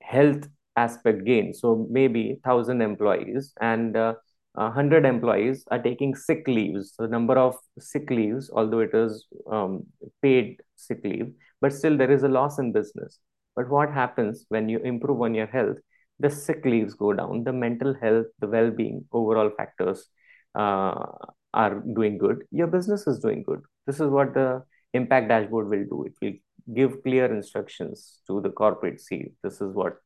health 0.00 0.46
aspect 0.76 1.24
gain. 1.24 1.52
So 1.54 1.88
maybe 1.90 2.38
1,000 2.44 2.82
employees 2.82 3.52
and 3.60 3.96
uh, 3.96 4.14
100 4.54 5.04
employees 5.04 5.64
are 5.72 5.82
taking 5.82 6.14
sick 6.14 6.44
leaves. 6.46 6.94
The 6.96 7.08
number 7.08 7.36
of 7.36 7.56
sick 7.80 8.08
leaves, 8.08 8.48
although 8.52 8.78
it 8.80 8.94
is 8.94 9.26
um, 9.50 9.86
paid 10.22 10.60
sick 10.76 11.00
leave, 11.02 11.32
but 11.60 11.72
still 11.72 11.96
there 11.96 12.12
is 12.12 12.22
a 12.22 12.28
loss 12.28 12.60
in 12.60 12.70
business. 12.70 13.18
But 13.56 13.68
what 13.68 13.90
happens 13.90 14.44
when 14.50 14.68
you 14.68 14.78
improve 14.78 15.20
on 15.22 15.34
your 15.34 15.48
health? 15.48 15.78
The 16.20 16.30
sick 16.30 16.64
leaves 16.64 16.94
go 16.94 17.12
down, 17.12 17.42
the 17.42 17.52
mental 17.52 17.94
health, 18.00 18.26
the 18.38 18.46
well 18.46 18.70
being, 18.70 19.06
overall 19.10 19.50
factors 19.56 20.06
uh, 20.54 21.06
are 21.52 21.74
doing 21.94 22.18
good. 22.18 22.44
Your 22.50 22.66
business 22.66 23.06
is 23.06 23.18
doing 23.18 23.42
good. 23.42 23.62
This 23.86 24.00
is 24.00 24.08
what 24.08 24.34
the 24.34 24.62
impact 24.92 25.28
dashboard 25.28 25.68
will 25.68 25.84
do. 25.84 26.04
It 26.04 26.14
will 26.22 26.74
give 26.74 27.02
clear 27.02 27.26
instructions 27.32 28.20
to 28.26 28.40
the 28.40 28.50
corporate 28.50 29.00
see 29.00 29.32
this 29.42 29.60
is 29.60 29.74
what 29.74 29.96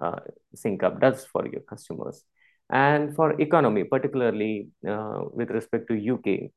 uh, 0.00 0.20
SyncUp 0.54 1.00
does 1.00 1.24
for 1.24 1.46
your 1.46 1.62
customers. 1.62 2.24
And 2.70 3.14
for 3.14 3.40
economy, 3.40 3.84
particularly 3.84 4.68
uh, 4.88 5.22
with 5.32 5.50
respect 5.50 5.88
to 5.88 6.12
UK, 6.14 6.50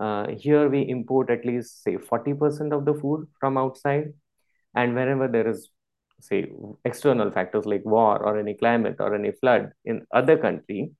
uh, 0.00 0.34
here 0.36 0.68
we 0.68 0.82
import 0.82 1.30
at 1.30 1.44
least 1.44 1.82
say 1.82 1.96
40% 1.96 2.72
of 2.72 2.84
the 2.84 2.94
food 2.94 3.28
from 3.38 3.56
outside. 3.56 4.12
And 4.74 4.94
wherever 4.94 5.28
there 5.28 5.48
is 5.48 5.68
say 6.20 6.50
external 6.84 7.30
factors 7.30 7.66
like 7.66 7.84
war 7.84 8.22
or 8.24 8.38
any 8.38 8.54
climate 8.54 8.96
or 9.00 9.14
any 9.14 9.32
flood 9.32 9.72
in 9.84 10.06
other 10.12 10.36
country, 10.36 10.92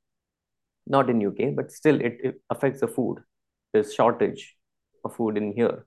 not 0.86 1.10
in 1.10 1.24
UK, 1.26 1.54
but 1.54 1.70
still 1.70 2.00
it, 2.00 2.18
it 2.22 2.40
affects 2.50 2.80
the 2.80 2.88
food. 2.88 3.18
There's 3.72 3.94
shortage 3.94 4.54
of 5.04 5.14
food 5.14 5.36
in 5.36 5.52
here. 5.52 5.86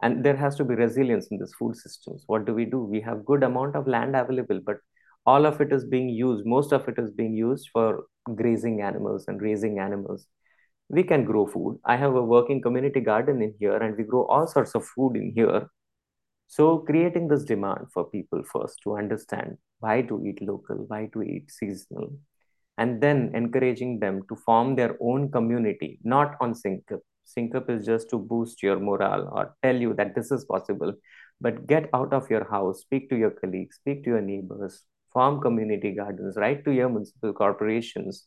And 0.00 0.24
there 0.24 0.36
has 0.36 0.56
to 0.56 0.64
be 0.64 0.74
resilience 0.74 1.26
in 1.28 1.38
this 1.38 1.52
food 1.58 1.76
systems. 1.76 2.22
What 2.26 2.44
do 2.44 2.54
we 2.54 2.64
do? 2.64 2.78
We 2.78 3.00
have 3.00 3.24
good 3.24 3.42
amount 3.42 3.74
of 3.74 3.88
land 3.88 4.14
available, 4.14 4.60
but 4.64 4.76
all 5.26 5.44
of 5.44 5.60
it 5.60 5.72
is 5.72 5.84
being 5.84 6.08
used, 6.08 6.46
most 6.46 6.72
of 6.72 6.88
it 6.88 6.98
is 6.98 7.10
being 7.10 7.34
used 7.34 7.68
for 7.72 8.04
grazing 8.34 8.80
animals 8.80 9.26
and 9.28 9.42
raising 9.42 9.78
animals. 9.78 10.26
We 10.88 11.02
can 11.02 11.24
grow 11.24 11.46
food. 11.46 11.80
I 11.84 11.96
have 11.96 12.14
a 12.14 12.22
working 12.22 12.62
community 12.62 13.00
garden 13.00 13.42
in 13.42 13.54
here 13.58 13.76
and 13.76 13.96
we 13.96 14.04
grow 14.04 14.24
all 14.26 14.46
sorts 14.46 14.74
of 14.74 14.86
food 14.86 15.16
in 15.16 15.32
here. 15.34 15.68
So 16.46 16.78
creating 16.78 17.28
this 17.28 17.44
demand 17.44 17.88
for 17.92 18.04
people 18.04 18.42
first 18.42 18.80
to 18.84 18.96
understand 18.96 19.58
why 19.80 20.02
to 20.02 20.24
eat 20.24 20.40
local, 20.40 20.76
why 20.88 21.10
to 21.12 21.22
eat 21.22 21.50
seasonal, 21.50 22.12
and 22.78 23.00
then 23.00 23.30
encouraging 23.34 23.98
them 23.98 24.22
to 24.28 24.36
form 24.36 24.76
their 24.76 24.96
own 25.00 25.30
community, 25.30 25.98
not 26.04 26.36
on 26.40 26.54
SyncUp. 26.54 27.00
SyncUp 27.26 27.68
is 27.68 27.84
just 27.84 28.08
to 28.10 28.18
boost 28.18 28.62
your 28.62 28.78
morale 28.80 29.28
or 29.32 29.54
tell 29.62 29.76
you 29.76 29.92
that 29.94 30.14
this 30.14 30.30
is 30.30 30.44
possible. 30.44 30.94
But 31.40 31.66
get 31.66 31.90
out 31.92 32.12
of 32.12 32.30
your 32.30 32.48
house, 32.48 32.80
speak 32.80 33.10
to 33.10 33.16
your 33.16 33.30
colleagues, 33.30 33.76
speak 33.76 34.04
to 34.04 34.10
your 34.10 34.20
neighbors, 34.20 34.84
form 35.12 35.40
community 35.40 35.92
gardens, 35.92 36.36
write 36.36 36.64
to 36.64 36.72
your 36.72 36.88
municipal 36.88 37.32
corporations 37.32 38.24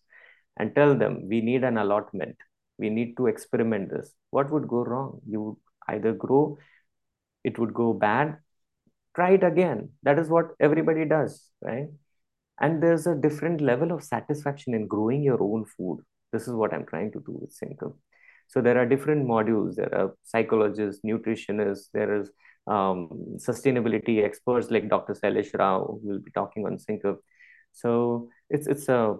and 0.57 0.75
tell 0.75 0.95
them 0.95 1.27
we 1.27 1.41
need 1.41 1.63
an 1.63 1.77
allotment. 1.77 2.35
We 2.77 2.89
need 2.89 3.17
to 3.17 3.27
experiment 3.27 3.89
this. 3.89 4.13
What 4.31 4.51
would 4.51 4.67
go 4.67 4.83
wrong? 4.83 5.21
You 5.27 5.41
would 5.41 5.57
either 5.87 6.13
grow, 6.13 6.57
it 7.43 7.57
would 7.57 7.73
go 7.73 7.93
bad. 7.93 8.37
Try 9.15 9.31
it 9.31 9.43
again. 9.43 9.89
That 10.03 10.19
is 10.19 10.29
what 10.29 10.51
everybody 10.59 11.05
does, 11.05 11.43
right? 11.61 11.87
And 12.61 12.81
there's 12.81 13.07
a 13.07 13.15
different 13.15 13.59
level 13.59 13.91
of 13.91 14.03
satisfaction 14.03 14.75
in 14.75 14.87
growing 14.87 15.23
your 15.23 15.41
own 15.41 15.65
food. 15.65 16.01
This 16.31 16.47
is 16.47 16.53
what 16.53 16.73
I'm 16.73 16.85
trying 16.85 17.11
to 17.13 17.19
do 17.25 17.39
with 17.41 17.57
SyncUp. 17.57 17.95
So 18.47 18.61
there 18.61 18.77
are 18.77 18.85
different 18.85 19.27
modules. 19.27 19.75
There 19.75 19.93
are 19.93 20.13
psychologists, 20.23 21.01
nutritionists, 21.03 21.87
there 21.91 22.21
is 22.21 22.29
um, 22.67 23.09
sustainability 23.37 24.23
experts 24.23 24.69
like 24.69 24.89
Dr. 24.89 25.13
Sailesh 25.13 25.57
Rao 25.57 25.99
will 26.03 26.19
be 26.19 26.31
talking 26.31 26.65
on 26.65 26.77
SyncUp. 26.77 27.17
So 27.73 28.29
it's 28.49 28.67
it's 28.67 28.89
a 28.89 29.15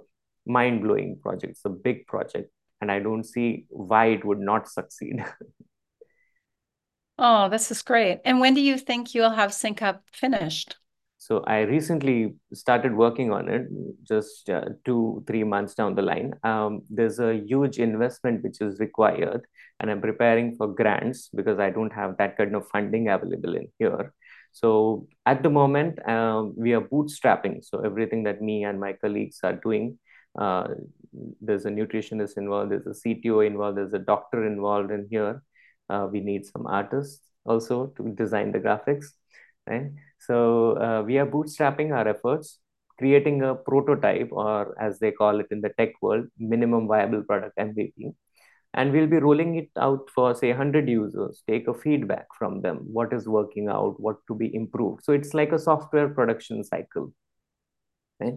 mind-blowing 0.45 1.19
project. 1.21 1.51
It's 1.51 1.65
a 1.65 1.69
big 1.69 2.05
project, 2.07 2.51
and 2.81 2.91
I 2.91 2.99
don't 2.99 3.23
see 3.23 3.65
why 3.69 4.07
it 4.07 4.25
would 4.25 4.39
not 4.39 4.67
succeed. 4.67 5.23
oh, 7.17 7.49
this 7.49 7.71
is 7.71 7.81
great. 7.81 8.19
And 8.25 8.39
when 8.39 8.53
do 8.53 8.61
you 8.61 8.77
think 8.77 9.15
you'll 9.15 9.31
have 9.31 9.51
SyncUp 9.51 10.01
finished? 10.11 10.75
So 11.21 11.43
I 11.45 11.59
recently 11.59 12.33
started 12.51 12.95
working 12.95 13.31
on 13.31 13.47
it, 13.47 13.67
just 14.01 14.49
uh, 14.49 14.65
two, 14.83 15.23
three 15.27 15.43
months 15.43 15.75
down 15.75 15.93
the 15.93 16.01
line. 16.01 16.33
Um, 16.43 16.81
there's 16.89 17.19
a 17.19 17.35
huge 17.35 17.77
investment 17.77 18.43
which 18.43 18.59
is 18.59 18.79
required, 18.79 19.45
and 19.79 19.91
I'm 19.91 20.01
preparing 20.01 20.55
for 20.55 20.65
grants 20.65 21.29
because 21.29 21.59
I 21.59 21.69
don't 21.69 21.93
have 21.93 22.17
that 22.17 22.37
kind 22.37 22.55
of 22.55 22.67
funding 22.69 23.09
available 23.09 23.55
in 23.55 23.67
here. 23.77 24.15
So 24.51 25.07
at 25.27 25.43
the 25.43 25.51
moment, 25.51 25.99
uh, 26.09 26.45
we 26.55 26.73
are 26.73 26.81
bootstrapping. 26.81 27.63
So 27.63 27.81
everything 27.81 28.23
that 28.23 28.41
me 28.41 28.63
and 28.63 28.79
my 28.79 28.93
colleagues 28.93 29.41
are 29.43 29.53
doing, 29.53 29.99
uh, 30.39 30.69
there's 31.39 31.67
a 31.67 31.69
nutritionist 31.69 32.37
involved, 32.37 32.71
there's 32.71 32.87
a 32.87 32.99
CTO 32.99 33.45
involved, 33.45 33.77
there's 33.77 33.93
a 33.93 33.99
doctor 33.99 34.47
involved 34.47 34.89
in 34.89 35.07
here. 35.11 35.43
Uh, 35.87 36.07
we 36.11 36.19
need 36.19 36.47
some 36.47 36.65
artists 36.65 37.21
also 37.45 37.93
to 37.97 38.11
design 38.15 38.51
the 38.51 38.59
graphics, 38.59 39.05
right? 39.69 39.91
So 40.31 40.77
uh, 40.77 41.03
we 41.05 41.17
are 41.17 41.25
bootstrapping 41.25 41.91
our 41.91 42.07
efforts, 42.07 42.59
creating 42.97 43.41
a 43.41 43.53
prototype, 43.53 44.29
or 44.31 44.73
as 44.79 44.97
they 44.99 45.11
call 45.11 45.41
it 45.41 45.47
in 45.51 45.59
the 45.59 45.71
tech 45.77 45.89
world, 46.01 46.27
minimum 46.39 46.87
viable 46.87 47.23
product 47.23 47.57
MVP. 47.57 48.13
And 48.73 48.93
we'll 48.93 49.07
be 49.07 49.17
rolling 49.17 49.55
it 49.55 49.69
out 49.77 50.09
for, 50.15 50.33
say, 50.33 50.47
100 50.47 50.87
users, 50.87 51.43
take 51.49 51.67
a 51.67 51.73
feedback 51.73 52.27
from 52.39 52.61
them, 52.61 52.77
what 52.93 53.11
is 53.11 53.27
working 53.27 53.67
out, 53.67 53.99
what 53.99 54.25
to 54.27 54.35
be 54.35 54.55
improved. 54.55 55.03
So 55.03 55.11
it's 55.11 55.33
like 55.33 55.51
a 55.51 55.59
software 55.59 56.07
production 56.07 56.63
cycle. 56.63 57.11
Right? 58.21 58.35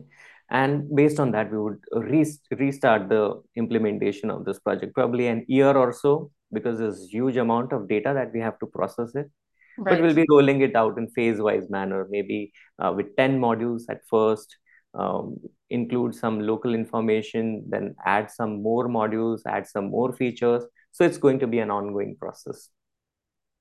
And 0.50 0.92
based 0.96 1.20
on 1.20 1.30
that, 1.30 1.52
we 1.52 1.58
would 1.58 1.78
re 1.92 2.26
restart 2.50 3.08
the 3.08 3.40
implementation 3.54 4.30
of 4.30 4.44
this 4.44 4.58
project, 4.58 4.94
probably 4.96 5.28
an 5.28 5.44
year 5.46 5.76
or 5.76 5.92
so, 5.92 6.32
because 6.52 6.80
there's 6.80 7.06
huge 7.08 7.36
amount 7.36 7.72
of 7.72 7.88
data 7.88 8.12
that 8.14 8.32
we 8.32 8.40
have 8.40 8.58
to 8.58 8.66
process 8.66 9.14
it 9.14 9.30
Right. 9.78 9.94
But 9.94 10.02
we'll 10.02 10.14
be 10.14 10.26
rolling 10.30 10.60
it 10.60 10.76
out 10.76 10.98
in 10.98 11.08
phase 11.08 11.40
wise 11.40 11.68
manner, 11.68 12.06
maybe 12.10 12.52
uh, 12.78 12.92
with 12.96 13.16
10 13.16 13.40
modules 13.40 13.82
at 13.88 14.00
first, 14.08 14.56
um, 14.94 15.36
include 15.70 16.14
some 16.14 16.40
local 16.40 16.74
information, 16.74 17.64
then 17.68 17.94
add 18.04 18.30
some 18.30 18.62
more 18.62 18.88
modules, 18.88 19.40
add 19.46 19.66
some 19.66 19.90
more 19.90 20.12
features. 20.12 20.64
So 20.92 21.04
it's 21.04 21.18
going 21.18 21.40
to 21.40 21.46
be 21.46 21.58
an 21.58 21.70
ongoing 21.70 22.16
process. 22.16 22.68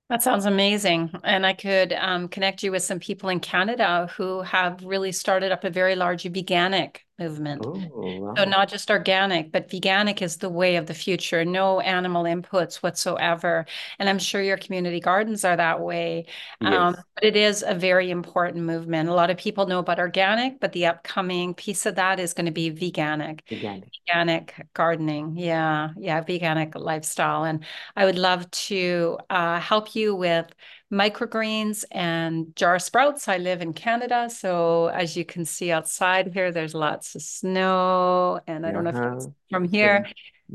That 0.10 0.22
sounds 0.22 0.46
amazing. 0.46 1.12
And 1.24 1.46
I 1.46 1.54
could 1.54 1.94
um, 1.94 2.28
connect 2.28 2.62
you 2.62 2.72
with 2.72 2.84
some 2.84 3.00
people 3.00 3.30
in 3.30 3.40
Canada 3.40 4.10
who 4.16 4.42
have 4.42 4.84
really 4.84 5.12
started 5.12 5.52
up 5.52 5.64
a 5.64 5.70
very 5.70 5.96
large 5.96 6.24
veganic 6.24 6.98
movement. 7.24 7.66
Oh, 7.66 8.20
wow. 8.20 8.34
So 8.38 8.44
not 8.46 8.70
just 8.70 8.90
organic, 8.90 9.52
but 9.52 9.70
veganic 9.70 10.22
is 10.22 10.38
the 10.38 10.50
way 10.50 10.76
of 10.76 10.86
the 10.86 10.94
future. 10.94 11.46
No 11.46 11.80
animal 11.80 12.24
inputs 12.24 12.76
whatsoever. 12.78 13.66
And 14.00 14.10
I'm 14.10 14.20
sure 14.20 14.42
your 14.42 14.58
community 14.58 15.00
gardens 15.00 15.46
are 15.46 15.56
that 15.56 15.80
way. 15.80 16.26
Yes. 16.62 16.74
Um, 16.74 16.96
but 17.16 17.24
it 17.24 17.36
is 17.36 17.64
a 17.66 17.76
very 17.76 18.12
important 18.12 18.66
movement. 18.66 19.10
A 19.10 19.14
lot 19.14 19.30
of 19.30 19.38
people 19.38 19.68
know 19.68 19.80
about 19.80 20.00
organic, 20.00 20.60
but 20.60 20.72
the 20.74 20.86
upcoming 20.86 21.54
piece 21.54 21.86
of 21.86 21.96
that 21.96 22.20
is 22.20 22.34
going 22.34 22.46
to 22.46 22.52
be 22.52 22.72
veganic. 22.72 23.42
Veganic. 23.50 23.90
Veganic 24.08 24.50
gardening. 24.74 25.38
Yeah. 25.38 25.90
Yeah. 25.98 26.24
Veganic 26.24 26.74
lifestyle. 26.76 27.44
And 27.44 27.64
I 27.96 28.06
would 28.06 28.18
love 28.18 28.50
to 28.52 29.18
uh, 29.30 29.60
help 29.60 29.96
you 29.96 30.16
with 30.16 30.48
microgreens 30.94 31.84
and 31.92 32.56
jar 32.56 32.80
sprouts. 32.80 33.28
I 33.28 33.38
live 33.38 33.62
in 33.62 33.74
Canada, 33.74 34.30
so 34.30 34.88
as 34.88 35.18
you 35.18 35.26
can 35.26 35.44
see 35.44 35.72
outside 35.72 36.32
here, 36.34 36.52
there's 36.52 36.76
lots 36.76 37.16
of 37.16 37.22
snow, 37.22 38.40
and 38.48 38.66
I 38.66 38.72
don't 38.72 38.86
uh-huh. 38.86 39.00
know 39.00 39.18
if 39.18 39.24
it's 39.24 39.28
from 39.50 39.66
here. 39.66 40.06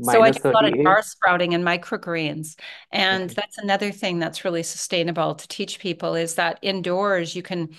So 0.01 0.21
I 0.21 0.31
do 0.31 0.39
a 0.45 0.51
lot 0.51 0.65
of 0.65 0.79
jar 0.81 1.01
sprouting 1.03 1.53
and 1.53 1.63
microgreens. 1.63 2.55
And 2.91 3.25
okay. 3.25 3.33
that's 3.35 3.57
another 3.57 3.91
thing 3.91 4.19
that's 4.19 4.45
really 4.45 4.63
sustainable 4.63 5.35
to 5.35 5.47
teach 5.47 5.79
people 5.79 6.15
is 6.15 6.35
that 6.35 6.59
indoors 6.61 7.35
you 7.35 7.41
can, 7.41 7.75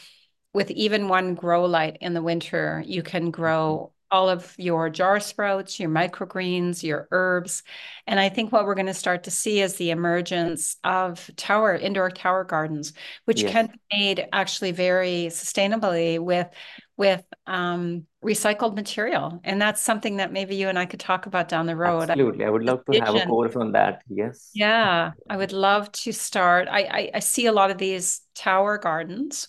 with 0.53 0.71
even 0.71 1.09
one 1.09 1.35
grow 1.35 1.65
light 1.65 1.97
in 2.03 2.13
the 2.13 2.23
winter, 2.23 2.83
you 2.85 3.03
can 3.03 3.31
grow 3.31 3.93
all 4.11 4.29
of 4.29 4.55
your 4.59 4.91
jar 4.91 5.21
sprouts, 5.21 5.79
your 5.81 5.91
microgreens, 5.91 6.83
your 6.83 7.09
herbs. 7.11 7.63
And 8.07 8.19
I 8.19 8.29
think 8.29 8.53
what 8.53 8.65
we're 8.67 8.75
going 8.75 8.87
to 8.87 8.95
start 8.95 9.25
to 9.25 9.31
see 9.31 9.61
is 9.61 9.77
the 9.77 9.91
emergence 9.91 10.77
of 10.85 11.31
tower, 11.37 11.75
indoor 11.75 12.11
tower 12.11 12.45
gardens, 12.45 12.93
which 13.25 13.45
Yes, 13.45 13.47
can 13.47 13.67
be 13.69 13.81
made 13.99 14.29
actually 14.33 14.73
very 14.73 15.27
sustainably 15.31 16.19
with 16.19 16.49
with 16.97 17.25
um, 17.47 18.07
recycled 18.25 18.75
material. 18.75 19.41
And 19.45 19.61
that's 19.61 19.81
something 19.81 20.17
that 20.17 20.33
maybe 20.33 20.57
you 20.57 20.69
and 20.69 20.79
I 20.79 20.85
could 20.87 21.01
talk 21.01 21.27
about 21.27 21.49
down 21.49 21.67
the 21.67 21.77
road. 21.77 22.11
Absolutely. 22.11 22.45
I 22.45 22.51
would 22.51 22.63
love 22.65 22.85
to 22.87 22.95
have 22.95 23.15
a 23.15 23.21
course 23.21 23.57
on 23.57 23.73
that. 23.73 24.03
Yes. 24.09 24.53
Yeah, 24.53 25.13
I 25.29 25.37
would 25.37 25.53
love 25.53 25.93
to 25.93 26.13
start. 26.13 26.67
I, 26.69 26.81
I 26.83 27.11
I 27.15 27.19
see 27.21 27.47
a 27.47 27.53
lot 27.53 27.71
of 27.71 27.79
these 27.79 28.21
tower 28.35 28.79
gardens. 28.79 29.49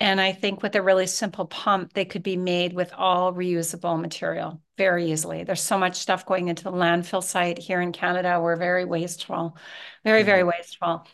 And 0.00 0.20
I 0.20 0.32
think 0.32 0.62
with 0.62 0.76
a 0.76 0.82
really 0.82 1.08
simple 1.08 1.46
pump, 1.46 1.92
they 1.92 2.04
could 2.04 2.22
be 2.22 2.36
made 2.36 2.72
with 2.72 2.92
all 2.96 3.32
reusable 3.32 4.00
material 4.00 4.62
very 4.76 5.10
easily. 5.10 5.42
There's 5.42 5.60
so 5.62 5.76
much 5.76 5.96
stuff 5.96 6.24
going 6.24 6.46
into 6.48 6.62
the 6.64 6.70
landfill 6.72 7.22
site 7.22 7.58
here 7.58 7.80
in 7.80 7.90
Canada. 7.92 8.40
We're 8.40 8.54
very 8.56 8.84
wasteful, 8.84 9.56
very, 10.04 10.22
very 10.22 10.44
Mhm. 10.44 10.46
wasteful. 10.46 11.04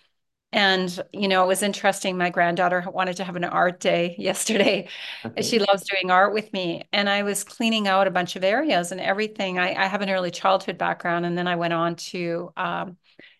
And, 0.53 1.05
you 1.12 1.28
know, 1.28 1.45
it 1.45 1.49
was 1.49 1.62
interesting. 1.62 2.18
My 2.18 2.30
granddaughter 2.30 2.82
wanted 2.93 3.16
to 3.18 3.24
have 3.24 3.37
an 3.37 3.45
art 3.45 3.80
day 3.80 4.14
yesterday. 4.20 4.89
Okay. 5.24 5.43
She 5.43 5.59
loves 5.59 5.85
doing 5.85 6.11
art 6.11 6.32
with 6.35 6.53
me. 6.53 6.85
And 6.93 7.09
I 7.09 7.22
was 7.24 7.45
cleaning 7.45 7.89
out 7.89 8.07
a 8.07 8.11
bunch 8.12 8.37
of 8.37 8.45
areas 8.45 8.93
and 8.93 9.01
everything. 9.01 9.59
I, 9.59 9.74
I 9.74 9.87
have 9.87 10.03
an 10.03 10.11
early 10.11 10.30
childhood 10.30 10.78
background, 10.78 11.26
and 11.26 11.37
then 11.39 11.49
I 11.49 11.57
went 11.57 11.72
on 11.74 11.97
to 11.97 12.53
um, 12.57 12.99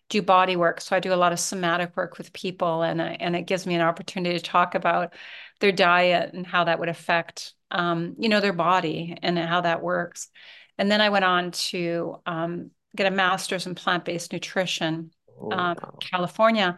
do 0.09 0.21
body 0.21 0.55
work. 0.55 0.81
So 0.81 0.95
I 0.95 0.99
do 0.99 1.13
a 1.13 1.15
lot 1.15 1.33
of 1.33 1.39
somatic 1.39 1.95
work 1.97 2.17
with 2.17 2.33
people, 2.33 2.83
and 2.83 3.01
I, 3.01 3.17
and 3.19 3.35
it 3.35 3.43
gives 3.47 3.65
me 3.65 3.75
an 3.75 3.81
opportunity 3.81 4.37
to 4.37 4.43
talk 4.43 4.75
about 4.75 5.13
their 5.59 5.71
diet 5.71 6.33
and 6.33 6.45
how 6.45 6.65
that 6.65 6.79
would 6.79 6.89
affect, 6.89 7.53
um, 7.71 8.15
you 8.19 8.29
know, 8.29 8.39
their 8.39 8.53
body 8.53 9.17
and 9.21 9.37
how 9.37 9.61
that 9.61 9.81
works. 9.81 10.29
And 10.77 10.91
then 10.91 11.01
I 11.01 11.09
went 11.09 11.25
on 11.25 11.51
to 11.51 12.17
um, 12.25 12.71
get 12.95 13.07
a 13.07 13.15
master's 13.15 13.65
in 13.65 13.75
plant-based 13.75 14.31
nutrition, 14.33 15.11
Oh, 15.39 15.69
wow. 15.73 16.09
California. 16.11 16.77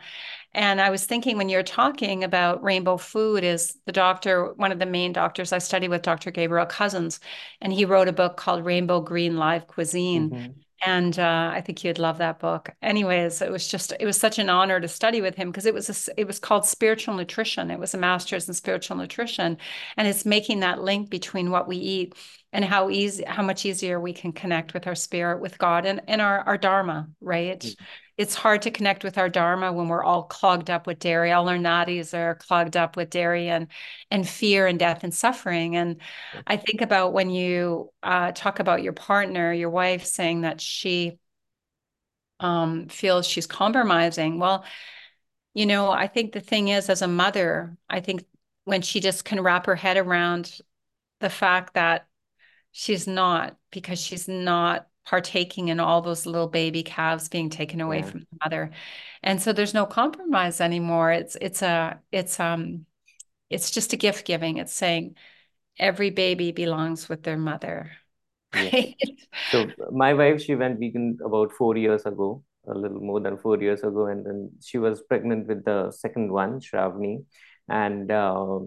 And 0.54 0.82
I 0.82 0.90
was 0.90 1.06
thinking 1.06 1.38
when 1.38 1.50
you're 1.50 1.64
talking 1.64 2.24
about 2.24 2.64
rainbow 2.64 2.98
food, 2.98 3.44
is 3.44 3.78
the 3.86 3.92
doctor, 3.92 4.54
one 4.56 4.72
of 4.72 4.80
the 4.80 4.86
main 4.86 5.14
doctors 5.14 5.54
I 5.54 5.60
study 5.60 5.88
with, 5.88 6.02
Dr. 6.04 6.32
Gabriel 6.32 6.66
Cousens, 6.66 7.20
and 7.62 7.74
he 7.74 7.86
wrote 7.86 8.08
a 8.08 8.14
book 8.14 8.38
called 8.38 8.66
Rainbow 8.66 9.02
Green 9.02 9.38
Live 9.38 9.68
Cuisine. 9.68 10.34
hmm 10.34 10.67
And 10.86 11.18
uh, 11.18 11.52
I 11.54 11.62
think 11.62 11.84
you'd 11.84 11.98
love 11.98 12.20
that 12.20 12.40
book. 12.40 12.70
Anyways, 12.84 13.42
it 13.42 13.52
was 13.52 13.68
just, 13.68 13.94
it 14.00 14.06
was 14.06 14.18
such 14.18 14.38
an 14.38 14.50
honor 14.50 14.80
to 14.80 14.88
study 14.88 15.22
with 15.22 15.36
him 15.36 15.50
because 15.50 15.66
it 15.66 15.74
was, 15.74 16.08
a, 16.10 16.20
it 16.20 16.28
was 16.28 16.40
called 16.40 16.66
spiritual 16.68 17.16
nutrition. 17.16 17.72
It 17.72 17.80
was 17.80 17.96
a 17.96 17.98
master's 17.98 18.48
in 18.48 18.54
spiritual 18.54 18.98
nutrition. 18.98 19.58
And 19.98 20.08
it's 20.08 20.26
making 20.26 20.60
that 20.60 20.82
link 20.82 21.10
between 21.10 21.50
what 21.50 21.68
we 21.68 21.78
eat 21.78 22.14
and 22.58 22.66
how 22.66 22.90
easy, 22.90 23.24
how 23.26 23.44
much 23.44 23.66
easier 23.66 24.00
we 24.00 24.12
can 24.12 24.34
connect 24.34 24.74
with 24.74 24.88
our 24.88 24.96
spirit, 24.96 25.40
with 25.40 25.58
God 25.60 25.86
and, 25.86 26.02
and 26.08 26.20
our, 26.20 26.40
our 26.40 26.58
Dharma, 26.58 27.08
right? 27.22 27.64
it's 28.18 28.34
hard 28.34 28.64
to 28.64 28.72
connect 28.72 29.04
with 29.04 29.18
our 29.18 29.30
dharma 29.30 29.72
when 29.72 29.88
we're 29.88 30.04
all 30.04 30.24
clogged 30.24 30.72
up 30.72 30.88
with 30.88 30.98
dairy. 30.98 31.32
All 31.32 31.48
our 31.48 31.58
nadis 31.58 32.18
are 32.18 32.36
clogged 32.36 32.76
up 32.76 32.98
with 32.98 33.12
dairy 33.12 33.48
and 33.48 33.68
and 34.10 34.28
fear 34.28 34.66
and 34.66 34.80
death 34.80 35.04
and 35.04 35.14
suffering. 35.14 35.76
And 35.76 36.02
I 36.48 36.58
think 36.58 36.82
about 36.82 37.14
when 37.14 37.30
you 37.30 37.92
uh, 38.02 38.32
talk 38.32 38.60
about 38.60 38.82
your 38.82 38.94
partner, 38.94 39.54
your 39.54 39.70
wife 39.70 40.06
saying 40.06 40.42
that 40.42 40.60
she 40.60 41.20
um, 42.40 42.88
feels 42.88 43.28
she's 43.28 43.48
compromising. 43.48 44.40
Well, 44.40 44.66
you 45.54 45.68
know, 45.68 45.92
I 45.92 46.08
think 46.08 46.34
the 46.34 46.40
thing 46.40 46.70
is, 46.70 46.90
as 46.90 47.04
a 47.04 47.08
mother, 47.08 47.78
I 47.90 48.00
think 48.00 48.26
when 48.66 48.82
she 48.82 49.00
just 49.00 49.26
can 49.26 49.42
wrap 49.42 49.68
her 49.68 49.76
head 49.76 49.98
around 49.98 50.60
the 51.20 51.30
fact 51.30 51.76
that 51.76 52.08
She's 52.78 53.08
not 53.08 53.58
because 53.72 54.00
she's 54.00 54.28
not 54.28 54.88
partaking 55.04 55.70
in 55.70 55.80
all 55.80 56.04
those 56.04 56.28
little 56.28 56.48
baby 56.48 56.84
calves 56.84 57.28
being 57.28 57.50
taken 57.50 57.82
away 57.82 58.00
Yeah. 58.00 58.06
from 58.06 58.20
the 58.20 58.38
mother. 58.44 58.72
And 59.24 59.42
so 59.42 59.52
there's 59.52 59.74
no 59.74 59.88
compromise 59.88 60.62
anymore. 60.62 61.12
It's 61.12 61.36
it's 61.42 61.64
a 61.64 62.00
it's 62.12 62.40
um 62.40 62.86
it's 63.50 63.72
just 63.72 63.94
a 63.94 63.98
gift 63.98 64.28
giving. 64.28 64.58
It's 64.58 64.74
saying 64.74 65.16
every 65.80 66.12
baby 66.12 66.52
belongs 66.52 67.10
with 67.10 67.24
their 67.24 67.38
mother. 67.38 67.92
Right? 68.54 68.96
So 69.50 69.72
my 69.92 70.14
wife, 70.14 70.42
she 70.44 70.54
went 70.54 70.80
vegan 70.80 71.18
about 71.26 71.54
four 71.54 71.78
years 71.78 72.06
ago, 72.06 72.44
a 72.68 72.76
little 72.76 73.02
more 73.02 73.20
than 73.20 73.38
four 73.38 73.58
years 73.60 73.82
ago, 73.82 74.06
and 74.06 74.24
then 74.24 74.52
she 74.62 74.78
was 74.78 75.02
pregnant 75.02 75.48
with 75.48 75.66
the 75.66 75.90
second 75.90 76.32
one, 76.32 76.60
Shravani, 76.60 77.26
and 77.68 78.12
uh, 78.12 78.60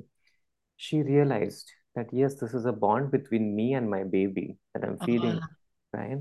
she 0.76 1.02
realized 1.02 1.70
that 1.94 2.08
yes, 2.12 2.34
this 2.36 2.54
is 2.54 2.66
a 2.66 2.72
bond 2.72 3.10
between 3.10 3.54
me 3.54 3.74
and 3.74 3.90
my 3.90 4.04
baby 4.04 4.56
that 4.74 4.84
I'm 4.84 4.98
feeding, 4.98 5.40
Ah, 5.42 5.48
right? 5.92 6.18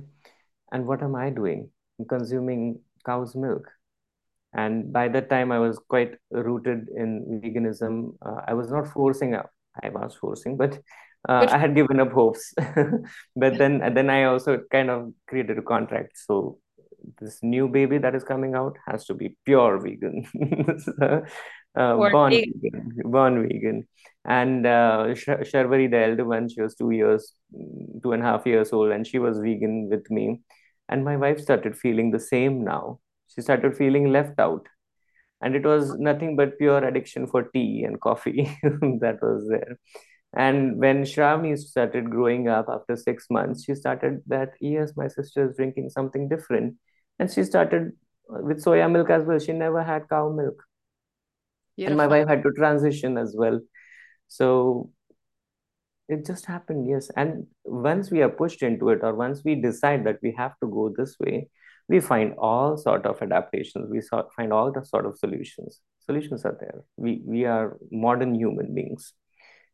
And 0.71 0.87
what 0.87 1.03
am 1.03 1.15
I 1.15 1.29
doing? 1.29 1.69
I'm 1.99 2.05
consuming 2.05 2.79
cow's 3.05 3.35
milk. 3.35 3.67
And 4.53 4.91
by 4.91 5.07
that 5.09 5.29
time, 5.29 5.51
I 5.51 5.59
was 5.59 5.79
quite 5.79 6.15
rooted 6.31 6.87
in 6.95 7.41
veganism. 7.43 8.15
Uh, 8.25 8.41
I 8.47 8.53
was 8.53 8.71
not 8.71 8.87
forcing 8.87 9.35
up. 9.35 9.51
I 9.83 9.89
was 9.89 10.15
forcing, 10.15 10.57
but 10.57 10.79
uh, 11.27 11.45
I 11.49 11.57
had 11.57 11.75
given 11.75 11.99
up 11.99 12.11
hopes. 12.11 12.53
But 13.35 13.57
then, 13.57 13.93
then 13.93 14.09
I 14.09 14.23
also 14.23 14.61
kind 14.71 14.89
of 14.89 15.13
created 15.27 15.57
a 15.59 15.61
contract. 15.61 16.17
So 16.17 16.57
this 17.21 17.39
new 17.43 17.67
baby 17.67 17.97
that 17.99 18.15
is 18.15 18.23
coming 18.23 18.55
out 18.55 18.77
has 18.87 19.05
to 19.05 19.13
be 19.13 19.35
pure 19.45 19.79
vegan, 19.79 20.25
So, 20.79 21.23
uh, 21.79 21.95
born 21.95 22.31
me. 22.31 22.53
vegan, 22.61 23.01
born 23.05 23.47
vegan. 23.47 23.87
And 24.25 24.65
uh, 24.65 25.15
Sh 25.15 25.29
Sharvari, 25.49 25.89
the 25.89 26.05
elder 26.05 26.25
one, 26.25 26.49
she 26.49 26.61
was 26.61 26.75
two 26.75 26.91
years, 26.91 27.33
two 28.03 28.11
and 28.11 28.21
a 28.21 28.25
half 28.25 28.45
years 28.45 28.73
old, 28.73 28.91
and 28.91 29.07
she 29.07 29.17
was 29.17 29.39
vegan 29.39 29.89
with 29.89 30.09
me. 30.11 30.41
And 30.89 31.05
my 31.05 31.17
wife 31.17 31.39
started 31.39 31.77
feeling 31.77 32.11
the 32.11 32.19
same 32.19 32.63
now 32.63 32.99
she 33.29 33.41
started 33.41 33.77
feeling 33.77 34.11
left 34.11 34.39
out. 34.39 34.67
And 35.41 35.55
it 35.55 35.63
was 35.65 35.95
nothing 35.97 36.35
but 36.35 36.57
pure 36.57 36.83
addiction 36.83 37.27
for 37.27 37.43
tea 37.43 37.83
and 37.85 38.01
coffee 38.01 38.57
that 38.63 39.19
was 39.21 39.47
there. 39.47 39.79
And 40.35 40.77
when 40.77 41.03
Shravani 41.03 41.57
started 41.57 42.09
growing 42.09 42.49
up 42.49 42.67
after 42.69 42.95
six 42.95 43.27
months, 43.29 43.63
she 43.63 43.73
started 43.73 44.21
that, 44.27 44.49
yes, 44.59 44.91
my 44.95 45.07
sister 45.07 45.49
is 45.49 45.55
drinking 45.55 45.89
something 45.89 46.27
different. 46.27 46.75
And 47.17 47.31
she 47.31 47.43
started 47.43 47.93
uh, 48.29 48.41
with 48.41 48.63
soya 48.63 48.91
milk 48.91 49.09
as 49.09 49.23
well. 49.23 49.39
She 49.39 49.53
never 49.53 49.81
had 49.81 50.09
cow 50.09 50.29
milk. 50.29 50.61
And 51.87 51.97
my 51.97 52.07
wife 52.07 52.27
had 52.27 52.43
to 52.43 52.51
transition 52.51 53.17
as 53.17 53.35
well. 53.37 53.59
So 54.27 54.91
it 56.07 56.25
just 56.25 56.45
happened, 56.45 56.89
yes. 56.89 57.09
And 57.15 57.47
once 57.63 58.11
we 58.11 58.21
are 58.21 58.29
pushed 58.29 58.63
into 58.63 58.89
it, 58.89 58.99
or 59.03 59.13
once 59.15 59.43
we 59.45 59.55
decide 59.55 60.05
that 60.05 60.17
we 60.21 60.33
have 60.37 60.53
to 60.61 60.67
go 60.67 60.93
this 60.95 61.15
way, 61.19 61.49
we 61.87 61.99
find 61.99 62.33
all 62.37 62.77
sort 62.77 63.05
of 63.05 63.21
adaptations. 63.21 63.89
We 63.89 64.01
sort 64.01 64.33
find 64.33 64.53
all 64.53 64.71
the 64.71 64.83
sort 64.85 65.05
of 65.05 65.17
solutions. 65.17 65.81
Solutions 65.99 66.45
are 66.45 66.57
there. 66.59 66.83
We 66.97 67.21
we 67.25 67.45
are 67.45 67.77
modern 67.91 68.35
human 68.35 68.73
beings. 68.73 69.13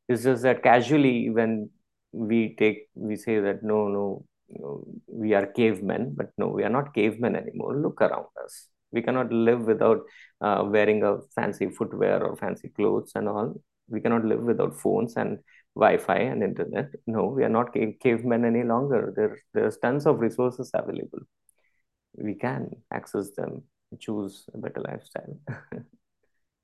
It's 0.08 0.24
just 0.24 0.44
that 0.44 0.64
casually 0.64 1.30
when 1.30 1.70
we 2.12 2.56
take 2.58 2.90
we 2.94 3.16
say 3.16 3.40
that 3.40 3.64
no, 3.64 3.88
no, 3.88 4.26
you 4.48 4.60
know, 4.62 4.86
we 5.08 5.34
are 5.34 5.46
cavemen, 5.46 6.14
but 6.16 6.32
no, 6.38 6.48
we 6.48 6.64
are 6.64 6.70
not 6.70 6.94
cavemen 6.94 7.36
anymore. 7.36 7.76
Look 7.76 8.02
around 8.02 8.28
us. 8.44 8.70
We 8.92 9.02
cannot 9.02 9.32
live 9.32 9.62
without 9.62 10.02
uh, 10.42 10.64
wearing 10.68 11.04
a 11.04 11.20
fancy 11.36 11.70
footwear 11.70 12.24
or 12.24 12.36
fancy 12.36 12.70
clothes 12.70 13.12
and 13.16 13.28
all. 13.28 13.62
We 13.90 14.02
cannot 14.02 14.26
live 14.26 14.42
without 14.42 14.80
phones 14.80 15.16
and 15.16 15.40
Wi-Fi 15.76 16.18
and 16.18 16.44
internet. 16.44 16.90
No, 17.06 17.26
we 17.26 17.44
are 17.44 17.50
not 17.50 17.74
cave 17.74 17.98
cavemen 18.02 18.46
any 18.46 18.64
longer. 18.64 19.14
There, 19.16 19.38
there's 19.54 19.78
tons 19.78 20.06
of 20.06 20.20
resources 20.20 20.72
available. 20.74 21.20
We 22.16 22.36
can 22.36 22.72
access 22.94 23.32
them, 23.32 23.64
choose 24.00 24.46
a 24.54 24.58
better 24.58 24.82
lifestyle. 24.82 25.38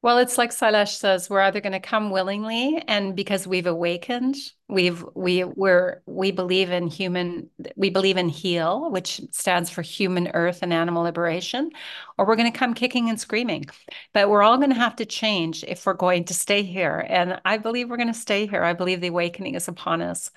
Well, 0.04 0.18
it's 0.18 0.36
like 0.40 0.50
Sailesh 0.50 0.96
says, 0.96 1.30
we're 1.30 1.42
either 1.42 1.62
going 1.62 1.74
to 1.74 1.80
come 1.80 2.10
willingly, 2.10 2.84
and 2.88 3.16
because 3.16 3.46
we've 3.46 3.68
awakened, 3.68 4.36
we've 4.68 5.06
we 5.14 5.44
we're 5.44 6.02
we 6.08 6.32
believe 6.32 6.72
in 6.72 6.88
human, 6.88 7.52
we 7.76 7.92
believe 7.92 8.18
in 8.18 8.28
HEAL, 8.28 8.90
which 8.90 9.22
stands 9.30 9.70
for 9.70 9.84
Human, 9.84 10.30
Earth, 10.34 10.60
and 10.64 10.74
Animal 10.74 11.04
Liberation, 11.04 11.70
or 12.18 12.26
we're 12.26 12.36
going 12.36 12.52
to 12.52 12.58
come 12.58 12.74
kicking 12.74 13.10
and 13.10 13.20
screaming. 13.20 13.66
But 14.12 14.28
we're 14.32 14.42
all 14.42 14.58
going 14.58 14.72
to 14.72 14.76
have 14.76 14.96
to 14.96 15.06
change 15.06 15.64
if 15.66 15.86
we're 15.86 15.94
going 15.94 16.24
to 16.26 16.34
stay 16.34 16.64
here. 16.64 17.06
And 17.08 17.40
I 17.46 17.60
believe 17.60 17.88
we're 17.88 17.98
going 17.98 18.08
to 18.08 18.14
stay 18.16 18.48
here. 18.48 18.64
I 18.64 18.74
believe 18.74 19.02
the 19.02 19.08
awakening 19.08 19.54
is 19.54 19.68
upon 19.68 20.02
us. 20.02 20.32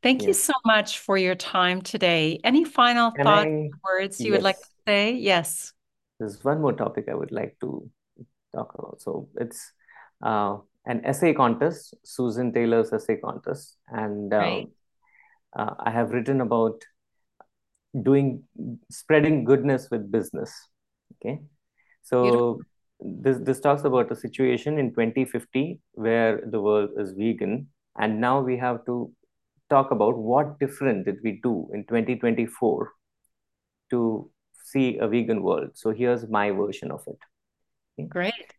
Thank 0.00 0.28
you 0.28 0.32
so 0.32 0.52
much 0.64 1.00
for 1.00 1.18
your 1.18 1.34
time 1.34 1.82
today. 1.82 2.38
Any 2.44 2.64
final 2.64 3.10
Can 3.10 3.24
thoughts, 3.24 3.50
I? 3.50 3.70
words 3.84 4.24
you 4.24 4.32
would 4.32 4.42
like 4.42 4.60
to 4.60 4.68
say? 4.86 5.12
Yes, 5.14 5.72
There's 6.20 6.44
one 6.44 6.60
more 6.60 6.72
topic 6.72 7.08
I 7.08 7.14
would 7.14 7.32
like 7.32 7.58
to 7.60 7.90
talk 8.58 8.74
about. 8.78 9.00
So 9.00 9.28
it's 9.36 9.72
uh, 10.22 10.58
an 10.86 11.04
essay 11.04 11.32
contest, 11.32 11.94
Susan 12.04 12.52
Taylor's 12.52 12.92
essay 12.92 13.16
contest, 13.16 13.76
and 13.88 14.32
uh, 14.32 14.38
right? 14.38 14.68
uh, 15.56 15.74
I 15.78 15.90
have 15.90 16.10
written 16.10 16.40
about 16.40 16.82
doing 18.02 18.42
spreading 18.90 19.44
goodness 19.44 19.88
with 19.90 20.10
business. 20.10 20.52
Okay, 21.16 21.40
Beautiful. 22.10 22.58
so 22.58 22.62
this 23.00 23.38
this 23.40 23.60
talks 23.60 23.84
about 23.84 24.12
a 24.12 24.16
situation 24.16 24.78
in 24.78 24.90
2050 24.92 25.80
where 25.92 26.42
the 26.56 26.60
world 26.60 26.90
is 26.96 27.12
vegan, 27.12 27.68
and 27.98 28.20
now 28.20 28.40
we 28.40 28.58
have 28.58 28.84
to 28.86 29.12
talk 29.70 29.90
about 29.90 30.16
what 30.16 30.58
different 30.58 31.04
did 31.04 31.18
we 31.22 31.40
do 31.42 31.68
in 31.74 31.84
2024 31.84 32.92
to 33.90 34.30
see 34.64 34.98
a 34.98 35.08
vegan 35.08 35.42
world. 35.42 35.70
So 35.74 35.90
here's 35.90 36.28
my 36.28 36.50
version 36.50 36.90
of 36.90 37.02
it. 37.06 37.18
Great. 38.06 38.54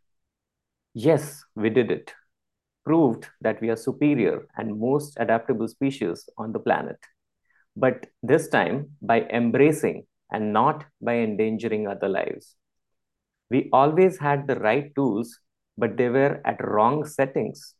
Yes, 0.93 1.43
we 1.55 1.69
did 1.69 1.91
it. 1.91 2.13
Proved 2.85 3.27
that 3.41 3.61
we 3.61 3.69
are 3.69 3.75
superior 3.75 4.47
and 4.57 4.79
most 4.79 5.17
adaptable 5.19 5.67
species 5.67 6.27
on 6.37 6.51
the 6.51 6.59
planet. 6.59 6.97
But 7.75 8.07
this 8.23 8.49
time 8.49 8.91
by 9.01 9.21
embracing 9.21 10.05
and 10.31 10.53
not 10.53 10.85
by 11.01 11.17
endangering 11.17 11.87
other 11.87 12.09
lives. 12.09 12.55
We 13.49 13.69
always 13.73 14.19
had 14.19 14.47
the 14.47 14.59
right 14.59 14.93
tools, 14.95 15.39
but 15.77 15.97
they 15.97 16.09
were 16.09 16.41
at 16.45 16.63
wrong 16.63 17.05
settings. 17.05 17.75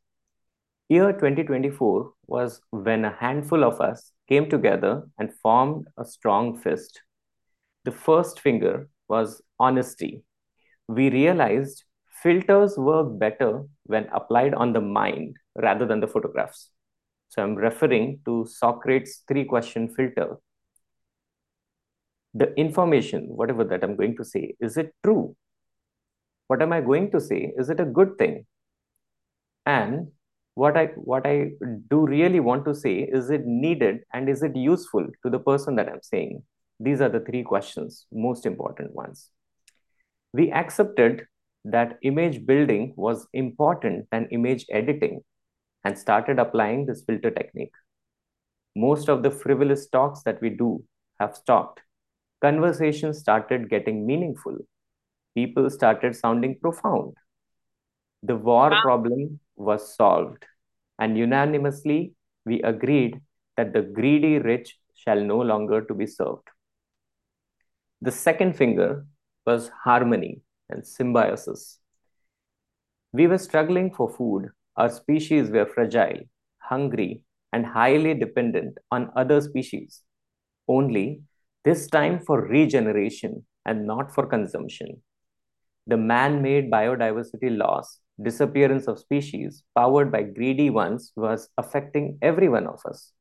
Year 0.90 1.14
2024 1.14 2.14
was 2.28 2.62
when 2.72 3.06
a 3.06 3.16
handful 3.20 3.64
of 3.64 3.80
us 3.82 4.12
came 4.28 4.50
together 4.50 5.04
and 5.20 5.34
formed 5.44 5.88
a 5.98 6.06
strong 6.06 6.58
fist. 6.58 7.02
The 7.86 7.92
first 7.92 8.40
finger 8.40 8.90
was 9.08 9.42
honesty. 9.60 10.24
We 10.90 11.12
realized 11.12 11.84
filters 12.24 12.76
work 12.76 13.20
better 13.20 13.64
when 13.84 14.08
applied 14.12 14.56
on 14.56 14.74
the 14.74 14.82
mind 14.82 15.36
rather 15.56 15.86
than 15.86 16.00
the 16.00 16.08
photographs. 16.08 16.72
So 17.28 17.44
I'm 17.44 17.54
referring 17.54 18.22
to 18.26 18.48
Socrates' 18.50 19.22
three 19.28 19.46
question 19.46 19.88
filter. 19.88 20.38
The 22.34 22.56
information, 22.56 23.28
whatever 23.28 23.64
that 23.66 23.84
I'm 23.84 23.96
going 23.96 24.18
to 24.18 24.26
say, 24.26 24.56
is 24.60 24.78
it 24.78 24.92
true? 25.04 25.36
What 26.48 26.64
am 26.64 26.74
I 26.74 26.82
going 26.82 27.12
to 27.12 27.22
say? 27.22 27.54
Is 27.56 27.70
it 27.70 27.80
a 27.80 27.86
good 27.86 28.18
thing? 28.18 28.48
And 29.68 30.08
what 30.56 30.76
I 30.76 30.88
what 30.96 31.28
I 31.28 31.52
do 31.88 32.08
really 32.08 32.40
want 32.40 32.66
to 32.66 32.74
say, 32.74 33.08
is 33.20 33.30
it 33.30 33.46
needed 33.46 34.00
and 34.12 34.28
is 34.28 34.42
it 34.42 34.56
useful 34.56 35.06
to 35.24 35.30
the 35.30 35.40
person 35.40 35.76
that 35.76 35.88
I'm 35.88 36.02
saying? 36.02 36.42
These 36.80 37.00
are 37.02 37.10
the 37.10 37.20
three 37.20 37.44
questions, 37.44 38.08
most 38.12 38.48
important 38.48 38.96
ones. 38.96 39.30
We 40.34 40.52
accepted 40.52 41.26
that 41.66 41.98
image 42.04 42.46
building 42.46 42.94
was 42.96 43.28
important 43.34 44.08
than 44.12 44.28
image 44.32 44.66
editing 44.72 45.22
and 45.84 45.98
started 45.98 46.40
applying 46.40 46.86
this 46.86 47.04
filter 47.04 47.32
technique. 47.32 47.74
Most 48.76 49.10
of 49.10 49.24
the 49.24 49.32
frivolous 49.32 49.88
talks 49.88 50.22
that 50.24 50.42
we 50.42 50.50
do 50.50 50.84
have 51.20 51.36
stopped. 51.36 51.82
Conversations 52.42 53.20
started 53.20 53.70
getting 53.70 54.06
meaningful. 54.06 54.58
People 55.36 55.70
started 55.70 56.16
sounding 56.16 56.58
profound. 56.60 57.16
The 58.24 58.36
war 58.36 58.70
wow. 58.70 58.82
problem 58.82 59.40
was 59.56 59.96
solved, 59.96 60.46
and 61.00 61.18
unanimously 61.18 62.14
we 62.46 62.62
agreed 62.62 63.20
that 63.58 63.74
the 63.74 63.82
greedy 63.82 64.40
rich 64.40 64.78
shall 64.96 65.20
no 65.20 65.40
longer 65.40 65.82
to 65.82 65.94
be 65.94 66.06
served. 66.06 66.48
The 68.02 68.12
second 68.12 68.56
finger 68.56 69.06
was 69.50 69.72
harmony 69.84 70.34
and 70.70 70.88
symbiosis. 70.96 71.80
We 73.12 73.28
were 73.28 73.44
struggling 73.50 73.94
for 73.98 74.10
food 74.18 74.50
our 74.80 74.90
species 74.90 75.50
were 75.50 75.66
fragile, 75.66 76.22
hungry, 76.60 77.22
and 77.52 77.66
highly 77.66 78.14
dependent 78.14 78.78
on 78.92 79.12
other 79.14 79.42
species. 79.42 80.04
Only 80.70 81.22
this 81.66 81.88
time 81.88 82.22
for 82.26 82.48
regeneration 82.48 83.46
and 83.66 83.86
not 83.86 84.16
for 84.16 84.26
consumption. 84.26 85.02
The 85.88 85.98
man 85.98 86.42
made 86.42 86.72
biodiversity 86.72 87.58
loss, 87.58 88.00
disappearance 88.24 88.88
of 88.88 89.00
species 89.00 89.64
powered 89.76 90.14
by 90.14 90.24
greedy 90.24 90.70
ones 90.70 91.12
was 91.18 91.50
affecting 91.58 92.18
every 92.22 92.48
one 92.48 92.68
of 92.68 92.80
us. 92.86 93.12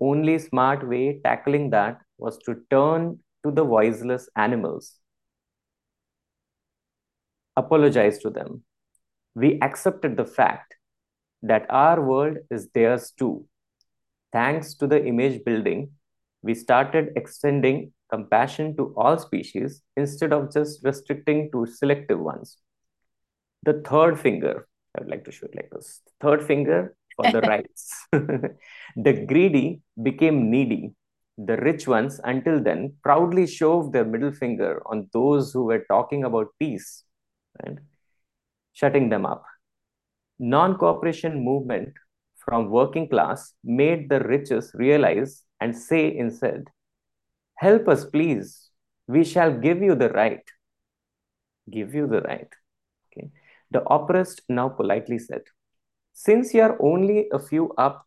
Only 0.00 0.38
smart 0.40 0.88
way 0.88 1.20
tackling 1.22 1.70
that 1.70 2.00
was 2.18 2.38
to 2.46 2.56
turn 2.70 3.20
to 3.44 3.52
the 3.52 3.64
voiceless 3.64 4.28
animals, 4.34 4.96
apologize 7.56 8.18
to 8.18 8.30
them, 8.30 8.62
we 9.34 9.58
accepted 9.60 10.16
the 10.16 10.24
fact 10.24 10.74
that 11.42 11.66
our 11.70 12.00
world 12.00 12.38
is 12.50 12.68
theirs 12.70 13.12
too. 13.16 13.46
Thanks 14.32 14.74
to 14.74 14.86
the 14.86 15.04
image 15.04 15.44
building, 15.44 15.90
we 16.42 16.54
started 16.54 17.12
extending 17.16 17.92
compassion 18.10 18.76
to 18.76 18.92
all 18.96 19.18
species 19.18 19.82
instead 19.96 20.32
of 20.32 20.52
just 20.52 20.84
restricting 20.84 21.50
to 21.52 21.66
selective 21.66 22.18
ones. 22.18 22.56
The 23.62 23.82
third 23.86 24.18
finger, 24.18 24.66
I 24.96 25.02
would 25.02 25.10
like 25.10 25.24
to 25.24 25.32
show 25.32 25.46
it 25.46 25.54
like 25.54 25.70
this. 25.70 26.00
Third 26.20 26.42
finger 26.46 26.94
for 27.16 27.30
the 27.30 27.40
rights. 27.52 28.06
the 28.12 29.24
greedy 29.26 29.82
became 30.02 30.50
needy. 30.50 30.94
The 31.38 31.56
rich 31.56 31.86
ones, 31.88 32.20
until 32.24 32.62
then, 32.62 32.94
proudly 33.02 33.46
shoved 33.46 33.92
their 33.92 34.04
middle 34.04 34.32
finger 34.32 34.82
on 34.86 35.08
those 35.12 35.52
who 35.52 35.64
were 35.64 35.84
talking 35.88 36.24
about 36.24 36.48
peace. 36.58 37.04
Right? 37.64 37.78
shutting 38.72 39.08
them 39.08 39.26
up. 39.26 39.44
Non-cooperation 40.38 41.44
movement 41.44 41.92
from 42.44 42.70
working 42.70 43.08
class 43.08 43.52
made 43.62 44.08
the 44.08 44.20
richest 44.20 44.74
realize 44.74 45.42
and 45.60 45.76
say 45.76 46.16
instead, 46.16 46.64
help 47.56 47.88
us 47.88 48.04
please, 48.06 48.70
we 49.06 49.24
shall 49.24 49.52
give 49.52 49.82
you 49.82 49.94
the 49.94 50.08
right. 50.10 50.42
Give 51.70 51.94
you 51.94 52.06
the 52.06 52.22
right. 52.22 52.48
Okay. 53.12 53.30
The 53.70 53.82
oppressed 53.82 54.42
now 54.48 54.70
politely 54.70 55.18
said, 55.18 55.42
since 56.12 56.54
you 56.54 56.62
are 56.62 56.76
only 56.80 57.28
a 57.32 57.38
few 57.38 57.72
up 57.76 58.06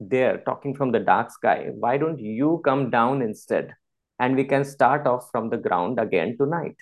there 0.00 0.38
talking 0.38 0.74
from 0.74 0.92
the 0.92 1.00
dark 1.00 1.30
sky, 1.30 1.68
why 1.72 1.98
don't 1.98 2.18
you 2.18 2.60
come 2.64 2.90
down 2.90 3.22
instead? 3.22 3.74
And 4.18 4.34
we 4.34 4.44
can 4.44 4.64
start 4.64 5.06
off 5.06 5.30
from 5.30 5.48
the 5.50 5.56
ground 5.56 6.00
again 6.00 6.36
tonight 6.36 6.76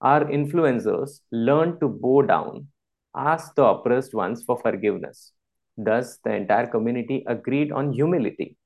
our 0.00 0.24
influencers 0.24 1.20
learned 1.32 1.80
to 1.80 1.88
bow 1.88 2.22
down, 2.22 2.68
ask 3.14 3.54
the 3.54 3.64
oppressed 3.64 4.14
ones 4.14 4.44
for 4.44 4.58
forgiveness. 4.60 5.32
Thus, 5.76 6.18
the 6.24 6.34
entire 6.34 6.66
community 6.66 7.24
agreed 7.26 7.72
on 7.72 7.92
humility. 7.92 8.56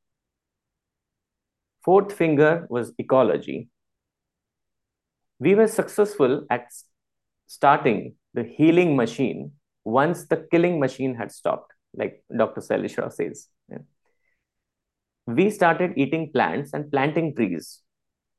Fourth 1.85 2.13
finger 2.13 2.67
was 2.71 2.93
ecology. 2.99 3.69
We 5.39 5.55
were 5.55 5.67
successful 5.67 6.47
at 6.51 6.69
starting 7.47 8.15
the 8.35 8.45
healing 8.45 8.97
machine 8.97 9.53
once 9.85 10.27
the 10.27 10.47
killing 10.51 10.79
machine 10.79 11.15
had 11.15 11.33
stopped, 11.33 11.73
like 11.95 12.23
Dr. 12.35 12.61
Sailesh 12.61 13.13
says. 13.13 13.49
We 15.27 15.51
started 15.51 15.93
eating 15.97 16.31
plants 16.33 16.73
and 16.73 16.91
planting 16.91 17.35
trees 17.35 17.83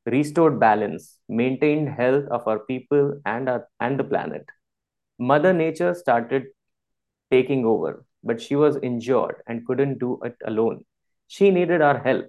restored 0.06 0.60
balance, 0.60 1.18
maintained 1.30 1.89
health 1.89 2.26
of 2.30 2.47
our 2.47 2.60
people 2.60 3.20
and, 3.26 3.49
our, 3.49 3.68
and 3.80 3.99
the 3.99 4.04
planet. 4.04 4.45
Mother 5.20 5.54
Nature 5.54 5.93
started 5.93 6.47
taking 7.32 7.66
over, 7.66 8.06
but 8.24 8.41
she 8.41 8.56
was 8.56 8.78
injured 8.84 9.36
and 9.47 9.66
couldn't 9.66 9.99
do 9.99 10.20
it 10.24 10.36
alone. 10.45 10.84
She 11.28 11.51
needed 11.51 11.82
our 11.82 11.99
help. 11.99 12.26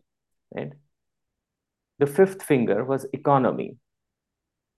Right? 0.54 0.72
The 1.98 2.06
fifth 2.06 2.42
finger 2.42 2.84
was 2.84 3.06
economy. 3.12 3.76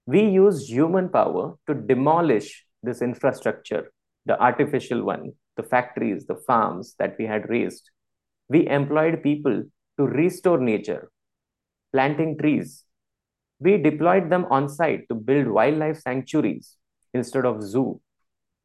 We 0.07 0.23
used 0.23 0.69
human 0.71 1.09
power 1.09 1.57
to 1.67 1.75
demolish 1.75 2.65
this 2.83 3.03
infrastructure, 3.03 3.93
the 4.25 4.41
artificial 4.41 5.03
one, 5.03 5.33
the 5.57 5.63
factories, 5.63 6.27
the 6.27 6.37
farms 6.47 6.95
that 6.99 7.17
we 7.19 7.27
had 7.27 7.49
raised. 7.49 7.91
We 8.49 8.69
employed 8.69 9.23
people 9.23 9.65
to 9.99 10.07
restore 10.07 10.59
nature, 10.59 11.11
planting 11.93 12.39
trees, 12.39 12.85
we 13.59 13.77
deployed 13.79 14.31
them 14.31 14.47
on 14.51 14.69
site 14.69 15.09
to 15.09 15.15
build 15.15 15.47
wildlife 15.47 15.99
sanctuaries 15.99 16.77
instead 17.15 17.47
of 17.47 17.63
zoo 17.63 18.01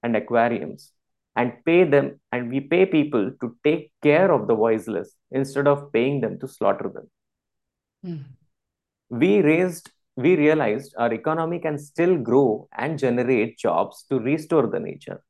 and 0.03 0.15
aquariums 0.15 0.91
and 1.35 1.53
pay 1.65 1.83
them 1.83 2.19
and 2.31 2.49
we 2.49 2.59
pay 2.59 2.85
people 2.85 3.31
to 3.39 3.55
take 3.63 3.91
care 4.03 4.31
of 4.31 4.47
the 4.47 4.55
voiceless 4.55 5.15
instead 5.31 5.67
of 5.67 5.91
paying 5.93 6.19
them 6.21 6.37
to 6.39 6.47
slaughter 6.47 6.91
them. 6.93 7.09
Mm. 8.05 8.23
we 9.11 9.41
raised 9.41 9.91
we 10.17 10.35
realized 10.35 10.93
our 10.97 11.13
economy 11.13 11.59
can 11.59 11.77
still 11.77 12.17
grow 12.17 12.67
and 12.77 12.97
generate 12.99 13.57
jobs 13.57 14.03
to 14.09 14.19
restore 14.19 14.67
the 14.67 14.79
nature. 14.79 15.21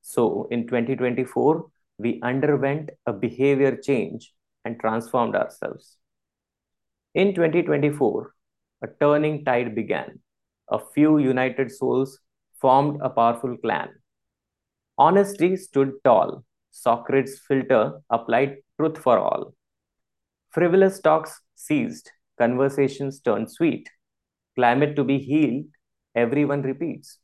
So 0.00 0.48
in 0.50 0.66
2024 0.66 1.66
we 1.98 2.20
underwent 2.22 2.90
a 3.06 3.12
behavior 3.12 3.76
change 3.76 4.32
and 4.64 4.80
transformed 4.80 5.36
ourselves. 5.36 5.96
In 7.14 7.34
2024 7.34 8.34
a 8.86 8.88
turning 9.04 9.44
tide 9.44 9.74
began. 9.74 10.20
A 10.68 10.78
few 10.94 11.18
united 11.18 11.70
souls 11.70 12.18
formed 12.60 13.00
a 13.02 13.10
powerful 13.10 13.56
clan. 13.56 13.88
Honesty 14.98 15.56
stood 15.56 15.92
tall. 16.04 16.44
Socrates' 16.70 17.40
filter 17.48 18.00
applied 18.10 18.56
truth 18.78 18.98
for 18.98 19.18
all. 19.18 19.54
Frivolous 20.50 21.00
talks 21.00 21.40
ceased. 21.54 22.10
Conversations 22.38 23.20
turned 23.20 23.50
sweet. 23.50 23.88
Climate 24.56 24.94
to 24.96 25.04
be 25.04 25.18
healed, 25.18 25.66
everyone 26.14 26.62
repeats. 26.62 27.18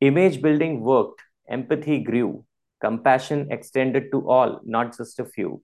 Image 0.00 0.40
building 0.42 0.80
worked. 0.80 1.22
Empathy 1.48 1.98
grew. 2.10 2.44
Compassion 2.80 3.48
extended 3.50 4.10
to 4.12 4.28
all, 4.28 4.60
not 4.64 4.96
just 4.96 5.18
a 5.18 5.24
few. 5.24 5.62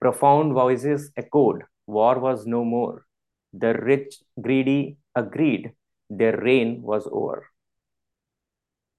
Profound 0.00 0.54
voices 0.54 1.10
echoed, 1.16 1.64
war 1.86 2.18
was 2.18 2.46
no 2.46 2.64
more. 2.64 3.04
The 3.52 3.74
rich, 3.74 4.22
greedy 4.40 4.98
agreed, 5.14 5.72
their 6.08 6.36
reign 6.40 6.82
was 6.82 7.08
over. 7.10 7.46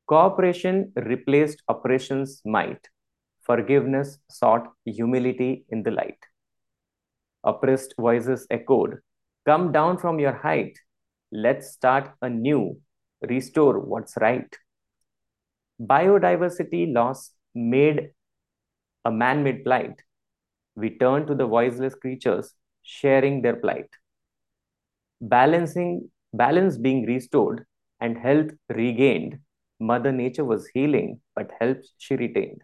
Cooperation 0.08 0.92
replaced 0.96 1.64
oppression's 1.68 2.42
might. 2.46 2.90
Forgiveness 3.42 4.20
sought 4.30 4.68
humility 4.86 5.66
in 5.70 5.84
the 5.84 5.92
light. 5.92 6.20
Oppressed 7.44 7.96
voices 8.00 8.48
echoed, 8.50 9.00
Come 9.46 9.72
down 9.72 9.98
from 9.98 10.20
your 10.20 10.34
height. 10.34 10.78
Let's 11.32 11.72
start 11.72 12.12
anew. 12.22 12.80
Restore 13.22 13.80
what's 13.80 14.16
right. 14.18 14.56
Biodiversity 15.82 16.94
loss 16.94 17.32
made 17.54 18.12
a 19.06 19.12
man 19.12 19.44
made 19.44 19.64
plight. 19.64 20.02
We 20.76 20.98
turn 20.98 21.28
to 21.28 21.36
the 21.36 21.46
voiceless 21.46 21.96
creatures, 21.96 22.54
sharing 22.82 23.42
their 23.42 23.56
plight. 23.58 23.90
Balancing, 25.24 26.12
balance 26.34 26.78
being 26.78 27.08
restored 27.08 27.66
and 28.00 28.16
health 28.16 28.52
regained, 28.70 29.40
Mother 29.80 30.12
Nature 30.12 30.46
was 30.46 30.68
healing, 30.68 31.22
but 31.34 31.52
health 31.60 31.80
she 31.98 32.16
retained. 32.16 32.62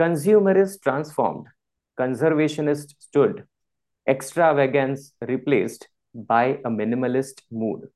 Consumerist 0.00 0.80
transformed, 0.80 1.46
conservationist 1.98 2.94
stood, 2.98 3.46
extravagance 4.08 5.12
replaced 5.20 5.88
by 6.14 6.60
a 6.64 6.70
minimalist 6.70 7.42
mood. 7.50 7.88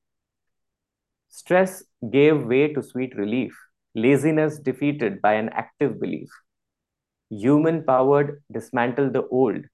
Stress 1.30 1.82
gave 2.12 2.46
way 2.46 2.72
to 2.72 2.80
sweet 2.80 3.16
relief, 3.16 3.58
laziness 3.96 4.60
defeated 4.60 5.20
by 5.20 5.32
an 5.34 5.48
active 5.48 6.00
belief. 6.00 6.30
Human 7.30 7.82
powered 7.82 8.44
dismantled 8.52 9.12
the 9.12 9.26
old, 9.26 9.64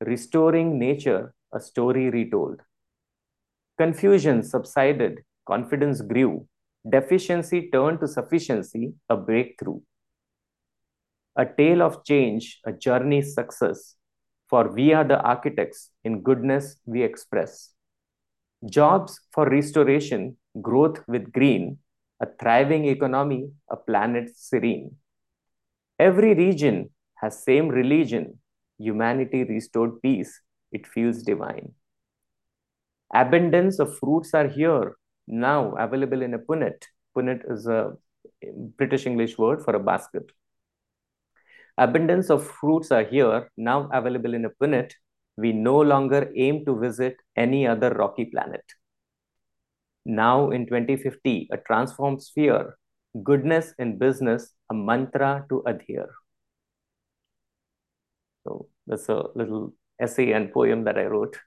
restoring 0.00 0.80
nature 0.80 1.32
a 1.52 1.60
story 1.60 2.10
retold. 2.10 2.60
Confusion 3.78 4.42
subsided, 4.42 5.24
confidence 5.46 6.02
grew, 6.02 6.46
deficiency 6.88 7.70
turned 7.70 8.00
to 8.00 8.08
sufficiency, 8.08 8.92
a 9.08 9.16
breakthrough. 9.16 9.80
A 11.36 11.46
tale 11.46 11.82
of 11.82 12.04
change, 12.04 12.60
a 12.66 12.72
journey 12.72 13.22
success, 13.22 13.96
for 14.48 14.68
we 14.68 14.92
are 14.92 15.04
the 15.04 15.20
architects, 15.20 15.90
in 16.04 16.20
goodness 16.20 16.76
we 16.84 17.02
express. 17.02 17.72
Jobs 18.68 19.18
for 19.32 19.48
restoration, 19.48 20.36
growth 20.60 21.02
with 21.08 21.32
green, 21.32 21.78
a 22.20 22.26
thriving 22.40 22.84
economy, 22.84 23.50
a 23.70 23.76
planet 23.76 24.30
serene. 24.36 24.96
Every 25.98 26.34
region 26.34 26.90
has 27.14 27.42
same 27.42 27.68
religion, 27.68 28.38
humanity 28.78 29.44
restored 29.44 30.02
peace, 30.02 30.40
it 30.70 30.86
feels 30.86 31.22
divine. 31.22 31.72
Abundance 33.14 33.78
of 33.78 33.98
fruits 33.98 34.32
are 34.34 34.48
here, 34.48 34.96
now 35.26 35.74
available 35.76 36.22
in 36.22 36.34
a 36.34 36.38
punnet. 36.38 36.84
Punnet 37.16 37.42
is 37.50 37.66
a 37.66 37.92
British 38.78 39.06
English 39.06 39.36
word 39.36 39.62
for 39.62 39.76
a 39.76 39.80
basket. 39.80 40.32
Abundance 41.76 42.30
of 42.30 42.46
fruits 42.46 42.90
are 42.90 43.04
here, 43.04 43.50
now 43.56 43.88
available 43.92 44.34
in 44.34 44.44
a 44.44 44.50
punnet. 44.50 44.92
We 45.36 45.52
no 45.52 45.80
longer 45.80 46.30
aim 46.36 46.64
to 46.66 46.78
visit 46.78 47.16
any 47.36 47.66
other 47.66 47.90
rocky 47.90 48.26
planet. 48.26 48.64
Now 50.04 50.50
in 50.50 50.66
2050, 50.66 51.48
a 51.52 51.56
transformed 51.58 52.22
sphere, 52.22 52.76
goodness 53.22 53.74
in 53.78 53.98
business, 53.98 54.52
a 54.70 54.74
mantra 54.74 55.44
to 55.48 55.62
adhere. 55.66 56.10
So 58.44 58.68
that's 58.86 59.08
a 59.08 59.24
little 59.34 59.74
essay 60.00 60.32
and 60.32 60.52
poem 60.52 60.84
that 60.84 60.98
I 60.98 61.04
wrote 61.04 61.38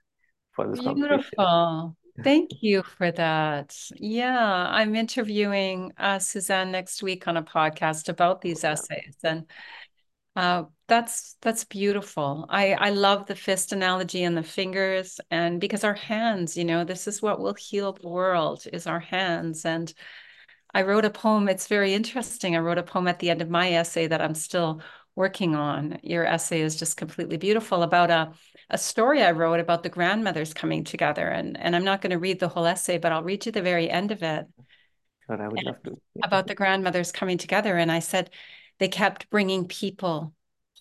for 0.55 0.67
this 0.67 0.79
Beautiful. 0.79 1.95
Thank 2.23 2.51
you 2.61 2.81
for 2.81 3.11
that. 3.11 3.75
Yeah, 3.95 4.67
I'm 4.69 4.95
interviewing 4.95 5.91
uh, 5.97 6.19
Suzanne 6.19 6.71
next 6.71 7.03
week 7.03 7.27
on 7.27 7.35
a 7.35 7.43
podcast 7.43 8.07
about 8.07 8.39
these 8.39 8.63
essays, 8.63 9.17
and 9.21 9.45
uh, 10.35 10.63
that's 10.87 11.35
that's 11.41 11.65
beautiful. 11.65 12.45
I 12.49 12.73
I 12.73 12.89
love 12.91 13.25
the 13.25 13.35
fist 13.35 13.73
analogy 13.73 14.23
and 14.23 14.37
the 14.37 14.43
fingers, 14.43 15.19
and 15.29 15.59
because 15.59 15.83
our 15.83 15.93
hands, 15.93 16.55
you 16.55 16.63
know, 16.63 16.85
this 16.85 17.07
is 17.07 17.21
what 17.21 17.39
will 17.39 17.53
heal 17.53 17.91
the 17.93 18.07
world 18.07 18.63
is 18.71 18.87
our 18.87 19.01
hands. 19.01 19.65
And 19.65 19.93
I 20.73 20.83
wrote 20.83 21.05
a 21.05 21.09
poem. 21.09 21.49
It's 21.49 21.67
very 21.67 21.93
interesting. 21.93 22.55
I 22.55 22.59
wrote 22.59 22.77
a 22.77 22.83
poem 22.83 23.07
at 23.07 23.19
the 23.19 23.29
end 23.29 23.41
of 23.41 23.49
my 23.49 23.73
essay 23.73 24.07
that 24.07 24.21
I'm 24.21 24.35
still 24.35 24.81
working 25.15 25.55
on. 25.55 25.99
Your 26.03 26.25
essay 26.25 26.61
is 26.61 26.75
just 26.75 26.97
completely 26.97 27.37
beautiful 27.37 27.83
about 27.83 28.11
a 28.11 28.33
a 28.69 28.77
story 28.77 29.21
I 29.21 29.31
wrote 29.31 29.59
about 29.59 29.83
the 29.83 29.89
grandmothers 29.89 30.53
coming 30.53 30.83
together. 30.83 31.27
And, 31.27 31.57
and 31.59 31.75
I'm 31.75 31.83
not 31.83 32.01
going 32.01 32.11
to 32.11 32.19
read 32.19 32.39
the 32.39 32.47
whole 32.47 32.65
essay, 32.65 32.97
but 32.97 33.11
I'll 33.11 33.23
read 33.23 33.45
you 33.45 33.51
the 33.51 33.61
very 33.61 33.89
end 33.89 34.11
of 34.11 34.23
it. 34.23 34.47
Sure, 35.25 35.41
I 35.41 35.47
would 35.47 35.63
love 35.63 35.83
to. 35.83 35.97
Yeah. 36.15 36.21
About 36.25 36.47
the 36.47 36.55
grandmothers 36.55 37.11
coming 37.11 37.37
together. 37.37 37.77
And 37.77 37.91
I 37.91 37.99
said 37.99 38.29
they 38.79 38.87
kept 38.87 39.29
bringing 39.29 39.67
people 39.67 40.33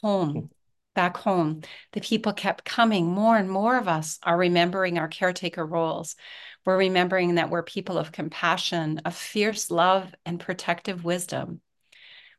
home, 0.03 0.33
hmm. 0.33 0.47
back 0.95 1.17
home. 1.17 1.63
The 1.93 2.01
people 2.01 2.33
kept 2.33 2.65
coming. 2.65 3.07
More 3.07 3.37
and 3.37 3.51
more 3.51 3.77
of 3.77 3.89
us 3.89 4.19
are 4.23 4.37
remembering 4.37 4.99
our 4.99 5.09
caretaker 5.09 5.65
roles. 5.65 6.17
We're 6.65 6.79
remembering 6.79 7.35
that 7.35 7.51
we're 7.51 7.63
people 7.63 7.99
of 7.99 8.13
compassion, 8.13 9.03
of 9.05 9.15
fierce 9.15 9.71
love, 9.71 10.15
and 10.25 10.41
protective 10.41 11.05
wisdom. 11.05 11.61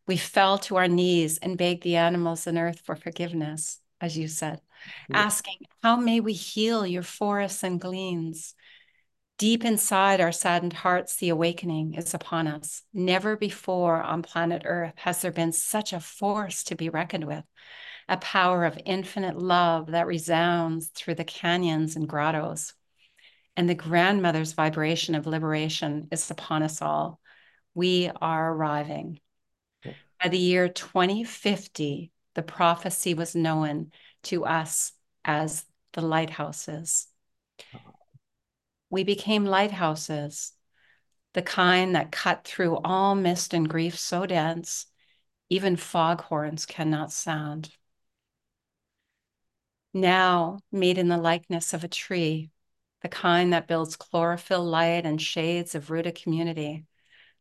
We 0.07 0.17
fell 0.17 0.57
to 0.59 0.75
our 0.75 0.87
knees 0.87 1.37
and 1.39 1.57
begged 1.57 1.83
the 1.83 1.95
animals 1.95 2.47
and 2.47 2.57
earth 2.57 2.81
for 2.83 2.95
forgiveness, 2.95 3.79
as 3.99 4.17
you 4.17 4.27
said 4.27 4.61
asking, 5.11 5.57
How 5.83 5.95
may 5.95 6.19
we 6.19 6.33
heal 6.33 6.85
your 6.85 7.03
forests 7.03 7.63
and 7.63 7.79
gleens? 7.79 8.55
Deep 9.37 9.65
inside 9.65 10.21
our 10.21 10.31
saddened 10.31 10.73
hearts, 10.73 11.17
the 11.17 11.29
awakening 11.29 11.95
is 11.95 12.13
upon 12.13 12.47
us. 12.47 12.83
Never 12.93 13.35
before 13.35 14.01
on 14.01 14.21
planet 14.21 14.61
Earth 14.65 14.93
has 14.97 15.21
there 15.21 15.31
been 15.31 15.51
such 15.51 15.91
a 15.91 15.99
force 15.99 16.63
to 16.65 16.75
be 16.75 16.89
reckoned 16.89 17.25
with, 17.25 17.43
a 18.07 18.17
power 18.17 18.63
of 18.63 18.79
infinite 18.85 19.37
love 19.37 19.87
that 19.87 20.07
resounds 20.07 20.87
through 20.87 21.15
the 21.15 21.25
canyons 21.25 21.97
and 21.97 22.07
grottos. 22.07 22.73
And 23.57 23.69
the 23.69 23.75
grandmother's 23.75 24.53
vibration 24.53 25.15
of 25.15 25.27
liberation 25.27 26.07
is 26.11 26.31
upon 26.31 26.63
us 26.63 26.81
all. 26.81 27.19
We 27.73 28.09
are 28.21 28.53
arriving. 28.53 29.19
By 30.25 30.29
the 30.29 30.39
year 30.39 30.67
2050, 30.69 32.11
the 32.33 32.41
prophecy 32.41 33.13
was 33.13 33.35
known 33.35 33.91
to 34.23 34.43
us 34.43 34.91
as 35.23 35.65
the 35.93 36.01
lighthouses. 36.01 37.05
We 38.89 39.03
became 39.03 39.45
lighthouses, 39.45 40.53
the 41.33 41.43
kind 41.43 41.95
that 41.95 42.11
cut 42.11 42.43
through 42.43 42.77
all 42.77 43.13
mist 43.13 43.53
and 43.53 43.69
grief 43.69 43.99
so 43.99 44.25
dense, 44.25 44.87
even 45.49 45.75
foghorns 45.75 46.65
cannot 46.65 47.11
sound. 47.11 47.69
Now 49.93 50.57
made 50.71 50.97
in 50.97 51.07
the 51.07 51.17
likeness 51.17 51.71
of 51.71 51.83
a 51.83 51.87
tree, 51.87 52.49
the 53.03 53.09
kind 53.09 53.53
that 53.53 53.67
builds 53.67 53.95
chlorophyll 53.95 54.65
light 54.65 55.05
and 55.05 55.21
shades 55.21 55.75
of 55.75 55.91
rooted 55.91 56.15
community, 56.15 56.87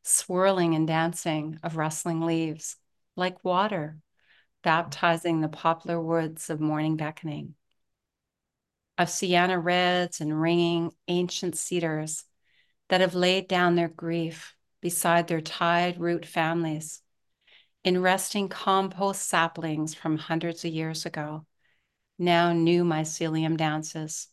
swirling 0.05 0.75
and 0.75 0.87
dancing 0.87 1.59
of 1.63 1.77
rustling 1.77 2.21
leaves, 2.21 2.77
like 3.17 3.45
water 3.45 3.99
baptizing 4.63 5.41
the 5.41 5.49
poplar 5.49 6.01
woods 6.01 6.49
of 6.49 6.61
morning 6.61 6.97
beckoning, 6.97 7.55
of 8.97 9.11
sienna 9.11 9.59
reds 9.59 10.21
and 10.21 10.41
ringing 10.41 10.91
ancient 11.09 11.57
cedars 11.57 12.25
that 12.89 13.01
have 13.01 13.15
laid 13.15 13.49
down 13.49 13.75
their 13.75 13.89
grief 13.89 14.55
beside 14.81 15.27
their 15.27 15.41
tied 15.41 15.99
root 15.99 16.25
families 16.25 17.03
in 17.83 18.01
resting 18.01 18.49
compost 18.49 19.29
saplings 19.29 19.95
from 19.95 20.17
hundreds 20.17 20.65
of 20.65 20.73
years 20.73 21.05
ago, 21.05 21.45
now 22.19 22.53
new 22.53 22.85
mycelium 22.85 23.57
dances 23.57 24.29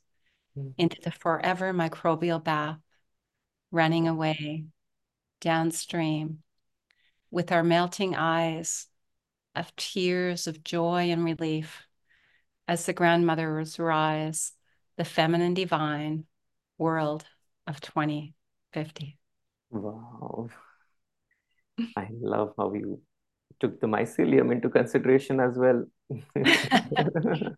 mm. 0.58 0.74
into 0.78 0.98
the 1.02 1.12
forever 1.12 1.74
microbial 1.74 2.42
bath, 2.42 2.78
running 3.72 4.08
away 4.08 4.66
downstream 5.42 6.40
with 7.30 7.52
our 7.52 7.64
melting 7.64 8.16
eyes 8.16 8.88
of 9.56 9.76
tears 9.76 10.48
of 10.48 10.64
joy 10.64 11.12
and 11.12 11.26
relief 11.26 11.82
as 12.68 12.86
the 12.86 12.94
grandmothers 12.94 13.78
rise, 13.78 14.54
the 14.98 15.04
feminine 15.04 15.54
divine 15.54 16.24
world 16.78 17.26
of 17.68 17.82
2050. 17.82 19.18
Wow. 19.72 20.50
I 21.98 22.08
love 22.22 22.54
how 22.58 22.74
you 22.74 23.02
took 23.60 23.82
the 23.82 23.88
mycelium 23.88 24.52
into 24.52 24.70
consideration 24.70 25.40
as 25.40 25.58
well. 25.58 25.86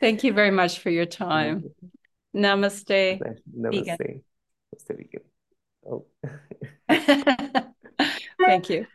Thank 0.00 0.24
you 0.24 0.32
very 0.32 0.50
much 0.50 0.80
for 0.80 0.90
your 0.90 1.06
time. 1.06 1.64
Namaste. 2.34 3.20
Namaste. 3.56 4.22
Namaste, 4.74 4.96
vegan. 4.96 5.22
Oh. 5.88 6.06
Thank 8.46 8.70
you. 8.70 8.86